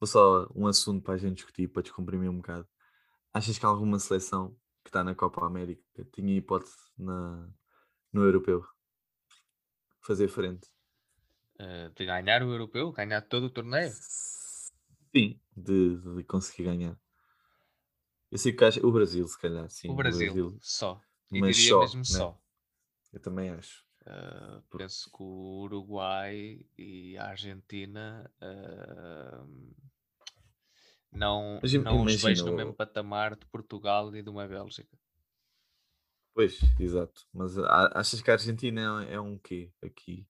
vou 0.00 0.06
só 0.06 0.48
um 0.54 0.66
assunto 0.66 1.02
para 1.02 1.14
a 1.14 1.18
gente 1.18 1.36
discutir, 1.36 1.68
para 1.68 1.82
descomprimir 1.82 2.28
um 2.28 2.36
bocado. 2.36 2.66
Achas 3.32 3.58
que 3.58 3.66
alguma 3.66 3.98
seleção 3.98 4.56
que 4.82 4.90
está 4.90 5.02
na 5.02 5.14
Copa 5.14 5.44
América 5.44 5.82
tinha 6.12 6.36
hipótese 6.36 6.76
na, 6.96 7.48
no 8.12 8.22
europeu 8.22 8.64
fazer 10.00 10.28
frente? 10.28 10.68
Eh, 11.58 11.90
de 11.94 12.04
ganhar 12.04 12.42
o 12.42 12.52
europeu, 12.52 12.92
ganhar 12.92 13.22
todo 13.22 13.44
o 13.44 13.50
torneio. 13.50 13.90
Sim, 15.14 15.40
de, 15.56 15.96
de 15.96 16.24
conseguir 16.24 16.64
ganhar. 16.64 16.98
Eu 18.30 18.38
sei 18.38 18.52
que 18.52 18.64
acho, 18.64 18.84
o 18.86 18.92
Brasil, 18.92 19.26
se 19.26 19.38
calhar, 19.38 19.68
sim. 19.70 19.88
o 19.90 19.94
Brasil, 19.94 20.58
só. 20.60 21.00
E 21.34 21.40
mas 21.40 21.56
diria 21.56 21.72
só, 21.72 21.80
mesmo 21.80 21.98
né? 21.98 22.04
só. 22.04 22.40
Eu 23.12 23.20
também 23.20 23.50
acho. 23.50 23.84
Uh, 24.02 24.62
penso 24.76 25.10
que 25.10 25.22
o 25.22 25.62
Uruguai 25.62 26.66
e 26.76 27.16
a 27.16 27.28
Argentina 27.28 28.30
uh, 28.42 29.74
não, 31.14 31.60
Mas 31.62 31.72
não 31.74 32.04
os 32.04 32.22
vejo 32.22 32.44
no 32.44 32.56
mesmo 32.56 32.74
patamar 32.74 33.36
de 33.36 33.46
Portugal 33.46 34.14
e 34.14 34.22
de 34.22 34.28
uma 34.28 34.46
Bélgica. 34.48 34.98
Pois, 36.34 36.58
exato. 36.80 37.26
Mas 37.32 37.56
achas 37.56 38.20
que 38.20 38.30
a 38.30 38.34
Argentina 38.34 39.06
é, 39.08 39.14
é 39.14 39.20
um 39.20 39.38
quê 39.38 39.72
aqui? 39.80 40.28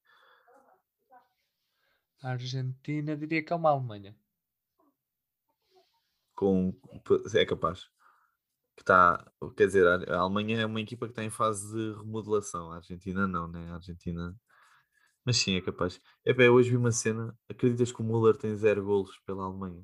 A 2.23 2.31
Argentina 2.31 3.17
diria 3.17 3.43
que 3.43 3.53
é 3.53 3.57
uma 3.57 3.71
Alemanha. 3.71 4.15
Com, 6.35 6.79
é 7.35 7.47
capaz. 7.47 7.91
Que 8.77 8.83
está, 8.83 9.25
quer 9.57 9.67
dizer, 9.67 9.87
a 9.87 10.19
Alemanha 10.19 10.61
é 10.61 10.67
uma 10.67 10.81
equipa 10.81 11.07
que 11.07 11.13
está 11.13 11.23
em 11.23 11.31
fase 11.31 11.73
de 11.73 11.97
remodelação. 11.99 12.73
A 12.73 12.77
Argentina 12.77 13.27
não, 13.27 13.47
né? 13.47 13.71
A 13.71 13.75
Argentina. 13.75 14.35
Mas 15.25 15.37
sim, 15.37 15.57
é 15.57 15.61
capaz. 15.61 16.01
É 16.25 16.33
bem, 16.35 16.49
hoje 16.49 16.71
vi 16.71 16.77
uma 16.77 16.91
cena. 16.91 17.37
Acreditas 17.49 17.93
que 17.93 18.03
o 18.03 18.05
Müller 18.05 18.37
tem 18.37 18.55
zero 18.57 18.85
golos 18.85 19.19
pela 19.25 19.45
Alemanha? 19.45 19.83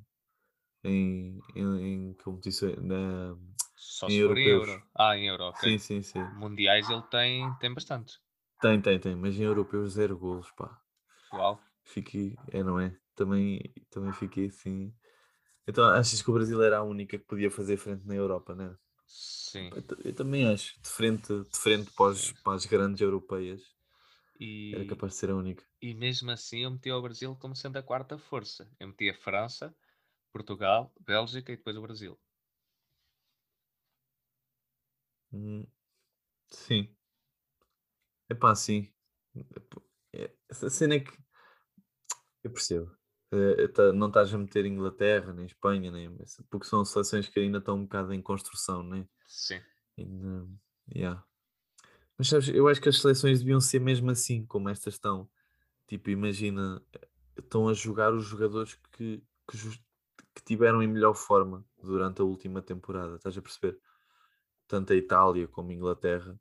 Em, 0.83 1.39
em, 1.55 2.11
em 2.11 2.15
competições. 2.15 2.77
Na... 2.83 3.37
Só 3.77 4.09
Em 4.09 4.17
europeus. 4.17 4.69
euro. 4.69 4.83
Ah, 4.95 5.17
em 5.17 5.29
euro, 5.29 5.45
ok. 5.45 5.71
Sim, 5.71 5.79
sim, 5.79 6.03
sim. 6.03 6.23
Mundiais 6.35 6.89
ele 6.91 7.03
tem, 7.11 7.55
tem 7.59 7.73
bastantes. 7.73 8.21
Tem, 8.61 8.81
tem, 8.81 8.99
tem. 8.99 9.17
Mas 9.17 9.37
em 9.37 9.45
europeus, 9.45 9.93
zero 9.93 10.19
golos, 10.19 10.51
pá. 10.53 10.79
Uau. 11.33 11.61
Fiquei, 11.85 12.37
é, 12.49 12.63
não 12.63 12.79
é? 12.79 12.95
Também, 13.15 13.61
também 13.91 14.13
fiquei 14.13 14.47
assim. 14.47 14.93
Então 15.71 15.85
achas 15.87 16.23
que 16.23 16.31
o 16.31 16.35
Brasil 16.35 16.63
era 16.63 16.79
a 16.79 16.83
única 16.83 17.19
que 17.19 17.25
podia 17.27 17.51
fazer 17.51 17.77
frente 17.77 18.07
na 18.07 18.15
Europa, 18.17 18.55
né? 18.55 18.77
Sim. 19.07 19.75
Eu, 19.75 19.85
eu 20.05 20.15
também 20.15 20.49
acho. 20.49 20.81
De 20.83 20.89
frente, 20.91 21.29
de 21.45 21.59
frente 21.59 21.91
para, 21.93 22.11
os- 22.13 22.33
para 22.45 22.55
as 22.55 22.67
grandes 22.67 23.01
europeias, 23.03 23.63
E, 24.41 24.47
era 24.73 24.85
capaz 24.85 25.13
de 25.15 25.19
ser 25.21 25.31
a 25.31 25.37
única. 25.37 25.65
e 25.83 25.95
mesmo 25.95 26.31
assim 26.31 26.61
eu 26.65 26.71
meti 26.71 26.91
o 26.91 27.03
Brasil 27.03 27.37
como 27.37 27.57
sendo 27.57 27.79
a 27.79 27.83
quarta 27.83 28.19
força. 28.19 28.71
Eu 28.81 28.89
meti 28.89 29.11
a 29.11 29.15
França, 29.15 29.75
Portugal, 30.33 30.93
Bélgica 31.01 31.53
e 31.53 31.57
depois 31.57 31.77
o 31.77 31.83
Brasil. 31.83 32.21
Hum, 35.33 35.67
sim. 36.51 36.97
É 38.31 38.35
pá, 38.35 38.55
sim. 38.55 38.91
É- 40.13 40.33
Essa 40.49 40.71
cena 40.71 40.95
é 40.95 41.01
que. 41.01 41.13
Eu 42.45 42.51
percebo. 42.53 42.91
Eh, 43.33 43.69
tá- 43.69 43.93
não 43.93 44.09
estás 44.09 44.33
a 44.35 44.39
meter 44.39 44.67
Inglaterra, 44.67 45.33
nem 45.33 45.47
Espanha, 45.47 45.91
nem. 45.91 46.11
Porque 46.51 46.67
são 46.67 46.85
seleções 46.85 47.29
que 47.29 47.39
ainda 47.39 47.59
estão 47.59 47.77
um 47.77 47.83
bocado 47.85 48.13
em 48.13 48.21
construção, 48.21 48.83
né? 48.83 49.07
Sim. 49.27 49.61
Ainda- 49.97 50.49
yeah. 50.95 51.25
Mas 52.19 52.29
sabes, 52.29 52.49
eu 52.49 52.69
acho 52.69 52.81
que 52.81 52.89
as 52.89 53.01
seleções 53.01 53.39
deviam 53.39 53.61
ser 53.61 53.81
mesmo 53.81 54.11
assim, 54.11 54.45
como 54.47 54.69
estas 54.69 54.95
estão. 54.95 55.29
Tipo, 55.87 56.11
imagina, 56.11 56.83
estão 57.39 57.69
a 57.69 57.73
jogar 57.73 58.13
os 58.13 58.25
jogadores 58.25 58.75
que, 58.93 59.23
que, 59.49 59.59
que 60.35 60.43
tiveram 60.45 60.83
em 60.83 60.87
melhor 60.89 61.15
forma 61.15 61.65
durante 61.83 62.21
a 62.21 62.25
última 62.25 62.61
temporada, 62.61 63.17
estás 63.17 63.37
a 63.39 63.43
perceber? 63.43 63.79
Tanto 64.69 64.93
a 64.93 64.97
Itália 64.97 65.49
como 65.49 65.71
a 65.71 65.75
Inglaterra 65.75 66.39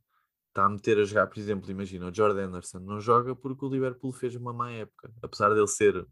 está 0.50 0.66
a 0.66 0.70
meter 0.70 1.00
a 1.00 1.04
jogar, 1.06 1.28
por 1.28 1.40
exemplo, 1.40 1.72
imagina, 1.72 2.08
o 2.10 2.14
Jordan 2.14 2.48
Anderson 2.48 2.80
não 2.80 3.00
joga 3.00 3.36
porque 3.36 3.64
o 3.66 3.70
Liverpool 3.70 4.12
fez 4.12 4.36
uma 4.36 4.52
má 4.54 4.72
época, 4.72 5.12
apesar 5.22 5.50
dele 5.54 5.68
ser 5.68 6.06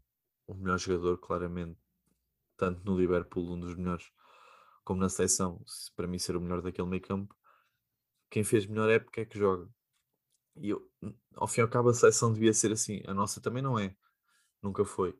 o 0.48 0.54
melhor 0.54 0.78
jogador, 0.78 1.18
claramente, 1.18 1.78
tanto 2.56 2.84
no 2.84 2.98
Liverpool, 2.98 3.52
um 3.54 3.60
dos 3.60 3.76
melhores, 3.76 4.10
como 4.84 5.00
na 5.00 5.08
seleção, 5.08 5.62
se 5.66 5.92
para 5.94 6.08
mim 6.08 6.18
ser 6.18 6.36
o 6.36 6.40
melhor 6.40 6.62
daquele 6.62 6.88
meio 6.88 7.02
campo, 7.02 7.36
quem 8.30 8.44
fez 8.44 8.66
melhor 8.66 8.90
época 8.90 9.20
é 9.20 9.24
que 9.24 9.38
joga. 9.38 9.68
E 10.56 10.70
eu, 10.70 10.90
ao 11.36 11.46
fim 11.46 11.60
e 11.60 11.62
ao 11.62 11.68
cabo, 11.68 11.88
a 11.90 11.94
seleção 11.94 12.32
devia 12.32 12.52
ser 12.52 12.72
assim. 12.72 13.02
A 13.06 13.14
nossa 13.14 13.40
também 13.40 13.62
não 13.62 13.78
é. 13.78 13.96
Nunca 14.62 14.84
foi. 14.84 15.16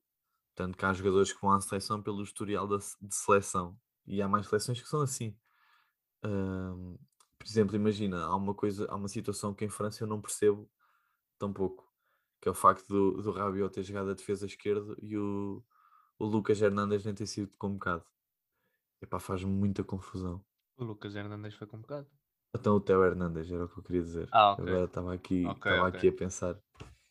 Tanto 0.55 0.77
que 0.77 0.85
há 0.85 0.93
jogadores 0.93 1.33
que 1.33 1.41
vão 1.41 1.53
à 1.53 1.61
seleção 1.61 2.03
pelo 2.03 2.23
historial 2.23 2.67
da 2.67 2.79
de 2.79 3.15
seleção. 3.15 3.79
E 4.07 4.21
há 4.23 4.29
mais 4.29 4.47
seleções 4.49 4.81
que 4.81 4.89
são 4.89 5.03
assim. 5.03 5.37
Ahm, 6.23 6.97
por 7.39 7.47
exemplo, 7.47 7.77
imagina, 7.77 8.25
há 8.25 8.37
uma 8.37 8.55
coisa, 8.55 8.87
há 8.91 8.97
uma 8.97 9.09
situação 9.09 9.55
que 9.55 9.65
em 9.65 9.69
França 9.69 10.03
eu 10.05 10.09
não 10.09 10.21
percebo 10.21 10.71
tampouco. 11.39 11.88
Que 12.41 12.49
é 12.49 12.53
o 12.53 12.55
facto 12.55 12.87
do, 12.89 13.23
do 13.23 13.31
Rabiot 13.33 13.73
ter 13.75 13.83
jogado 13.83 14.11
a 14.11 14.15
defesa 14.15 14.47
esquerda 14.47 14.97
e 15.03 15.17
o, 15.17 15.63
o 16.19 16.25
Lucas 16.27 16.61
Hernandes 16.63 17.05
nem 17.05 17.15
ter 17.15 17.27
sido 17.27 17.51
convocado. 17.59 18.05
Epá, 19.03 19.19
faz-me 19.21 19.51
muita 19.51 19.85
confusão. 19.85 20.45
O 20.77 20.85
Lucas 20.85 21.15
Hernandes 21.15 21.55
foi 21.55 21.67
convocado. 21.67 22.09
Então 22.55 22.77
o 22.77 22.81
Theo 22.81 23.05
Hernandes 23.05 23.51
era 23.51 23.65
o 23.65 23.69
que 23.69 23.79
eu 23.79 23.83
queria 23.83 24.03
dizer. 24.03 24.29
Ah, 24.33 24.53
ok. 24.53 24.65
Agora 24.65 24.85
estava 24.85 25.15
aqui, 25.15 25.45
Ok, 25.47 25.71
estava 25.71 25.89
ok. 25.89 25.99
aqui 25.99 26.09
a 26.09 26.13
pensar. 26.13 26.61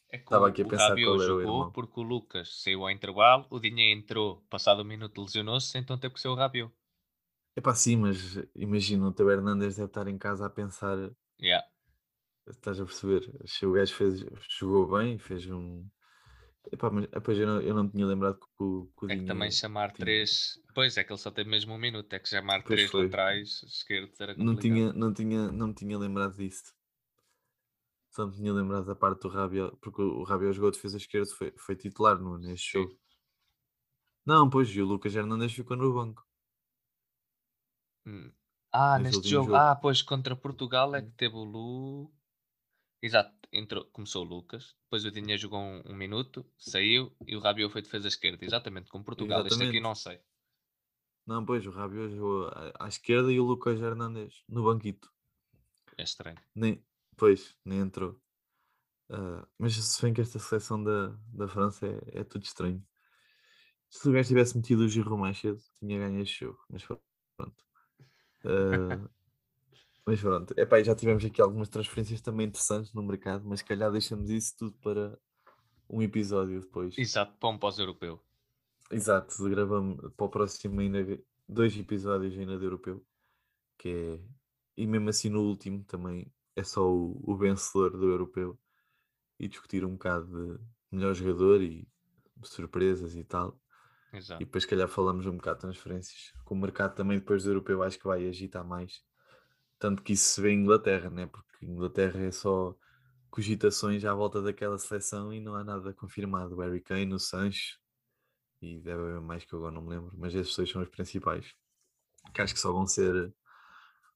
É 0.09 0.17
Estava 0.17 0.45
o, 0.45 0.47
aqui 0.47 0.61
a 0.61 0.65
o 0.65 0.69
pensar 0.69 0.89
Rabiot 0.89 1.05
qual 1.05 1.21
era 1.21 1.33
o 1.33 1.41
jogou 1.41 1.41
irmão. 1.41 1.71
porque 1.71 1.99
o 1.99 2.03
Lucas 2.03 2.61
saiu 2.61 2.83
ao 2.83 2.91
intervalo, 2.91 3.45
o 3.49 3.59
Dinheiro 3.59 3.99
entrou, 3.99 4.41
passado 4.49 4.81
um 4.81 4.85
minuto 4.85 5.21
lesionou-se, 5.21 5.77
então 5.77 5.97
teve 5.97 6.13
que 6.13 6.19
ser 6.21 6.29
o 6.29 6.35
Rabiot. 6.35 6.73
Epá, 7.55 7.73
sim, 7.75 7.97
mas 7.97 8.35
imagina, 8.55 9.07
o 9.07 9.11
Theo 9.13 9.29
Hernandes 9.31 9.75
deve 9.75 9.87
estar 9.87 10.07
em 10.07 10.17
casa 10.17 10.45
a 10.45 10.49
pensar, 10.49 10.97
Yeah. 11.39 11.63
Estás 12.49 12.79
a 12.79 12.85
perceber? 12.85 13.23
O 13.63 13.71
gajo 13.71 13.93
fez, 13.95 14.25
jogou 14.59 14.87
bem, 14.97 15.17
fez 15.19 15.45
um. 15.49 15.87
Epá, 16.71 16.89
mas 16.91 17.07
depois 17.09 17.37
eu 17.39 17.47
não, 17.47 17.61
eu 17.61 17.75
não 17.75 17.89
tinha 17.89 18.05
lembrado 18.07 18.39
que 18.39 18.47
o, 18.63 18.87
que 18.99 19.05
o 19.07 19.09
É 19.09 19.17
que 19.17 19.25
também 19.25 19.51
chamar 19.51 19.91
tinha- 19.95 19.97
três. 19.97 20.61
Pois 20.73 20.95
é 20.95 21.03
que 21.03 21.11
ele 21.11 21.19
só 21.19 21.29
teve 21.29 21.49
mesmo 21.49 21.73
um 21.73 21.77
minuto, 21.77 22.13
é 22.13 22.19
que 22.19 22.29
chamar 22.29 22.63
Pois 22.63 22.83
três 22.83 22.91
foi. 22.91 23.07
laterais 23.09 23.61
esquerdos 23.63 24.17
era 24.21 24.33
não 24.37 24.55
complicado. 24.55 24.57
tinha, 24.57 24.93
não, 24.93 25.13
tinha, 25.13 25.51
não 25.51 25.67
me 25.67 25.73
tinha 25.73 25.97
lembrado 25.97 26.37
disso. 26.37 26.73
Só 28.09 28.27
me 28.27 28.33
tinha 28.35 28.51
lembrado 28.51 28.85
da 28.85 28.95
parte 28.97 29.21
do 29.21 29.29
Rabiot, 29.29 29.77
porque 29.77 30.01
o 30.01 30.23
Rabiot 30.23 30.53
jogou 30.57 30.71
defesa 30.71 30.97
esquerda, 30.97 31.33
foi, 31.33 31.53
foi 31.57 31.77
titular 31.77 32.19
no, 32.19 32.37
neste 32.37 32.69
Sim. 32.71 32.73
jogo. 32.73 32.99
Não, 34.23 34.47
pois, 34.47 34.69
e 34.69 34.79
o 34.79 34.85
Lucas 34.85 35.15
Hernandes 35.15 35.53
ficou 35.55 35.75
no 35.75 35.91
banco. 35.91 36.23
Hum. 38.05 38.31
Ah, 38.71 38.97
neste 38.99 39.15
último 39.15 39.39
jogo. 39.39 39.53
jogo. 39.53 39.63
Ah, 39.63 39.75
pois 39.75 40.01
contra 40.01 40.35
Portugal 40.35 40.95
é 40.95 41.01
que 41.01 41.11
teve 41.11 41.35
o 41.35 41.43
Lu. 41.43 42.11
Exato, 43.01 43.31
entrou, 43.51 43.85
começou 43.85 44.25
o 44.25 44.27
Lucas, 44.27 44.75
depois 44.83 45.05
o 45.05 45.11
Dinheiro 45.11 45.41
jogou 45.41 45.59
um, 45.59 45.83
um 45.85 45.95
minuto, 45.95 46.45
saiu 46.57 47.15
e 47.27 47.35
o 47.35 47.39
Rabiot 47.39 47.71
foi 47.71 47.81
defesa 47.81 48.07
esquerda, 48.07 48.43
exatamente, 48.43 48.89
com 48.89 49.03
Portugal. 49.03 49.41
Este 49.41 49.53
aqui 49.53 49.63
Exatamente. 49.63 49.83
não 49.83 49.95
sei. 49.95 50.19
Não, 51.25 51.45
pois, 51.45 51.65
o 51.67 51.71
Rabiot 51.71 52.15
jogou 52.15 52.49
à, 52.79 52.87
esquerda 52.87 53.31
e 53.31 53.39
o 53.39 53.43
Lucas 53.43 53.79
Hernandes 53.79 54.43
no 54.47 54.63
banquito. 54.63 55.11
É 55.97 56.03
estranho. 56.03 56.37
Nem, 56.55 56.83
pois, 57.15 57.55
nem 57.65 57.79
entrou. 57.79 58.19
Ah, 59.09 59.47
mas 59.57 59.73
se 59.75 60.01
bem 60.01 60.13
que 60.13 60.21
esta 60.21 60.39
seleção 60.39 60.83
da, 60.83 61.09
da 61.27 61.47
França 61.47 61.85
é, 61.85 62.21
é 62.21 62.23
tudo 62.23 62.43
estranho. 62.43 62.85
Se 63.89 64.07
o 64.09 64.11
gajo 64.11 64.27
tivesse 64.27 64.57
metido 64.57 64.81
o 64.81 64.89
Giroud 64.89 65.19
mais 65.19 65.37
cedo, 65.37 65.61
tinha 65.79 65.99
ganho 65.99 66.21
este 66.21 66.45
jogo. 66.45 66.59
Mas 66.69 66.83
pronto. 66.83 67.65
Ah, 68.43 69.09
mas 70.07 70.21
pronto. 70.21 70.53
Epá, 70.57 70.81
já 70.81 70.95
tivemos 70.95 71.23
aqui 71.25 71.41
algumas 71.41 71.67
transferências 71.67 72.21
também 72.21 72.47
interessantes 72.47 72.93
no 72.93 73.03
mercado, 73.03 73.43
mas 73.45 73.59
se 73.59 73.65
calhar 73.65 73.91
deixamos 73.91 74.29
isso 74.29 74.55
tudo 74.57 74.77
para 74.77 75.19
um 75.89 76.01
episódio 76.01 76.61
depois. 76.61 76.97
Exato, 76.97 77.37
para 77.37 77.49
um 77.49 77.57
pós-europeu. 77.57 78.19
Exato, 78.89 79.43
gravamos 79.49 79.99
para 80.15 80.25
o 80.25 80.29
próximo 80.29 80.79
ainda 80.79 81.21
dois 81.47 81.77
episódios 81.77 82.37
ainda 82.37 82.57
de 82.57 82.63
europeu, 82.63 83.05
que 83.77 83.89
é, 83.89 84.19
e 84.77 84.87
mesmo 84.87 85.09
assim 85.09 85.29
no 85.29 85.41
último 85.41 85.83
também 85.83 86.31
é 86.55 86.63
só 86.63 86.89
o, 86.89 87.21
o 87.23 87.35
vencedor 87.35 87.91
do 87.91 88.09
europeu 88.09 88.57
e 89.37 89.47
discutir 89.47 89.85
um 89.85 89.91
bocado 89.91 90.25
de 90.25 90.59
melhor 90.89 91.13
jogador 91.13 91.61
e 91.61 91.87
surpresas 92.43 93.15
e 93.15 93.23
tal. 93.23 93.59
Exato. 94.13 94.41
E 94.41 94.45
depois, 94.45 94.63
se 94.63 94.69
calhar, 94.69 94.87
falamos 94.87 95.25
um 95.25 95.35
bocado 95.35 95.57
de 95.57 95.61
transferências. 95.61 96.33
Com 96.45 96.55
o 96.55 96.57
mercado 96.57 96.95
também, 96.95 97.19
depois 97.19 97.43
do 97.43 97.49
europeu, 97.49 97.83
acho 97.83 97.99
que 97.99 98.07
vai 98.07 98.25
agitar 98.27 98.65
mais. 98.65 99.01
Tanto 99.79 100.01
que 100.01 100.13
isso 100.13 100.33
se 100.33 100.41
vê 100.41 100.51
em 100.51 100.61
Inglaterra, 100.61 101.09
né? 101.09 101.27
Porque 101.27 101.65
Inglaterra 101.65 102.19
é 102.21 102.31
só 102.31 102.75
cogitações 103.29 104.03
à 104.05 104.13
volta 104.13 104.41
daquela 104.41 104.77
seleção 104.77 105.33
e 105.33 105.39
não 105.39 105.55
há 105.55 105.63
nada 105.63 105.93
confirmado. 105.93 106.55
O 106.55 106.59
Harry 106.61 106.81
Kane, 106.81 107.13
o 107.13 107.19
Sancho 107.19 107.79
e 108.61 108.79
deve 108.79 109.01
haver 109.01 109.21
mais 109.21 109.45
que 109.45 109.53
eu 109.53 109.59
agora 109.59 109.73
não 109.73 109.81
me 109.81 109.89
lembro, 109.89 110.11
mas 110.17 110.33
esses 110.33 110.55
dois 110.55 110.69
são 110.69 110.81
os 110.81 110.89
principais. 110.89 111.53
Que 112.33 112.41
acho 112.41 112.53
que 112.53 112.59
só 112.59 112.71
vão 112.71 112.87
ser 112.87 113.33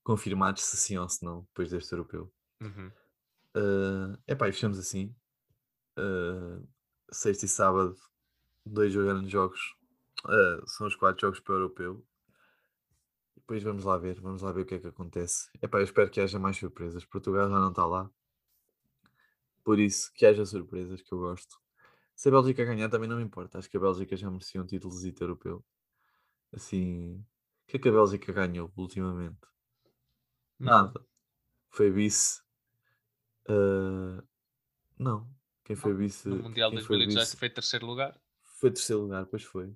confirmados 0.03 0.63
se 0.63 0.77
sim 0.77 0.97
ou 0.97 1.07
se 1.07 1.23
não, 1.23 1.41
depois 1.41 1.69
deste 1.69 1.91
europeu. 1.91 2.31
Uhum. 2.59 2.91
Uh, 3.55 4.17
epá, 4.27 4.49
e 4.49 4.51
fechamos 4.51 4.79
assim. 4.79 5.15
Uh, 5.97 6.67
sexta 7.11 7.45
e 7.45 7.49
sábado, 7.49 7.95
dois 8.65 8.95
grandes 8.95 9.31
jogos. 9.31 9.75
Uh, 10.25 10.67
são 10.67 10.87
os 10.87 10.95
quatro 10.95 11.21
jogos 11.21 11.39
para 11.39 11.53
o 11.53 11.57
europeu. 11.57 12.05
Depois 13.41 13.63
vamos 13.63 13.83
lá 13.83 13.97
ver, 13.97 14.19
vamos 14.21 14.41
lá 14.41 14.51
ver 14.51 14.61
o 14.61 14.65
que 14.65 14.75
é 14.75 14.79
que 14.79 14.87
acontece. 14.87 15.49
Epá, 15.61 15.79
eu 15.79 15.83
espero 15.83 16.09
que 16.09 16.21
haja 16.21 16.39
mais 16.39 16.57
surpresas. 16.57 17.03
Portugal 17.03 17.49
já 17.49 17.59
não 17.59 17.69
está 17.69 17.85
lá. 17.85 18.09
Por 19.63 19.79
isso, 19.79 20.11
que 20.13 20.25
haja 20.25 20.45
surpresas, 20.45 21.01
que 21.01 21.11
eu 21.11 21.19
gosto. 21.19 21.59
Se 22.15 22.29
a 22.29 22.31
Bélgica 22.31 22.63
ganhar 22.63 22.89
também 22.89 23.09
não 23.09 23.17
me 23.17 23.23
importa. 23.23 23.57
Acho 23.57 23.69
que 23.69 23.77
a 23.77 23.79
Bélgica 23.79 24.15
já 24.15 24.29
merecia 24.29 24.61
um 24.61 24.65
título 24.65 24.93
europeu. 25.19 25.65
Assim, 26.53 27.15
o 27.17 27.25
que 27.67 27.77
é 27.77 27.79
que 27.79 27.89
a 27.89 27.91
Bélgica 27.91 28.31
ganhou 28.31 28.71
ultimamente? 28.75 29.39
Nada. 30.59 31.03
Foi 31.69 31.89
vice. 31.89 32.41
Uh, 33.49 34.21
não. 34.97 35.27
Quem 35.63 35.75
foi 35.75 35.93
vice? 35.93 36.27
No 36.29 36.43
Mundial 36.43 36.69
foi 36.71 36.97
2018 36.97 37.25
vice? 37.25 37.37
foi 37.37 37.49
terceiro 37.49 37.85
lugar. 37.85 38.19
Foi 38.59 38.71
terceiro 38.71 39.01
lugar, 39.01 39.25
pois 39.25 39.43
foi. 39.43 39.75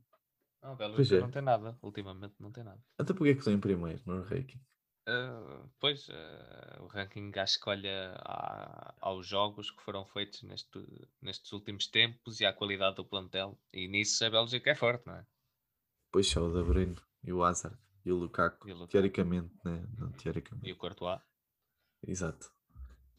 Não, 0.66 0.72
a 0.72 0.76
Bélgica 0.76 0.97
Pois 0.97 1.11
é. 1.11 1.20
não 1.20 1.30
tem 1.30 1.41
nada, 1.43 1.78
ultimamente 1.84 2.34
não 2.39 2.51
tem 2.51 2.63
nada. 2.63 2.84
Até 2.97 3.13
porque 3.13 3.30
é 3.30 3.34
que 3.34 3.39
estou 3.39 3.53
em 3.53 3.59
primeiro 3.59 4.01
no 4.03 4.24
ranking? 4.24 4.59
Ah, 5.07 5.63
pois, 5.80 6.09
ah, 6.09 6.78
o 6.82 6.88
ranking 6.88 7.32
acho 7.38 7.59
que 7.61 7.70
olha 7.70 8.16
a- 8.26 8.95
aos 8.99 9.28
jogos 9.28 9.70
que 9.70 9.84
foram 9.84 10.03
feitos 10.07 10.41
neste, 10.41 10.80
nestes 11.22 11.51
últimos 11.51 11.86
tempos 11.86 12.39
e 12.41 12.45
à 12.47 12.51
qualidade 12.51 12.95
do 12.95 13.05
plantel. 13.05 13.59
E 13.72 13.88
nisso 13.88 14.26
a 14.26 14.30
Bélgica 14.32 14.72
é 14.72 14.76
forte, 14.76 15.05
não 15.05 15.13
é? 15.13 15.28
Pois 16.11 16.28
só 16.28 16.41
o 16.41 16.51
De 16.51 16.63
Bruyne 16.68 16.95
e 17.24 17.32
o 17.32 17.43
Hazard 17.43 17.78
e 18.03 18.11
o 18.11 18.16
Lukaku. 18.16 18.68
E 18.68 18.72
o 18.72 18.76
Lukaku. 18.76 18.91
Teoricamente, 18.91 19.53
né? 19.63 19.86
Não, 19.99 20.11
teoricamente. 20.13 20.68
E 20.68 20.72
o 20.72 20.78
Courtois. 20.78 21.22
Exato. 22.01 22.51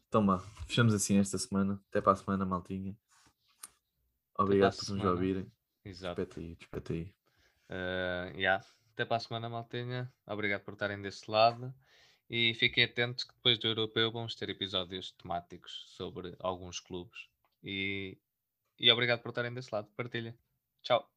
Então, 0.09 0.25
vá, 0.25 0.39
fechamos 0.67 0.93
assim 0.93 1.17
esta 1.17 1.37
semana. 1.37 1.81
Até 1.89 2.01
para 2.01 2.11
a 2.11 2.15
semana, 2.17 2.45
maltinha. 2.45 2.97
Obrigado 4.37 4.75
por 4.75 4.89
nos 4.95 5.05
ouvirem. 5.05 5.49
Exato. 5.85 6.15
Despeta 6.21 6.39
aí, 6.41 6.55
despeta 6.55 6.93
aí. 6.93 7.16
Ah, 7.69 8.31
yeah. 8.35 8.65
Até 8.93 9.05
para 9.05 9.17
a 9.17 9.19
semana, 9.19 9.49
maltinha. 9.49 10.11
Obrigado 10.25 10.63
por 10.63 10.73
estarem 10.73 11.01
desse 11.01 11.29
lado. 11.29 11.73
E 12.29 12.53
fiquem 12.55 12.83
atentos 12.83 13.23
que 13.23 13.33
depois 13.33 13.57
do 13.59 13.67
europeu 13.67 14.11
vamos 14.11 14.35
ter 14.35 14.49
episódios 14.49 15.11
temáticos 15.11 15.85
sobre 15.95 16.35
alguns 16.39 16.79
clubes. 16.79 17.29
E, 17.63 18.17
e 18.79 18.91
obrigado 18.91 19.21
por 19.21 19.29
estarem 19.29 19.53
desse 19.53 19.73
lado. 19.73 19.87
Partilha. 19.95 20.37
Tchau. 20.81 21.16